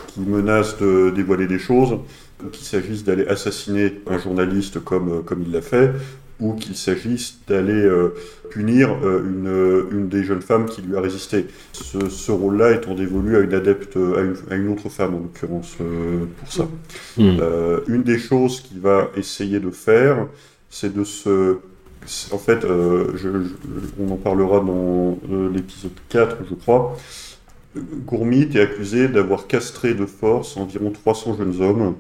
qui 0.09 0.21
menace 0.21 0.79
de 0.79 1.11
dévoiler 1.11 1.47
des 1.47 1.59
choses, 1.59 1.99
qu'il 2.53 2.65
s'agisse 2.65 3.03
d'aller 3.05 3.27
assassiner 3.27 4.03
un 4.09 4.19
journaliste 4.19 4.79
comme, 4.85 5.23
comme 5.25 5.43
il 5.47 5.53
l'a 5.53 5.63
fait, 5.63 5.93
ou 6.41 6.55
qu'il 6.55 6.77
s'agisse 6.77 7.39
d'aller 7.47 7.73
euh, 7.73 8.15
punir 8.51 8.91
euh, 9.05 9.23
une, 9.25 9.47
euh, 9.49 9.89
une 9.93 10.09
des 10.09 10.25
jeunes 10.25 10.43
femmes 10.43 10.67
qui 10.67 10.83
lui 10.83 10.97
a 10.97 11.01
résisté. 11.01 11.47
Ce, 11.73 12.09
ce 12.09 12.33
rôle-là 12.33 12.73
étant 12.73 12.95
dévolu 12.95 13.37
à 13.37 13.41
une 13.41 13.55
adepte, 13.55 13.97
à 13.97 14.21
une, 14.21 14.37
à 14.51 14.55
une 14.57 14.69
autre 14.69 14.89
femme 14.89 15.15
en 15.15 15.19
l'occurrence, 15.21 15.77
pour 16.39 16.53
ça. 16.53 16.69
Hmm. 17.17 17.37
Euh, 17.41 17.81
une 17.89 18.03
des 18.03 18.19
choses 18.19 18.61
qu'il 18.61 18.81
va 18.81 19.11
essayer 19.17 19.61
de 19.61 19.71
faire, 19.71 20.27
c'est 20.71 20.93
de 20.93 21.05
se... 21.05 21.59
En 22.33 22.39
fait, 22.39 22.65
euh, 22.65 23.13
je- 23.17 23.45
je- 23.45 23.55
on 23.99 24.11
en 24.13 24.17
parlera 24.17 24.61
dans 24.61 25.19
euh, 25.31 25.51
l'épisode 25.51 25.93
4, 26.11 26.37
je 26.51 26.55
crois. 26.55 26.97
Gourmit 27.77 28.43
est 28.55 28.61
accusé 28.61 29.09
d'avoir 29.09 29.47
castré 29.49 29.95
de 29.95 30.07
force 30.07 30.57
environ 30.57 30.91
300 30.91 31.37
jeunes 31.37 31.61
hommes 31.61 31.95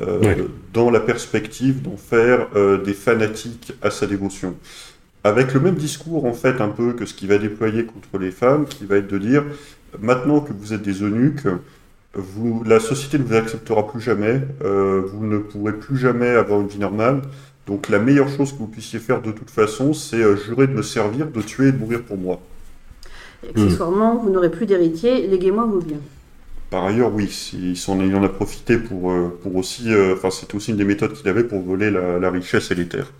euh, 0.00 0.20
Ouais. 0.20 0.36
dans 0.72 0.90
la 0.90 1.00
perspective 1.00 1.82
d'en 1.82 1.96
faire 1.96 2.48
euh, 2.54 2.78
des 2.82 2.94
fanatiques 2.94 3.72
à 3.82 3.90
sa 3.90 4.06
dévotion. 4.06 4.54
Avec 5.24 5.54
le 5.54 5.60
même 5.60 5.74
discours, 5.74 6.24
en 6.24 6.32
fait, 6.32 6.60
un 6.60 6.68
peu 6.68 6.92
que 6.92 7.04
ce 7.06 7.14
qu'il 7.14 7.28
va 7.28 7.38
déployer 7.38 7.84
contre 7.84 8.18
les 8.18 8.30
femmes, 8.30 8.66
qui 8.66 8.84
va 8.84 8.96
être 8.98 9.08
de 9.08 9.18
dire, 9.18 9.44
maintenant 10.00 10.40
que 10.40 10.52
vous 10.52 10.72
êtes 10.72 10.82
des 10.82 11.02
eunuques, 11.02 11.46
vous, 12.14 12.62
la 12.64 12.80
société 12.80 13.18
ne 13.18 13.24
vous 13.24 13.34
acceptera 13.34 13.86
plus 13.86 14.00
jamais, 14.00 14.40
euh, 14.64 15.02
vous 15.06 15.26
ne 15.26 15.38
pourrez 15.38 15.72
plus 15.72 15.96
jamais 15.96 16.28
avoir 16.30 16.60
une 16.60 16.68
vie 16.68 16.78
normale. 16.78 17.22
Donc 17.66 17.88
la 17.88 17.98
meilleure 17.98 18.28
chose 18.28 18.52
que 18.52 18.58
vous 18.58 18.68
puissiez 18.68 18.98
faire 19.00 19.20
de 19.20 19.32
toute 19.32 19.50
façon, 19.50 19.92
c'est 19.92 20.22
euh, 20.22 20.36
jurer 20.36 20.66
de 20.68 20.72
me 20.72 20.82
servir, 20.82 21.26
de 21.26 21.42
tuer 21.42 21.68
et 21.68 21.72
de 21.72 21.78
mourir 21.78 22.02
pour 22.02 22.16
moi. 22.16 22.40
Et 23.44 23.50
accessoirement, 23.50 24.16
vous 24.16 24.30
n'aurez 24.30 24.50
plus 24.50 24.66
d'héritier, 24.66 25.26
léguez-moi 25.26 25.64
vos 25.66 25.80
biens. 25.80 26.00
Par 26.76 26.84
ailleurs, 26.84 27.10
oui, 27.10 27.24
il, 27.54 27.74
s'en- 27.74 27.98
il 28.02 28.14
en 28.14 28.22
a 28.22 28.28
profité 28.28 28.76
pour, 28.76 29.10
euh, 29.10 29.34
pour 29.42 29.56
aussi, 29.56 29.90
euh, 29.90 30.12
enfin 30.12 30.28
c'était 30.28 30.54
aussi 30.56 30.72
une 30.72 30.76
des 30.76 30.84
méthodes 30.84 31.14
qu'il 31.14 31.26
avait 31.26 31.42
pour 31.42 31.62
voler 31.62 31.90
la, 31.90 32.30
richesse 32.30 32.70
et 32.70 32.74
les 32.74 32.86
terres. 32.86 33.10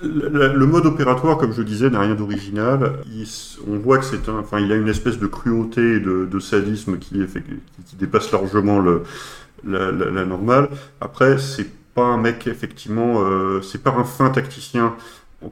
Le, 0.00 0.64
mode 0.66 0.86
opératoire, 0.86 1.36
comme 1.36 1.52
je 1.52 1.62
disais, 1.62 1.90
n'a 1.90 1.98
rien 1.98 2.14
d'original. 2.14 3.00
On 3.66 3.76
voit 3.76 3.98
que 3.98 4.04
c'est 4.04 4.28
un, 4.28 4.38
enfin, 4.38 4.60
il 4.60 4.70
a 4.70 4.76
une 4.76 4.86
espèce 4.86 5.18
de 5.18 5.26
cruauté 5.26 5.96
et 5.96 5.98
de, 5.98 6.38
sadisme 6.38 6.98
qui, 6.98 7.18
dépasse 7.98 8.30
largement 8.30 8.80
la 9.64 10.24
normale. 10.24 10.68
Après, 11.00 11.38
c'est 11.38 11.66
pas 11.92 12.04
un 12.04 12.18
mec 12.18 12.46
effectivement, 12.46 13.24
euh, 13.24 13.60
c'est 13.62 13.82
pas 13.82 13.90
un 13.98 14.04
fin 14.04 14.30
tacticien. 14.30 14.94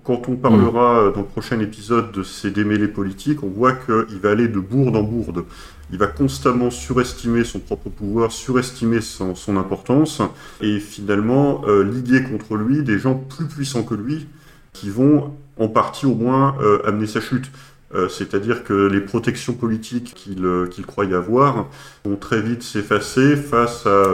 Quand 0.05 0.29
on 0.29 0.37
parlera 0.37 1.01
euh, 1.01 1.13
dans 1.13 1.21
le 1.21 1.27
prochain 1.27 1.59
épisode 1.61 2.13
de 2.13 2.23
ses 2.23 2.51
démêlés 2.51 2.89
politiques, 2.89 3.43
on 3.43 3.49
voit 3.49 3.73
qu'il 3.73 4.19
va 4.21 4.31
aller 4.31 4.49
de 4.49 4.61
bourde 4.61 4.97
en 4.97 5.03
bourde. 5.03 5.45
Il 5.93 5.99
va 5.99 6.07
constamment 6.07 6.71
surestimer 6.71 7.45
son 7.45 7.59
propre 7.59 7.89
pouvoir, 7.89 8.31
surestimer 8.31 9.01
son, 9.01 9.35
son 9.35 9.57
importance, 9.57 10.23
et 10.61 10.79
finalement 10.79 11.63
euh, 11.67 11.83
liguer 11.83 12.23
contre 12.23 12.55
lui 12.55 12.83
des 12.83 12.99
gens 12.99 13.15
plus 13.15 13.47
puissants 13.47 13.83
que 13.83 13.95
lui, 13.95 14.29
qui 14.73 14.89
vont 14.89 15.35
en 15.57 15.69
partie 15.69 16.07
au 16.07 16.15
moins 16.15 16.57
euh, 16.61 16.81
amener 16.87 17.07
sa 17.09 17.21
chute. 17.21 17.51
Euh, 17.93 18.09
C'est-à-dire 18.09 18.63
que 18.63 18.87
les 18.87 19.01
protections 19.01 19.53
politiques 19.53 20.15
qu'il 20.15 20.87
croyait 20.87 21.15
avoir 21.15 21.67
vont 22.05 22.17
très 22.17 22.41
vite 22.41 22.63
s'effacer 22.63 23.35
face 23.35 23.85
à 23.87 24.05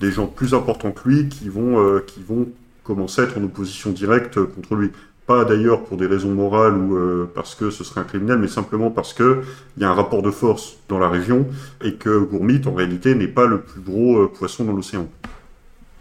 des 0.00 0.10
gens 0.10 0.26
plus 0.26 0.54
importants 0.54 0.92
que 0.92 1.06
lui 1.06 1.28
qui 1.28 1.50
vont, 1.50 2.00
qui 2.06 2.22
vont 2.26 2.48
commencer 2.82 3.20
à 3.20 3.24
être 3.24 3.36
en 3.36 3.44
opposition 3.44 3.90
directe 3.90 4.42
contre 4.42 4.74
lui. 4.74 4.90
Pas 5.30 5.44
d'ailleurs 5.44 5.84
pour 5.84 5.96
des 5.96 6.08
raisons 6.08 6.34
morales 6.34 6.76
ou 6.76 6.96
euh, 6.96 7.30
parce 7.32 7.54
que 7.54 7.70
ce 7.70 7.84
serait 7.84 8.00
un 8.00 8.04
criminel, 8.04 8.38
mais 8.38 8.48
simplement 8.48 8.90
parce 8.90 9.12
que 9.12 9.42
il 9.76 9.82
y 9.84 9.86
a 9.86 9.88
un 9.88 9.94
rapport 9.94 10.22
de 10.22 10.32
force 10.32 10.78
dans 10.88 10.98
la 10.98 11.08
région 11.08 11.46
et 11.84 11.94
que 11.94 12.18
Gourmit, 12.18 12.62
en 12.66 12.74
réalité, 12.74 13.14
n'est 13.14 13.28
pas 13.28 13.46
le 13.46 13.60
plus 13.60 13.80
gros 13.80 14.22
euh, 14.22 14.26
poisson 14.26 14.64
dans 14.64 14.72
l'océan. 14.72 15.08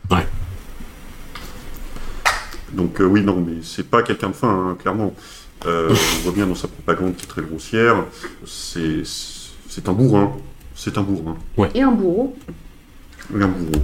Ouais. 0.10 0.26
Donc 2.72 3.00
euh, 3.00 3.04
oui, 3.06 3.22
non, 3.22 3.40
mais 3.40 3.58
c'est 3.62 3.88
pas 3.88 4.02
quelqu'un 4.02 4.30
de 4.30 4.34
fin, 4.34 4.50
hein, 4.50 4.78
clairement. 4.82 5.14
Euh, 5.68 5.90
on 6.18 6.24
voit 6.24 6.32
bien 6.32 6.48
dans 6.48 6.56
sa 6.56 6.68
propagande 6.68 7.16
qui 7.16 7.26
est 7.26 7.30
très 7.30 7.44
grossière. 7.44 8.06
C'est 8.48 9.04
c'est 9.04 9.88
un 9.88 9.94
bourrin. 9.94 10.36
C'est 10.74 10.98
un 10.98 11.04
bourrin. 11.04 11.38
Et 11.76 11.84
un 11.84 11.92
bourreau. 11.92 12.36
Un 13.32 13.48
bourreau. 13.48 13.84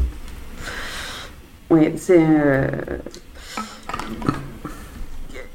Oui, 1.69 1.93
c'est. 1.97 2.25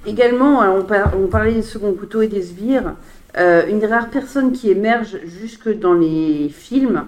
Euh, 0.06 0.10
Également, 0.10 0.60
alors, 0.60 0.76
on, 0.76 0.84
par- 0.84 1.12
on 1.18 1.26
parlait 1.26 1.54
des 1.54 1.62
seconds 1.62 1.92
couteaux 1.92 2.22
et 2.22 2.28
des 2.28 2.42
sbires. 2.42 2.94
Euh, 3.38 3.66
une 3.68 3.78
des 3.78 3.86
rares 3.86 4.10
personnes 4.10 4.52
qui 4.52 4.70
émerge 4.70 5.18
jusque 5.24 5.68
dans 5.68 5.94
les 5.94 6.48
films, 6.48 7.06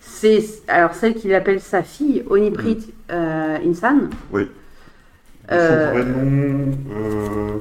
c'est 0.00 0.44
alors 0.66 0.94
celle 0.94 1.14
qu'il 1.14 1.32
appelle 1.34 1.60
sa 1.60 1.82
fille, 1.82 2.24
Oniprit 2.28 2.92
euh, 3.12 3.58
Insan. 3.64 4.10
Oui. 4.32 4.48
Euh, 5.52 5.86
Son 5.86 5.92
vrai 5.92 6.04
nom, 6.04 6.78
euh, 6.92 7.58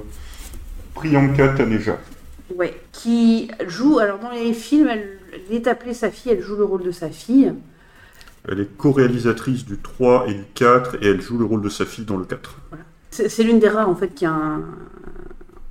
Priyanka 0.95 1.49
Taneja. 1.49 1.97
Ouais, 2.55 2.73
qui 2.91 3.51
joue. 3.67 3.99
Alors 3.99 4.17
dans 4.19 4.31
les 4.31 4.53
films, 4.53 4.87
elle, 4.87 5.19
elle 5.33 5.55
est 5.55 5.67
appelée 5.67 5.93
sa 5.93 6.09
fille, 6.09 6.31
elle 6.31 6.41
joue 6.41 6.55
le 6.55 6.63
rôle 6.63 6.83
de 6.83 6.91
sa 6.91 7.09
fille. 7.09 7.53
Elle 8.47 8.61
est 8.61 8.77
co-réalisatrice 8.77 9.65
du 9.65 9.77
3 9.77 10.25
et 10.29 10.33
du 10.33 10.45
4 10.55 10.95
et 11.03 11.07
elle 11.09 11.21
joue 11.21 11.37
le 11.37 11.45
rôle 11.45 11.61
de 11.61 11.69
sa 11.69 11.85
fille 11.85 12.05
dans 12.05 12.17
le 12.17 12.25
4. 12.25 12.55
C'est 12.71 12.77
c'est 13.11 13.43
l'une 13.43 13.59
des 13.59 13.69
rares 13.69 13.89
en 13.89 13.95
fait 13.95 14.09
qui 14.13 14.25
a 14.25 14.31
un, 14.31 14.61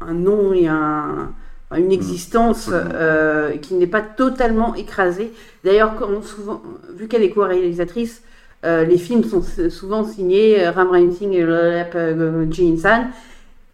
un 0.00 0.14
nom 0.14 0.52
et 0.52 0.66
un- 0.68 1.32
une 1.76 1.92
existence 1.92 2.68
absolument. 2.68 2.90
euh, 2.94 3.56
qui 3.58 3.74
n'est 3.74 3.86
pas 3.86 4.00
totalement 4.00 4.74
écrasée. 4.74 5.32
D'ailleurs, 5.64 5.92
vu 6.96 7.08
qu'elle 7.08 7.22
est 7.22 7.30
co-réalisatrice, 7.30 8.22
euh, 8.64 8.84
les 8.84 8.96
films 8.98 9.22
sont 9.24 9.42
souvent 9.68 10.02
signés 10.04 10.66
euh, 10.66 10.70
Ram 10.70 10.88
Singh 11.12 11.32
et 11.34 11.42
Lolap 11.42 11.96
Ji 12.50 12.72
Insan 12.72 13.08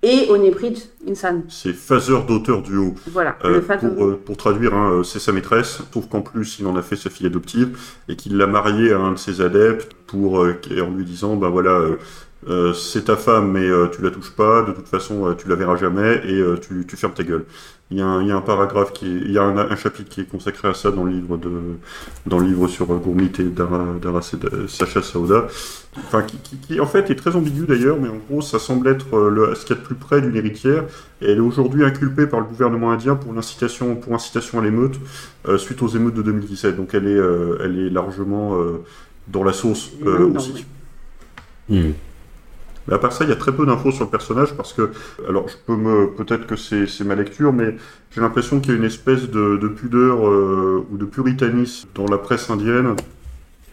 et 0.03 0.27
Oneprit 0.29 0.91
Insan. 1.09 1.43
C'est 1.49 1.73
phaseur 1.73 2.27
d'auteur 2.27 2.63
duo. 2.63 2.95
Voilà, 3.11 3.37
Euh, 3.45 3.61
pour, 3.61 4.05
euh, 4.05 4.21
pour 4.23 4.37
traduire, 4.37 4.75
hein, 4.75 5.03
c'est 5.05 5.21
sa 5.21 5.31
maîtresse, 5.33 5.79
sauf 5.93 6.09
qu'en 6.09 6.21
plus 6.21 6.59
il 6.59 6.67
en 6.67 6.77
a 6.77 6.83
fait 6.83 6.97
sa 6.97 7.09
fille 7.11 7.27
adoptive 7.27 7.79
et 8.09 8.17
qu'il 8.17 8.37
l'a 8.37 8.47
mariée 8.49 8.93
à 8.93 8.99
un 8.99 9.13
de 9.13 9.19
ses 9.19 9.41
adeptes 9.41 9.93
pour, 10.09 10.43
euh, 10.43 10.61
en 10.83 10.91
lui 10.91 11.05
disant, 11.05 11.37
ben 11.37 11.49
voilà, 11.49 11.81
euh, 12.49 12.73
c'est 12.75 13.05
ta 13.05 13.17
femme, 13.17 13.53
mais 13.53 13.67
euh, 13.69 13.89
tu 13.89 14.03
la 14.03 14.11
touches 14.11 14.33
pas, 14.33 14.63
de 14.63 14.73
toute 14.73 14.89
façon, 14.89 15.27
euh, 15.29 15.35
tu 15.35 15.49
la 15.49 15.55
verras 15.55 15.77
jamais, 15.77 16.21
et 16.27 16.35
euh, 16.41 16.57
tu, 16.59 16.85
tu 16.87 16.97
fermes 16.97 17.15
ta 17.15 17.25
gueule. 17.25 17.45
Il 17.91 17.99
y, 17.99 18.01
a 18.03 18.07
un, 18.07 18.23
il 18.23 18.29
y 18.29 18.33
a 18.33 18.37
un 18.37 18.41
paragraphe 18.41 18.93
qui 18.93 19.07
est- 19.07 19.21
il 19.27 19.31
y 19.33 19.39
a 19.39 19.43
un, 19.43 19.57
un 19.59 19.77
chapitre 19.77 20.09
qui 20.09 20.23
est 20.23 20.25
consacré 20.29 20.69
à 20.69 20.75
ça 20.75 20.91
dans 20.91 21.05
le 21.05 21.13
livre 21.13 21.37
de 21.37 21.51
dans 22.27 22.39
le 22.39 22.47
livre 22.47 22.67
sur 22.67 22.87
Gourmit 22.87 23.31
et 23.39 23.45
Dara, 23.45 23.85
Dara 24.01 24.21
Sacha 24.23 25.03
Saouda, 25.03 25.47
enfin 25.97 26.23
qui, 26.23 26.39
qui, 26.39 26.57
qui, 26.59 26.81
en 26.81 26.87
fait 26.87 27.11
est 27.11 27.15
très 27.15 27.37
ambigu 27.37 27.67
d'ailleurs, 27.67 27.99
mais 28.01 28.09
en 28.09 28.17
gros 28.17 28.41
ça 28.43 28.59
semble 28.59 28.89
être 28.89 29.19
le, 29.29 29.55
ce 29.55 29.65
qu'il 29.65 29.77
y 29.77 29.79
a 29.79 29.83
de 29.83 29.87
plus 29.87 29.95
près 29.97 30.21
d'une 30.23 30.35
héritière, 30.37 30.85
et 31.21 31.27
elle 31.31 31.39
est 31.39 31.41
aujourd'hui 31.41 31.85
inculpée 31.85 32.27
par 32.27 32.41
le 32.41 32.47
gouvernement 32.47 32.91
indien 32.91 33.17
pour 33.17 33.33
l'incitation 33.35 33.97
pour 33.97 34.15
incitation 34.15 34.59
à 34.61 34.63
l'émeute 34.65 34.99
euh, 35.49 35.59
suite 35.59 35.83
aux 35.83 35.89
émeutes 35.89 36.15
de 36.15 36.23
2017. 36.23 36.77
Donc 36.77 36.95
elle 36.95 37.07
est 37.07 37.15
euh, 37.17 37.59
elle 37.63 37.79
est 37.79 37.91
largement 37.91 38.55
euh, 38.59 38.83
dans 39.29 39.45
la 39.45 39.53
sauce 39.53 39.99
euh, 40.07 40.27
aussi. 40.35 40.67
ouais. 41.69 41.95
Mais 42.87 42.95
à 42.95 42.99
part 42.99 43.13
ça, 43.13 43.25
il 43.25 43.31
y 43.31 43.33
a 43.33 43.37
très 43.37 43.53
peu 43.53 43.65
d'infos 43.65 43.93
sur 43.93 44.05
le 44.05 44.11
personnage 44.11 44.55
parce 44.55 44.73
que, 44.73 44.91
alors 45.29 45.49
je 45.49 45.55
peux 45.67 45.77
me, 45.77 46.11
peut-être 46.11 46.47
que 46.47 46.57
c'est 46.57 46.87
ma 47.05 47.15
lecture, 47.15 47.53
mais 47.53 47.77
j'ai 48.11 48.21
l'impression 48.21 48.61
qu'il 48.61 48.73
y 48.73 48.75
a 48.75 48.79
une 48.79 48.85
espèce 48.85 49.31
de, 49.31 49.57
de 49.57 49.69
pudeur 49.69 50.29
euh, 50.29 50.85
ou 50.93 50.97
de 50.99 51.05
puritanisme 51.07 51.89
dans 51.95 52.07
la 52.07 52.19
presse 52.19 52.51
indienne 52.51 52.95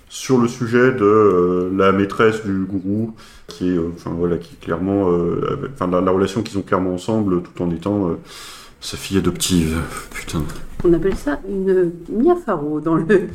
sur 0.07 0.37
le 0.37 0.47
sujet 0.47 0.91
de 0.93 1.03
euh, 1.03 1.69
la 1.75 1.91
maîtresse 1.91 2.45
du 2.45 2.59
gourou, 2.65 3.13
qui 3.47 3.69
est, 3.69 3.77
euh, 3.77 3.89
enfin 3.95 4.11
voilà, 4.17 4.37
qui 4.37 4.53
est 4.53 4.63
clairement, 4.65 5.07
avec- 5.07 5.71
enfin 5.73 5.87
la, 5.87 5.99
la 6.01 6.11
relation 6.11 6.41
qu'ils 6.41 6.57
ont 6.57 6.61
clairement 6.63 6.93
ensemble, 6.93 7.41
tout 7.43 7.61
en 7.63 7.69
étant 7.71 8.17
sa 8.79 8.97
fille 8.97 9.17
adoptive. 9.17 9.77
Putain. 10.13 10.41
On 10.83 10.91
appelle 10.93 11.15
ça 11.15 11.39
une 11.47 11.91
Mia 12.09 12.35
Farrow 12.45 12.79
dans 12.79 12.95
le. 12.95 13.05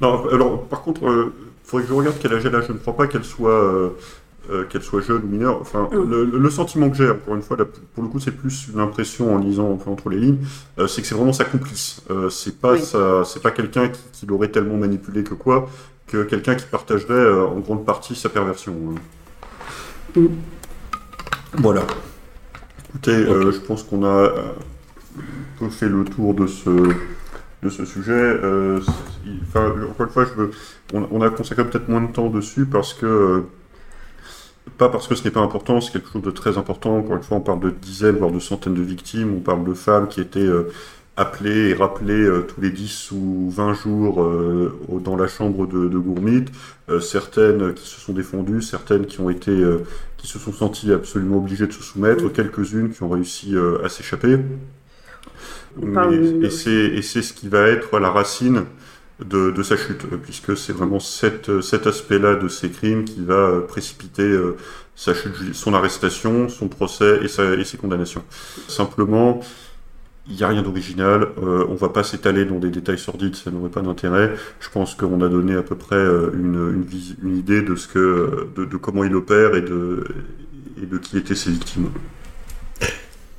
Non, 0.00 0.26
alors 0.32 0.62
par 0.64 0.82
contre, 0.82 1.32
faudrait 1.70 1.84
que 1.84 1.88
je 1.90 1.94
regarde 1.94 2.16
quel 2.20 2.32
âge 2.34 2.44
elle 2.44 2.54
a. 2.54 2.60
Je 2.62 2.72
ne 2.72 2.78
crois 2.78 2.96
pas 2.96 3.06
qu'elle 3.06 3.24
soit, 3.24 3.50
euh, 3.50 3.90
euh, 4.50 4.64
qu'elle 4.64 4.82
soit 4.82 5.00
jeune 5.00 5.22
ou 5.24 5.26
mineure. 5.28 5.58
Enfin, 5.60 5.88
Mm. 5.92 6.10
le, 6.10 6.24
le 6.24 6.50
sentiment 6.50 6.90
que 6.90 6.96
j'ai, 6.96 7.08
encore 7.10 7.34
une 7.36 7.42
fois, 7.42 7.56
là, 7.56 7.64
pour 7.94 8.02
le 8.02 8.08
coup, 8.08 8.18
c'est 8.20 8.32
plus 8.32 8.68
une 8.72 8.80
impression 8.80 9.34
en 9.34 9.38
lisant 9.38 9.70
enfin, 9.70 9.90
entre 9.92 10.08
les 10.10 10.18
lignes, 10.18 10.38
euh, 10.78 10.86
c'est 10.86 11.02
que 11.02 11.06
c'est 11.08 11.14
vraiment 11.14 11.32
sa 11.32 11.44
complice. 11.44 12.02
C'est 12.30 12.58
pas, 12.58 12.72
Oui. 12.72 12.80
sa- 12.82 13.24
c'est 13.24 13.42
pas 13.42 13.50
quelqu'un 13.52 13.88
qui, 13.88 14.00
qui 14.12 14.26
l'aurait 14.26 14.48
tellement 14.48 14.76
manipulé 14.76 15.22
que 15.22 15.34
quoi, 15.34 15.68
que 16.08 16.24
quelqu'un 16.24 16.56
qui 16.56 16.66
partagerait 16.66 17.30
en 17.40 17.58
grande 17.60 17.84
partie 17.84 18.14
sa 18.16 18.28
perversion. 18.28 18.74
hein. 18.90 20.20
Mm. 20.20 20.26
Voilà. 21.58 21.82
Écoutez, 22.88 23.24
je 23.52 23.58
pense 23.60 23.82
qu'on 23.84 24.04
a 24.04 24.24
un 24.26 24.54
peu 25.58 25.68
fait 25.68 25.88
le 25.88 26.04
tour 26.04 26.34
de 26.34 26.46
ce 26.48 26.70
de 27.62 27.68
ce 27.68 27.84
sujet. 27.84 28.12
Euh, 28.12 28.80
enfin, 29.42 29.72
encore 29.90 30.06
une 30.06 30.12
fois, 30.12 30.24
je 30.24 30.34
veux, 30.34 30.50
on, 30.94 31.06
on 31.10 31.22
a 31.22 31.30
consacré 31.30 31.64
peut-être 31.64 31.88
moins 31.88 32.00
de 32.00 32.12
temps 32.12 32.30
dessus 32.30 32.66
parce 32.66 32.94
que 32.94 33.06
euh, 33.06 33.40
pas 34.78 34.88
parce 34.88 35.06
que 35.06 35.14
ce 35.14 35.24
n'est 35.24 35.30
pas 35.30 35.40
important, 35.40 35.80
c'est 35.80 35.92
quelque 35.92 36.10
chose 36.10 36.22
de 36.22 36.30
très 36.30 36.58
important. 36.58 36.96
Encore 36.98 37.16
une 37.16 37.22
fois, 37.22 37.36
on 37.38 37.42
parle 37.42 37.60
de 37.60 37.70
dizaines, 37.70 38.16
voire 38.16 38.30
de 38.30 38.38
centaines 38.38 38.74
de 38.74 38.82
victimes. 38.82 39.34
On 39.36 39.40
parle 39.40 39.64
de 39.64 39.74
femmes 39.74 40.08
qui 40.08 40.20
étaient 40.20 40.40
euh, 40.40 40.70
appelées 41.16 41.70
et 41.70 41.74
rappelées 41.74 42.14
euh, 42.14 42.42
tous 42.42 42.60
les 42.60 42.70
10 42.70 43.10
ou 43.12 43.50
20 43.50 43.74
jours 43.74 44.22
euh, 44.22 44.72
dans 45.04 45.16
la 45.16 45.28
chambre 45.28 45.66
de, 45.66 45.88
de 45.88 45.98
Gourmit. 45.98 46.46
Certaines 47.00 47.74
qui 47.74 47.86
se 47.86 48.00
sont 48.00 48.12
défendues, 48.12 48.62
certaines 48.62 49.06
qui 49.06 49.20
ont 49.20 49.30
été, 49.30 49.52
qui 50.16 50.26
se 50.26 50.40
sont 50.40 50.52
senties 50.52 50.92
absolument 50.92 51.36
obligées 51.36 51.68
de 51.68 51.72
se 51.72 51.84
soumettre, 51.84 52.32
quelques-unes 52.32 52.90
qui 52.90 53.04
ont 53.04 53.08
réussi 53.08 53.54
à 53.84 53.88
s'échapper. 53.88 54.38
Mais- 55.76 56.16
de- 56.40 56.46
et 56.94 57.02
c'est 57.02 57.22
ce 57.22 57.32
qui 57.32 57.48
va 57.48 57.62
être 57.68 57.98
la 57.98 58.10
racine 58.10 58.64
de, 59.24 59.50
de 59.50 59.62
sa 59.62 59.76
chute, 59.76 60.04
euh, 60.12 60.16
puisque 60.16 60.56
c'est 60.56 60.72
vraiment 60.72 60.98
cet, 61.00 61.60
cet 61.60 61.86
aspect-là 61.86 62.34
de 62.36 62.48
ses 62.48 62.70
crimes 62.70 63.04
qui 63.04 63.22
va 63.24 63.34
euh, 63.34 63.60
précipiter 63.60 64.22
euh, 64.22 64.56
sa 64.96 65.14
chute, 65.14 65.34
son 65.54 65.74
arrestation, 65.74 66.48
son 66.48 66.68
procès 66.68 67.20
et, 67.22 67.28
sa- 67.28 67.54
et 67.54 67.64
ses 67.64 67.76
condamnations. 67.76 68.24
Simplement, 68.68 69.40
il 70.28 70.36
n'y 70.36 70.42
a 70.42 70.48
rien 70.48 70.62
d'original, 70.62 71.28
euh, 71.42 71.64
on 71.68 71.74
va 71.74 71.88
pas 71.88 72.02
s'étaler 72.04 72.44
dans 72.44 72.58
des 72.58 72.70
détails 72.70 72.98
sordides, 72.98 73.34
ça 73.36 73.50
n'aurait 73.50 73.70
pas 73.70 73.80
d'intérêt. 73.82 74.34
Je 74.60 74.68
pense 74.70 74.94
qu'on 74.94 75.20
a 75.22 75.28
donné 75.28 75.54
à 75.54 75.62
peu 75.62 75.76
près 75.76 75.96
euh, 75.96 76.30
une, 76.34 76.54
une, 76.76 76.82
vis- 76.84 77.16
une 77.22 77.36
idée 77.36 77.62
de, 77.62 77.74
ce 77.76 77.88
que, 77.88 78.48
de, 78.56 78.64
de 78.64 78.76
comment 78.76 79.04
il 79.04 79.14
opère 79.16 79.54
et 79.56 79.62
de, 79.62 80.04
et 80.82 80.86
de 80.86 80.98
qui 80.98 81.16
étaient 81.18 81.34
ses 81.34 81.50
victimes. 81.50 81.88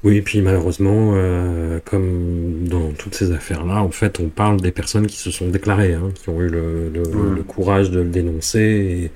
Oui, 0.03 0.17
et 0.17 0.21
puis 0.23 0.41
malheureusement, 0.41 1.11
euh, 1.15 1.79
comme 1.85 2.67
dans 2.67 2.91
toutes 2.93 3.13
ces 3.13 3.31
affaires-là, 3.33 3.83
en 3.83 3.91
fait, 3.91 4.19
on 4.19 4.29
parle 4.29 4.59
des 4.59 4.71
personnes 4.71 5.05
qui 5.05 5.17
se 5.17 5.29
sont 5.29 5.47
déclarées, 5.49 5.93
hein, 5.93 6.09
qui 6.15 6.29
ont 6.29 6.41
eu 6.41 6.49
le, 6.49 6.89
le- 6.89 7.03
le 7.35 7.43
courage 7.43 7.91
de 7.91 7.99
le 7.99 8.09
dénoncer, 8.09 8.59
et 8.59 9.11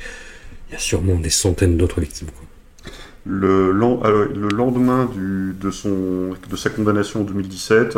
il 0.69 0.73
y 0.73 0.75
a 0.75 0.79
sûrement 0.79 1.15
des 1.19 1.31
centaines 1.31 1.77
d'autres 1.77 2.01
victimes. 2.01 2.29
quoi. 2.31 2.45
Le, 3.25 3.73
euh, 4.05 4.27
le 4.35 4.49
lendemain 4.49 5.05
du, 5.05 5.55
de, 5.59 5.71
son, 5.71 6.35
de 6.49 6.55
sa 6.55 6.69
condamnation 6.69 7.21
en 7.21 7.23
2017, 7.23 7.97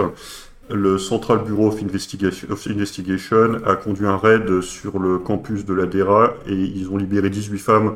le 0.70 0.98
Central 0.98 1.40
Bureau 1.46 1.68
of 1.68 1.82
Investigation, 1.84 2.48
of 2.52 2.66
Investigation 2.68 3.56
a 3.66 3.76
conduit 3.76 4.06
un 4.06 4.18
raid 4.18 4.62
sur 4.62 5.00
le 5.00 5.18
campus 5.20 5.66
de 5.66 5.74
la 5.74 5.86
DERA 5.86 6.36
et 6.48 6.54
ils 6.56 6.90
ont 6.90 6.98
libéré 6.98 7.30
18 7.30 7.58
femmes 7.60 7.96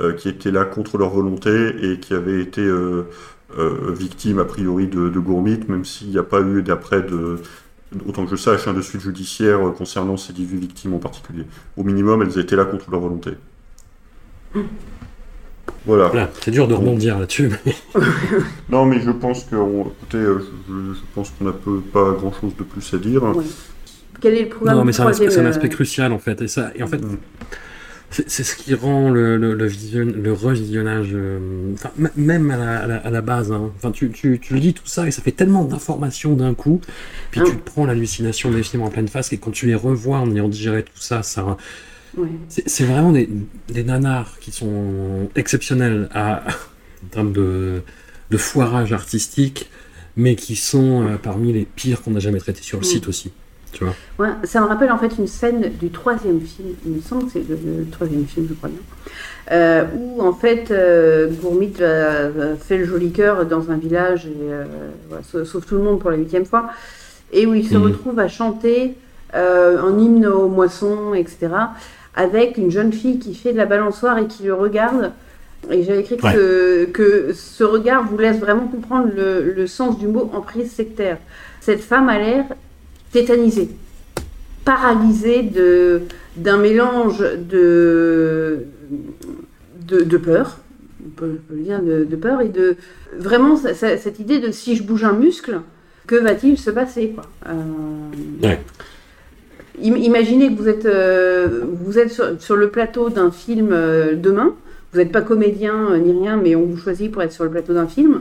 euh, 0.00 0.12
qui 0.12 0.28
étaient 0.28 0.50
là 0.50 0.64
contre 0.66 0.98
leur 0.98 1.10
volonté 1.10 1.50
et 1.82 1.98
qui 2.00 2.14
avaient 2.14 2.40
été 2.42 2.60
euh, 3.58 3.92
victimes 3.96 4.38
a 4.38 4.44
priori 4.44 4.86
de, 4.88 5.08
de 5.08 5.18
Gourmit, 5.18 5.60
même 5.68 5.84
s'il 5.84 6.08
n'y 6.10 6.18
a 6.18 6.22
pas 6.22 6.40
eu 6.40 6.62
d'après 6.62 7.02
de, 7.02 7.38
autant 8.06 8.24
que 8.24 8.30
je 8.30 8.36
sache, 8.36 8.66
hein, 8.68 8.74
de 8.74 8.82
suite 8.82 9.00
judiciaire 9.02 9.60
concernant 9.76 10.16
ces 10.16 10.32
18 10.32 10.58
victimes 10.58 10.94
en 10.94 10.98
particulier. 10.98 11.44
Au 11.76 11.84
minimum, 11.84 12.22
elles 12.22 12.38
étaient 12.38 12.56
là 12.56 12.64
contre 12.64 12.90
leur 12.90 13.00
volonté. 13.00 13.30
Voilà. 15.84 16.08
Voilà, 16.08 16.30
c'est 16.40 16.50
dur 16.50 16.66
de 16.66 16.74
rebondir 16.74 17.18
là-dessus. 17.18 17.50
mais- 17.64 17.74
Non, 18.70 18.86
mais 18.86 19.00
je 19.00 19.10
pense 19.10 19.44
que, 19.44 19.54
on- 19.56 19.82
écoutez, 19.86 20.18
euh, 20.18 20.40
je, 20.68 21.00
pense 21.14 21.30
qu'on 21.30 21.44
n'a 21.44 21.52
pas 21.92 22.12
grand-chose 22.12 22.56
de 22.56 22.64
plus 22.64 22.92
à 22.94 22.98
dire. 22.98 23.22
Ouais. 23.22 23.44
Quel 24.20 24.34
est 24.34 24.42
le 24.44 24.48
programme 24.48 24.78
Non, 24.78 24.84
mais 24.84 24.92
c'est 24.92 25.02
un, 25.02 25.08
aspect- 25.08 25.38
euh, 25.38 25.48
aspect 25.48 25.68
crucial 25.68 26.12
en 26.12 26.18
fait. 26.18 26.40
Et, 26.42 26.48
ça, 26.48 26.70
et 26.74 26.82
en 26.82 26.86
fait, 26.88 26.98
Mm. 26.98 27.18
C'est 28.10 28.44
ce 28.44 28.56
qui 28.56 28.72
rend 28.74 29.10
le, 29.10 29.36
le, 29.36 29.54
le, 29.54 29.66
vision- 29.66 30.04
le 30.14 30.32
revisionnage, 30.32 31.10
euh, 31.12 31.72
enfin, 31.74 31.90
même 32.16 32.50
à 32.50 32.56
la, 32.56 32.78
à 32.78 32.86
la, 32.86 32.96
à 32.98 33.10
la 33.10 33.20
base. 33.20 33.52
hein. 33.52 33.70
Enfin, 33.76 33.90
tu, 33.90 34.10
tu, 34.10 34.38
tu 34.40 34.54
lis 34.54 34.72
tout 34.74 34.86
ça 34.86 35.06
et 35.06 35.10
ça 35.10 35.20
fait 35.22 35.32
tellement 35.32 35.64
d'informations 35.64 36.34
d'un 36.34 36.54
coup. 36.54 36.80
Puis 37.30 37.40
Ah. 37.42 37.48
tu 37.50 37.56
te 37.56 37.62
prends 37.70 37.84
l'hallucination 37.84 38.50
des 38.50 38.62
films 38.62 38.82
en 38.82 38.90
pleine 38.90 39.08
face 39.08 39.32
et 39.32 39.38
quand 39.38 39.50
tu 39.50 39.66
les 39.66 39.74
revois 39.74 40.18
en 40.18 40.30
ayant 40.34 40.48
digéré 40.48 40.82
tout 40.84 40.92
ça, 41.00 41.22
ça. 41.22 41.56
C'est 42.48 42.84
vraiment 42.84 43.12
des, 43.12 43.28
des 43.68 43.84
nanars 43.84 44.38
qui 44.40 44.50
sont 44.50 45.28
exceptionnels 45.36 46.08
à, 46.14 46.44
en 47.04 47.08
termes 47.10 47.32
de, 47.32 47.82
de 48.30 48.36
foirage 48.38 48.94
artistique, 48.94 49.68
mais 50.16 50.34
qui 50.34 50.56
sont 50.56 51.06
euh, 51.06 51.16
parmi 51.22 51.52
les 51.52 51.66
pires 51.66 52.00
qu'on 52.02 52.14
a 52.16 52.18
jamais 52.20 52.38
traités 52.38 52.62
sur 52.62 52.78
le 52.78 52.86
Mm. 52.86 52.90
site 52.90 53.08
aussi. 53.08 53.32
Tu 53.72 53.84
vois 53.84 53.94
Ouais, 54.18 54.28
ça 54.44 54.60
me 54.60 54.66
rappelle 54.66 54.90
en 54.90 54.98
fait 54.98 55.18
une 55.18 55.26
scène 55.26 55.70
du 55.78 55.90
troisième 55.90 56.40
film, 56.40 56.68
il 56.86 56.92
me 56.92 57.00
semble 57.02 57.26
que 57.26 57.32
c'est 57.32 57.46
le, 57.48 57.58
le 57.80 57.86
troisième 57.90 58.24
film, 58.24 58.46
je 58.48 58.54
crois 58.54 58.70
bien, 58.70 58.78
euh, 59.52 59.84
où 59.94 60.22
en 60.22 60.32
fait 60.32 60.70
euh, 60.70 61.28
Gourmit 61.42 61.72
fait 61.74 62.78
le 62.78 62.84
joli 62.86 63.10
cœur 63.12 63.44
dans 63.44 63.70
un 63.70 63.76
village, 63.76 64.26
et, 64.26 64.30
euh, 64.50 64.64
voilà, 65.08 65.22
sauve 65.44 65.66
tout 65.66 65.74
le 65.76 65.82
monde 65.82 65.98
pour 66.00 66.10
la 66.10 66.16
huitième 66.16 66.46
fois, 66.46 66.70
et 67.32 67.44
où 67.46 67.52
il 67.54 67.66
se 67.68 67.76
Mhm. 67.76 67.82
retrouve 67.84 68.18
à 68.18 68.28
chanter 68.28 68.94
euh, 69.34 69.78
un 69.82 69.98
hymne 69.98 70.26
aux 70.26 70.48
moissons, 70.48 71.12
etc., 71.12 71.48
avec 72.14 72.56
une 72.56 72.70
jeune 72.70 72.92
fille 72.92 73.18
qui 73.18 73.34
fait 73.34 73.52
de 73.52 73.58
la 73.58 73.66
balançoire 73.66 74.16
et 74.18 74.26
qui 74.26 74.44
le 74.44 74.54
regarde. 74.54 75.12
Et 75.70 75.82
j'avais 75.82 76.00
écrit 76.00 76.16
que, 76.16 76.24
Ouais. 76.24 76.32
ce, 76.32 76.84
que 76.86 77.32
ce 77.34 77.64
regard 77.64 78.04
vous 78.04 78.16
laisse 78.16 78.38
vraiment 78.38 78.66
comprendre 78.68 79.08
le, 79.14 79.52
le 79.52 79.66
sens 79.66 79.98
du 79.98 80.06
mot 80.06 80.30
emprise 80.32 80.70
sectaire. 80.72 81.18
Cette 81.60 81.80
femme 81.80 82.08
a 82.08 82.18
l'air 82.18 82.44
tétanisée, 83.20 83.68
paralysée 84.66 85.42
de, 85.42 86.02
d'un 86.36 86.58
mélange 86.58 87.20
de, 87.50 88.64
de, 89.88 90.00
de 90.02 90.16
peur, 90.18 90.58
on 91.04 91.08
peut, 91.10 91.30
on 91.32 91.48
peut 91.48 91.54
le 91.56 91.62
dire, 91.62 91.80
de, 91.82 92.04
de 92.04 92.16
peur, 92.16 92.42
et 92.42 92.48
de 92.50 92.76
vraiment 93.18 93.56
ça- 93.56 93.72
ça- 93.72 93.96
cette 93.96 94.18
idée 94.18 94.38
de 94.38 94.50
si 94.50 94.76
je 94.76 94.82
bouge 94.82 95.04
un 95.04 95.14
muscle, 95.14 95.60
que 96.06 96.16
va-t-il 96.16 96.58
se 96.58 96.70
passer 96.70 97.12
quoi. 97.14 97.24
Euh, 97.48 97.52
Ouais. 98.42 98.60
Imaginez 99.82 100.54
que 100.54 100.58
vous 100.60 100.68
êtes, 100.68 100.86
euh, 100.86 101.60
vous 101.84 101.98
êtes 101.98 102.10
sur, 102.10 102.40
sur 102.40 102.56
le 102.56 102.68
plateau 102.70 103.08
d'un 103.10 103.30
film 103.30 103.68
euh, 103.72 104.14
demain, 104.14 104.54
vous 104.92 104.98
n'êtes 104.98 105.12
pas 105.12 105.20
comédien 105.22 105.96
ni 105.98 106.12
rien, 106.18 106.36
mais 106.36 106.54
on 106.54 106.64
vous 106.64 106.76
choisit 106.78 107.10
pour 107.12 107.22
être 107.22 107.32
sur 107.32 107.44
le 107.44 107.50
plateau 107.50 107.72
d'un 107.74 107.86
film. 107.86 108.20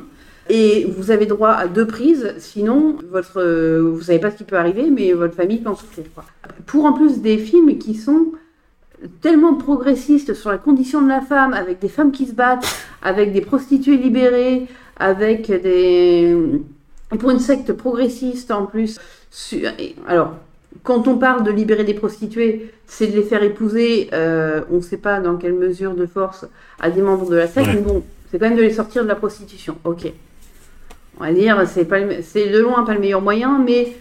Et 0.50 0.86
vous 0.96 1.10
avez 1.10 1.26
droit 1.26 1.50
à 1.52 1.68
deux 1.68 1.88
prises, 1.88 2.36
sinon 2.38 2.98
votre, 3.12 3.42
euh, 3.42 3.82
vous 3.82 4.02
savez 4.02 4.20
pas 4.20 4.30
ce 4.30 4.38
qui 4.38 4.44
peut 4.44 4.58
arriver, 4.58 4.90
mais 4.92 5.12
votre 5.14 5.34
famille 5.34 5.58
peut 5.60 5.70
en 5.72 5.76
souffrir. 5.76 6.06
quoi. 6.14 6.24
Pour 6.68 6.86
en 6.86 6.94
plus 6.94 7.20
des 7.22 7.38
films 7.40 7.78
qui 7.80 7.96
sont 7.96 8.28
tellement 9.22 9.56
progressistes 9.56 10.34
sur 10.36 10.52
la 10.52 10.58
condition 10.58 11.02
de 11.02 11.08
la 11.10 11.22
femme, 11.22 11.54
avec 11.54 11.80
des 11.80 11.90
femmes 11.90 12.12
qui 12.12 12.28
se 12.28 12.34
battent, 12.34 12.66
avec 13.02 13.34
des 13.34 13.42
prostituées 13.42 13.98
libérées, 13.98 14.68
avec 14.98 15.48
des... 15.50 16.38
pour 17.20 17.32
une 17.32 17.40
secte 17.40 17.74
progressiste 17.74 18.52
en 18.52 18.66
plus. 18.68 19.00
su- 19.32 19.66
Alors, 20.08 20.34
quand 20.84 21.08
on 21.08 21.18
parle 21.18 21.44
de 21.44 21.52
libérer 21.52 21.84
des 21.84 21.94
prostituées, 21.96 22.72
c'est 22.86 23.08
de 23.08 23.16
les 23.16 23.24
faire 23.24 23.42
épouser, 23.42 24.10
euh, 24.14 24.62
on 24.72 24.76
ne 24.78 24.82
sait 24.82 24.98
pas 24.98 25.20
dans 25.20 25.38
quelle 25.38 25.54
mesure 25.54 25.96
de 25.96 26.06
force, 26.06 26.46
à 26.80 26.92
des 26.92 27.02
membres 27.02 27.30
de 27.30 27.36
la 27.36 27.48
secte, 27.48 27.68
Ouais. 27.68 27.74
mais 27.76 27.82
bon, 27.82 28.04
c'est 28.30 28.38
quand 28.40 28.48
même 28.48 28.58
de 28.58 28.62
les 28.62 28.74
sortir 28.74 29.04
de 29.04 29.08
la 29.08 29.16
prostitution. 29.16 29.78
Ok. 29.84 30.12
On 31.20 31.24
va 31.24 31.32
dire, 31.32 31.64
c'est 31.68 31.86
de 31.86 32.60
loin 32.60 32.84
pas 32.84 32.94
le 32.94 33.00
meilleur 33.00 33.22
moyen, 33.22 33.62
mais 33.66 33.94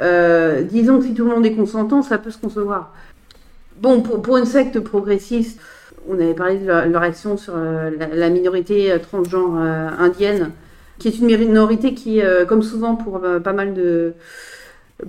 euh, 0.00 0.62
disons 0.62 0.98
que 0.98 1.04
si 1.04 1.14
tout 1.14 1.24
le 1.24 1.30
monde 1.30 1.44
est 1.44 1.52
consentant, 1.52 2.02
ça 2.02 2.18
peut 2.18 2.30
se 2.30 2.38
concevoir. 2.38 2.94
Bon, 3.78 4.00
pour, 4.00 4.22
pour 4.22 4.36
une 4.38 4.46
secte 4.46 4.80
progressiste, 4.80 5.60
on 6.08 6.14
avait 6.14 6.34
parlé 6.34 6.58
de 6.58 6.66
leur, 6.66 7.02
action 7.02 7.36
sur 7.36 7.54
euh, 7.56 7.90
la, 7.98 8.08
la 8.08 8.30
minorité 8.30 8.90
euh, 8.90 8.98
transgenre 8.98 9.56
indienne, 9.56 10.50
qui 10.98 11.08
est 11.08 11.18
une 11.18 11.26
minorité 11.26 11.94
qui, 11.94 12.20
comme 12.48 12.62
souvent 12.62 12.94
pour 12.94 13.20
pas 13.42 13.52
mal 13.52 13.74
de 13.74 14.14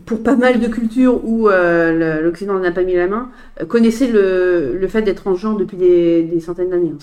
pour 0.06 0.24
pas 0.24 0.36
mal 0.36 0.60
de 0.60 0.68
cultures 0.68 1.24
où 1.24 1.50
euh, 1.50 2.22
l'Occident 2.22 2.60
n'a 2.60 2.72
pas 2.72 2.84
mis 2.84 2.96
la 2.96 3.08
main, 3.08 3.30
euh, 3.62 3.66
connaissait 3.66 4.08
le, 4.08 4.86
fait 4.88 5.02
d'être 5.02 5.22
transgenre 5.24 5.58
depuis 5.58 5.78
des, 5.78 6.40
centaines 6.40 6.70
d'années. 6.70 6.94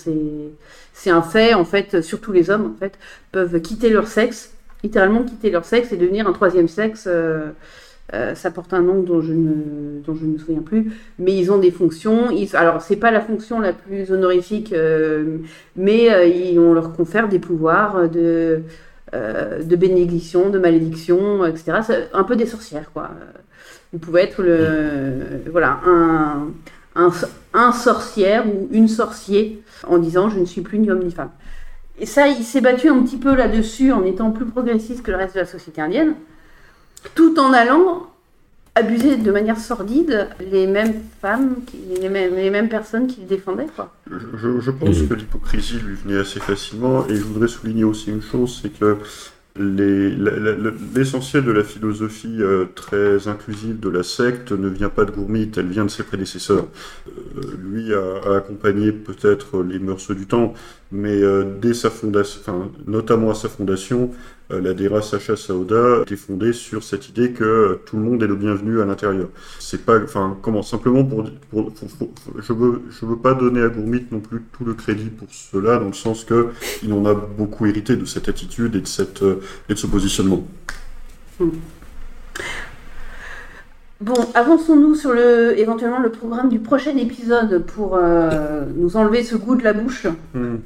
C'est 0.92 1.10
un 1.10 1.22
fait, 1.22 1.54
en 1.54 1.64
fait, 1.64 2.02
surtout 2.02 2.32
les 2.32 2.50
hommes, 2.50 2.72
en 2.74 2.78
fait, 2.78 2.94
peuvent 3.32 3.60
quitter 3.60 3.90
leur 3.90 4.08
sexe, 4.08 4.52
littéralement 4.82 5.22
quitter 5.22 5.50
leur 5.50 5.64
sexe 5.64 5.92
et 5.92 5.96
devenir 5.96 6.26
un 6.26 6.32
troisième 6.32 6.68
sexe. 6.68 7.04
euh, 7.06 7.50
euh, 8.12 8.34
ça 8.34 8.50
porte 8.50 8.74
un 8.74 8.82
nom 8.82 9.02
dont 9.02 9.20
je 9.20 9.32
ne 9.32 10.32
me 10.32 10.38
souviens 10.38 10.62
plus, 10.62 10.90
mais 11.20 11.32
ils 11.36 11.52
ont 11.52 11.58
des 11.58 11.70
fonctions. 11.70 12.32
Ils, 12.32 12.56
alors 12.56 12.82
c'est 12.82 12.96
pas 12.96 13.12
la 13.12 13.20
fonction 13.20 13.60
la 13.60 13.72
plus 13.72 14.10
honorifique, 14.10 14.74
mais 15.76 16.28
ils, 16.28 16.58
on 16.58 16.74
leur 16.74 16.92
confère 16.92 17.28
des 17.28 17.38
pouvoirs 17.38 18.08
de 18.08 18.62
euh, 19.14 19.62
de 19.62 19.76
bénédiction, 19.76 20.50
de 20.50 20.58
malédiction, 20.58 21.44
etc. 21.44 21.72
Un 22.12 22.24
peu 22.24 22.36
des 22.36 22.46
sorcières, 22.46 22.92
quoi. 22.92 23.10
Vous 23.92 23.98
pouvez 23.98 24.22
être 24.22 24.42
le 24.42 25.42
voilà 25.50 25.80
un 25.84 26.48
un, 26.94 27.10
un 27.54 27.72
sorcière 27.72 28.46
ou 28.46 28.68
une 28.72 28.88
sorcier 28.88 29.62
en 29.86 29.98
disant 29.98 30.28
je 30.28 30.38
ne 30.38 30.44
suis 30.44 30.60
plus 30.60 30.78
ni 30.78 30.90
homme 30.90 31.04
ni 31.04 31.10
femme. 31.10 31.30
Et 31.98 32.06
ça, 32.06 32.28
il 32.28 32.42
s'est 32.44 32.60
battu 32.60 32.88
un 32.88 33.02
petit 33.02 33.18
peu 33.18 33.34
là-dessus 33.34 33.92
en 33.92 34.04
étant 34.04 34.30
plus 34.30 34.46
progressiste 34.46 35.02
que 35.02 35.10
le 35.10 35.18
reste 35.18 35.34
de 35.34 35.40
la 35.40 35.46
société 35.46 35.80
indienne, 35.82 36.14
tout 37.14 37.38
en 37.38 37.52
allant 37.52 38.09
abuser 38.74 39.16
de 39.16 39.30
manière 39.32 39.58
sordide 39.58 40.28
les 40.50 40.66
mêmes 40.66 40.94
femmes, 41.20 41.56
les 42.00 42.08
mêmes, 42.08 42.34
les 42.34 42.50
mêmes 42.50 42.68
personnes 42.68 43.06
qui 43.06 43.22
le 43.22 43.26
défendaient. 43.26 43.66
Quoi. 43.74 43.94
Je, 44.10 44.60
je 44.60 44.70
pense 44.70 45.02
que 45.02 45.14
l'hypocrisie 45.14 45.78
lui 45.80 45.96
venait 45.96 46.18
assez 46.20 46.40
facilement, 46.40 47.06
et 47.08 47.16
je 47.16 47.22
voudrais 47.22 47.48
souligner 47.48 47.84
aussi 47.84 48.10
une 48.10 48.22
chose, 48.22 48.60
c'est 48.62 48.70
que 48.70 48.96
l'essentiel 49.56 51.44
de 51.44 51.50
la 51.50 51.64
philosophie 51.64 52.36
euh, 52.40 52.66
très 52.74 53.26
inclusive 53.26 53.80
de 53.80 53.88
la 53.88 54.04
secte 54.04 54.52
ne 54.52 54.68
vient 54.68 54.88
pas 54.88 55.04
de 55.04 55.10
Gourmit, 55.10 55.50
elle 55.56 55.66
vient 55.66 55.84
de 55.84 55.90
ses 55.90 56.04
prédécesseurs. 56.04 56.68
Euh, 57.08 57.40
lui 57.58 57.92
a, 57.92 58.20
a 58.30 58.36
accompagné 58.36 58.92
peut-être 58.92 59.62
les 59.62 59.80
mœurs 59.80 60.14
du 60.14 60.26
temps, 60.26 60.54
mais 60.92 61.20
euh, 61.20 61.44
dès 61.60 61.74
sa 61.74 61.90
fondation, 61.90 62.40
enfin, 62.40 62.70
notamment 62.86 63.30
à 63.30 63.34
sa 63.34 63.48
fondation, 63.48 64.12
la 64.58 64.74
Dera 64.74 65.02
Sacha 65.02 65.36
Saoda 65.36 66.00
était 66.02 66.16
fondée 66.16 66.52
sur 66.52 66.82
cette 66.82 67.08
idée 67.08 67.32
que 67.32 67.44
euh, 67.44 67.80
tout 67.86 67.96
le 67.96 68.02
monde 68.02 68.22
est 68.22 68.26
le 68.26 68.34
bienvenu 68.34 68.80
à 68.80 68.84
l'intérieur. 68.84 69.28
C'est 69.58 69.84
pas, 69.84 70.02
enfin, 70.02 70.36
comment, 70.42 70.62
simplement 70.62 71.04
pour, 71.04 71.24
pour- 71.50 71.72
pour- 71.72 71.88
pour- 71.98 72.10
je 72.40 72.52
veux, 72.52 72.82
je 72.90 73.06
veux 73.06 73.16
pas 73.16 73.34
donner 73.34 73.62
à 73.62 73.68
Gourmit 73.68 74.06
non 74.10 74.20
plus 74.20 74.42
tout 74.56 74.64
le 74.64 74.74
crédit 74.74 75.10
pour 75.10 75.28
cela, 75.30 75.78
dans 75.78 75.86
le 75.86 75.92
sens 75.92 76.24
que 76.24 76.48
il 76.82 76.92
en 76.92 77.04
a 77.06 77.14
beaucoup 77.14 77.66
hérité 77.66 77.96
de 77.96 78.04
cette 78.06 78.28
attitude 78.28 78.74
et 78.74 78.80
de 78.80 78.86
cette, 78.86 79.22
euh, 79.22 79.40
et 79.68 79.74
de 79.74 79.78
ce 79.78 79.86
positionnement. 79.86 80.44
Bon, 84.00 84.14
avançons-nous 84.34 84.94
sur 84.94 85.12
le, 85.12 85.58
éventuellement 85.58 85.98
le 86.00 86.10
programme 86.10 86.48
du 86.48 86.58
prochain 86.58 86.96
épisode 86.96 87.64
pour 87.66 87.96
euh, 87.96 88.64
nous 88.74 88.96
enlever 88.96 89.22
ce 89.22 89.36
goût 89.36 89.56
de 89.56 89.62
la 89.62 89.74
bouche. 89.74 90.06
Hmm. 90.34 90.56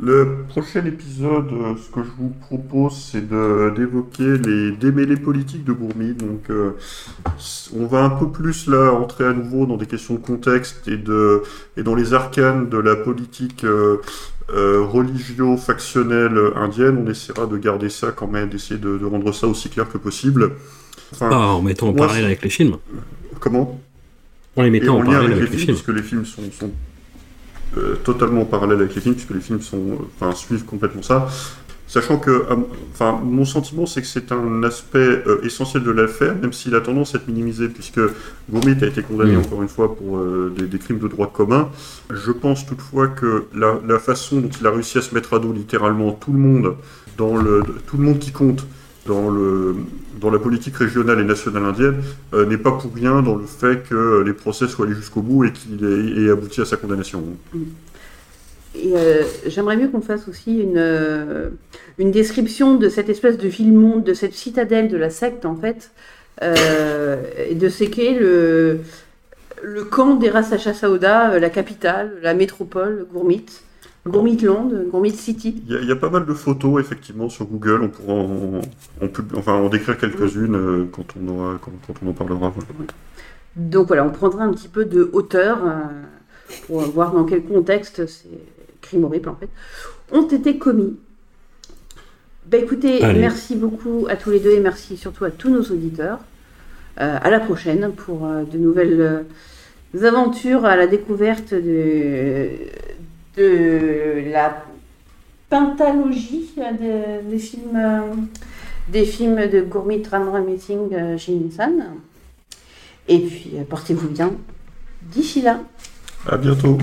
Le 0.00 0.44
prochain 0.48 0.84
épisode, 0.86 1.52
euh, 1.52 1.74
ce 1.76 1.90
que 1.94 2.02
je 2.02 2.10
vous 2.18 2.30
propose, 2.40 2.96
c'est 2.96 3.28
d'évoquer 3.28 4.38
les 4.38 4.72
démêlés 4.72 5.16
politiques 5.16 5.64
de 5.64 5.72
Gourmi. 5.72 6.14
Donc, 6.14 6.50
euh, 6.50 6.72
on 7.76 7.86
va 7.86 8.04
un 8.04 8.10
peu 8.10 8.30
plus 8.30 8.66
là 8.68 8.92
entrer 8.92 9.24
à 9.24 9.32
nouveau 9.32 9.66
dans 9.66 9.76
des 9.76 9.86
questions 9.86 10.14
de 10.14 10.20
contexte 10.20 10.88
et, 10.88 10.96
de, 10.96 11.42
et 11.76 11.82
dans 11.82 11.94
les 11.94 12.14
arcanes 12.14 12.68
de 12.68 12.78
la 12.78 12.96
politique 12.96 13.64
euh, 13.64 13.98
euh, 14.50 14.82
religio-factionnelle 14.82 16.38
indienne. 16.56 17.04
On 17.06 17.10
essaiera 17.10 17.46
de 17.46 17.56
garder 17.58 17.90
ça 17.90 18.12
quand 18.12 18.28
même, 18.28 18.48
d'essayer 18.48 18.80
de, 18.80 18.96
de 18.96 19.04
rendre 19.04 19.32
ça 19.32 19.46
aussi 19.46 19.68
clair 19.68 19.88
que 19.90 19.98
possible. 19.98 20.52
Enfin, 21.12 21.30
en 21.30 21.62
mettant 21.62 21.88
en 21.88 21.92
parallèle 21.92 22.24
avec 22.24 22.42
les 22.42 22.50
films. 22.50 22.76
comment? 23.40 23.78
En 24.56 24.62
les 24.62 24.68
et 24.68 24.70
mettant 24.70 24.96
en 24.96 25.00
en 25.00 25.02
lien 25.02 25.10
parallèle 25.12 25.32
avec 25.32 25.44
les 25.44 25.46
films, 25.58 25.60
films. 25.60 25.76
puisque 25.76 25.96
les 25.96 26.02
films 26.02 26.24
sont, 26.24 26.42
sont, 26.50 26.70
euh, 27.76 27.96
totalement 28.04 28.42
en 28.42 28.44
parallèle 28.46 28.78
avec 28.80 28.94
les 28.94 29.00
films, 29.00 29.14
puisque 29.14 29.34
les 29.34 29.40
films 29.40 29.60
sont, 29.60 29.76
euh, 29.78 29.96
enfin, 30.20 30.34
suivent 30.34 30.64
complètement 30.64 31.02
ça. 31.02 31.28
Sachant 31.88 32.16
que, 32.16 32.30
euh, 32.30 32.56
enfin, 32.94 33.20
mon 33.22 33.44
sentiment, 33.44 33.84
c'est 33.84 34.00
que 34.00 34.06
c'est 34.06 34.32
un 34.32 34.62
aspect 34.62 34.98
euh, 34.98 35.44
essentiel 35.44 35.82
de 35.82 35.90
l'affaire, 35.90 36.34
même 36.34 36.54
s'il 36.54 36.74
a 36.74 36.80
tendance 36.80 37.14
à 37.14 37.18
être 37.18 37.28
minimisé, 37.28 37.68
puisque 37.68 38.00
Gourmet 38.48 38.82
a 38.82 38.86
été 38.86 39.02
condamné 39.02 39.36
encore 39.36 39.60
une 39.60 39.68
fois 39.68 39.94
pour 39.94 40.16
euh, 40.16 40.54
des, 40.56 40.66
des 40.66 40.78
crimes 40.78 41.00
de 41.00 41.08
droit 41.08 41.30
commun. 41.30 41.68
Je 42.10 42.32
pense 42.32 42.64
toutefois 42.64 43.08
que 43.08 43.44
la, 43.54 43.78
la 43.86 43.98
façon 43.98 44.40
dont 44.40 44.48
il 44.58 44.66
a 44.66 44.70
réussi 44.70 44.96
à 44.96 45.02
se 45.02 45.14
mettre 45.14 45.34
à 45.34 45.38
dos 45.38 45.52
littéralement 45.52 46.12
tout 46.12 46.32
le 46.32 46.38
monde, 46.38 46.76
dans 47.18 47.36
le, 47.36 47.62
tout 47.86 47.98
le 47.98 48.04
monde 48.04 48.18
qui 48.20 48.32
compte 48.32 48.66
dans, 49.06 50.30
la 50.30 50.38
politique 50.38 50.76
régionale 50.76 51.20
et 51.20 51.24
nationale 51.24 51.64
indienne, 51.64 52.02
euh, 52.34 52.46
n'est 52.46 52.58
pas 52.58 52.72
pour 52.72 52.94
rien 52.94 53.22
dans 53.22 53.36
le 53.36 53.46
fait 53.46 53.82
que 53.88 54.22
les 54.22 54.32
procès 54.32 54.68
soient 54.68 54.86
allés 54.86 54.94
jusqu'au 54.94 55.22
bout 55.22 55.44
et 55.44 55.52
qu'il 55.52 55.84
ait, 55.84 56.30
abouti 56.30 56.60
à 56.60 56.64
sa 56.64 56.76
condamnation. 56.76 57.24
Euh, 58.76 59.22
j'aimerais 59.46 59.76
mieux 59.76 59.88
qu'on 59.88 60.00
fasse 60.00 60.28
aussi 60.28 60.58
une, 60.58 60.78
euh, 60.78 61.50
description 61.98 62.76
de 62.76 62.88
cette 62.88 63.08
espèce 63.08 63.36
de 63.38 63.48
ville-monde, 63.48 64.04
de 64.04 64.14
cette 64.14 64.34
citadelle 64.34 64.88
de 64.88 64.96
la 64.96 65.10
secte, 65.10 65.44
en 65.44 65.56
fait, 65.56 65.90
et 66.40 67.54
de 67.54 67.68
ce 67.68 67.84
qu'est 67.84 68.14
le, 68.14 68.80
le 69.62 69.84
camp 69.84 70.16
des 70.16 70.30
Sacha 70.30 70.74
Saouda, 70.74 71.38
la 71.38 71.50
capitale, 71.50 72.12
la 72.22 72.34
métropole, 72.34 73.06
Gourmit, 73.12 73.46
Gourmitland, 74.06 74.72
Gourmit 74.90 75.12
City. 75.12 75.62
Il 75.66 75.72
y, 75.72 75.76
a, 75.76 75.80
il 75.80 75.88
y 75.88 75.92
a 75.92 75.96
pas 75.96 76.10
mal 76.10 76.26
de 76.26 76.34
photos, 76.34 76.80
effectivement, 76.80 77.28
sur 77.28 77.46
Google. 77.46 77.82
On 77.82 77.88
pourra 77.88 78.12
en, 78.14 78.60
en 79.00 79.08
pub- 79.08 79.34
enfin, 79.36 79.54
en 79.54 79.68
décrire 79.68 79.96
quelques-unes 79.96 80.56
euh, 80.56 80.84
quand, 80.90 81.04
on 81.20 81.28
aura, 81.28 81.58
quand, 81.62 81.70
quand 81.86 81.94
on 82.04 82.10
en 82.10 82.12
parlera. 82.12 82.50
voilà. 82.50 82.92
Donc 83.54 83.86
voilà, 83.86 84.04
on 84.04 84.10
prendra 84.10 84.44
un 84.44 84.52
petit 84.52 84.68
peu 84.68 84.84
de 84.84 85.08
hauteur 85.12 85.60
euh, 85.64 85.70
pour 86.66 86.80
voir 86.80 87.12
dans 87.12 87.24
quel 87.24 87.44
contexte 87.44 88.06
ces 88.06 88.28
crimes 88.80 89.04
horribles, 89.04 89.28
en 89.28 89.36
fait, 89.36 89.48
ont 90.10 90.26
été 90.26 90.58
commis. 90.58 90.96
Bah 92.50 92.58
écoutez, 92.58 93.02
Allez. 93.04 93.20
merci 93.20 93.54
beaucoup 93.54 94.06
à 94.10 94.16
tous 94.16 94.30
les 94.30 94.40
deux 94.40 94.50
et 94.50 94.60
merci 94.60 94.96
surtout 94.96 95.24
à 95.24 95.30
tous 95.30 95.48
nos 95.50 95.62
auditeurs. 95.62 96.18
Euh, 97.00 97.18
à 97.22 97.30
la 97.30 97.40
prochaine 97.40 97.92
pour 97.96 98.26
euh, 98.26 98.42
de 98.42 98.58
nouvelles 98.58 99.00
euh, 99.00 100.06
aventures 100.06 100.64
à 100.66 100.76
la 100.76 100.86
découverte 100.86 101.54
de, 101.54 102.48
de 103.36 104.30
la 104.30 104.64
pentalogie 105.48 106.50
euh, 106.58 107.22
de- 107.24 107.30
des 107.30 107.38
films 107.38 107.76
euh, 107.76 108.00
des 108.88 109.04
films 109.04 109.46
de 109.48 109.60
Gourmit 109.62 110.02
Ram 110.10 110.44
Meeting 110.44 110.92
euh, 110.92 111.16
Shin-san. 111.18 111.94
Et 113.08 113.18
puis, 113.20 113.52
portez-vous 113.68 114.08
bien. 114.08 114.32
D'ici 115.02 115.42
là. 115.42 115.60
À 116.28 116.36
bientôt. 116.36 116.78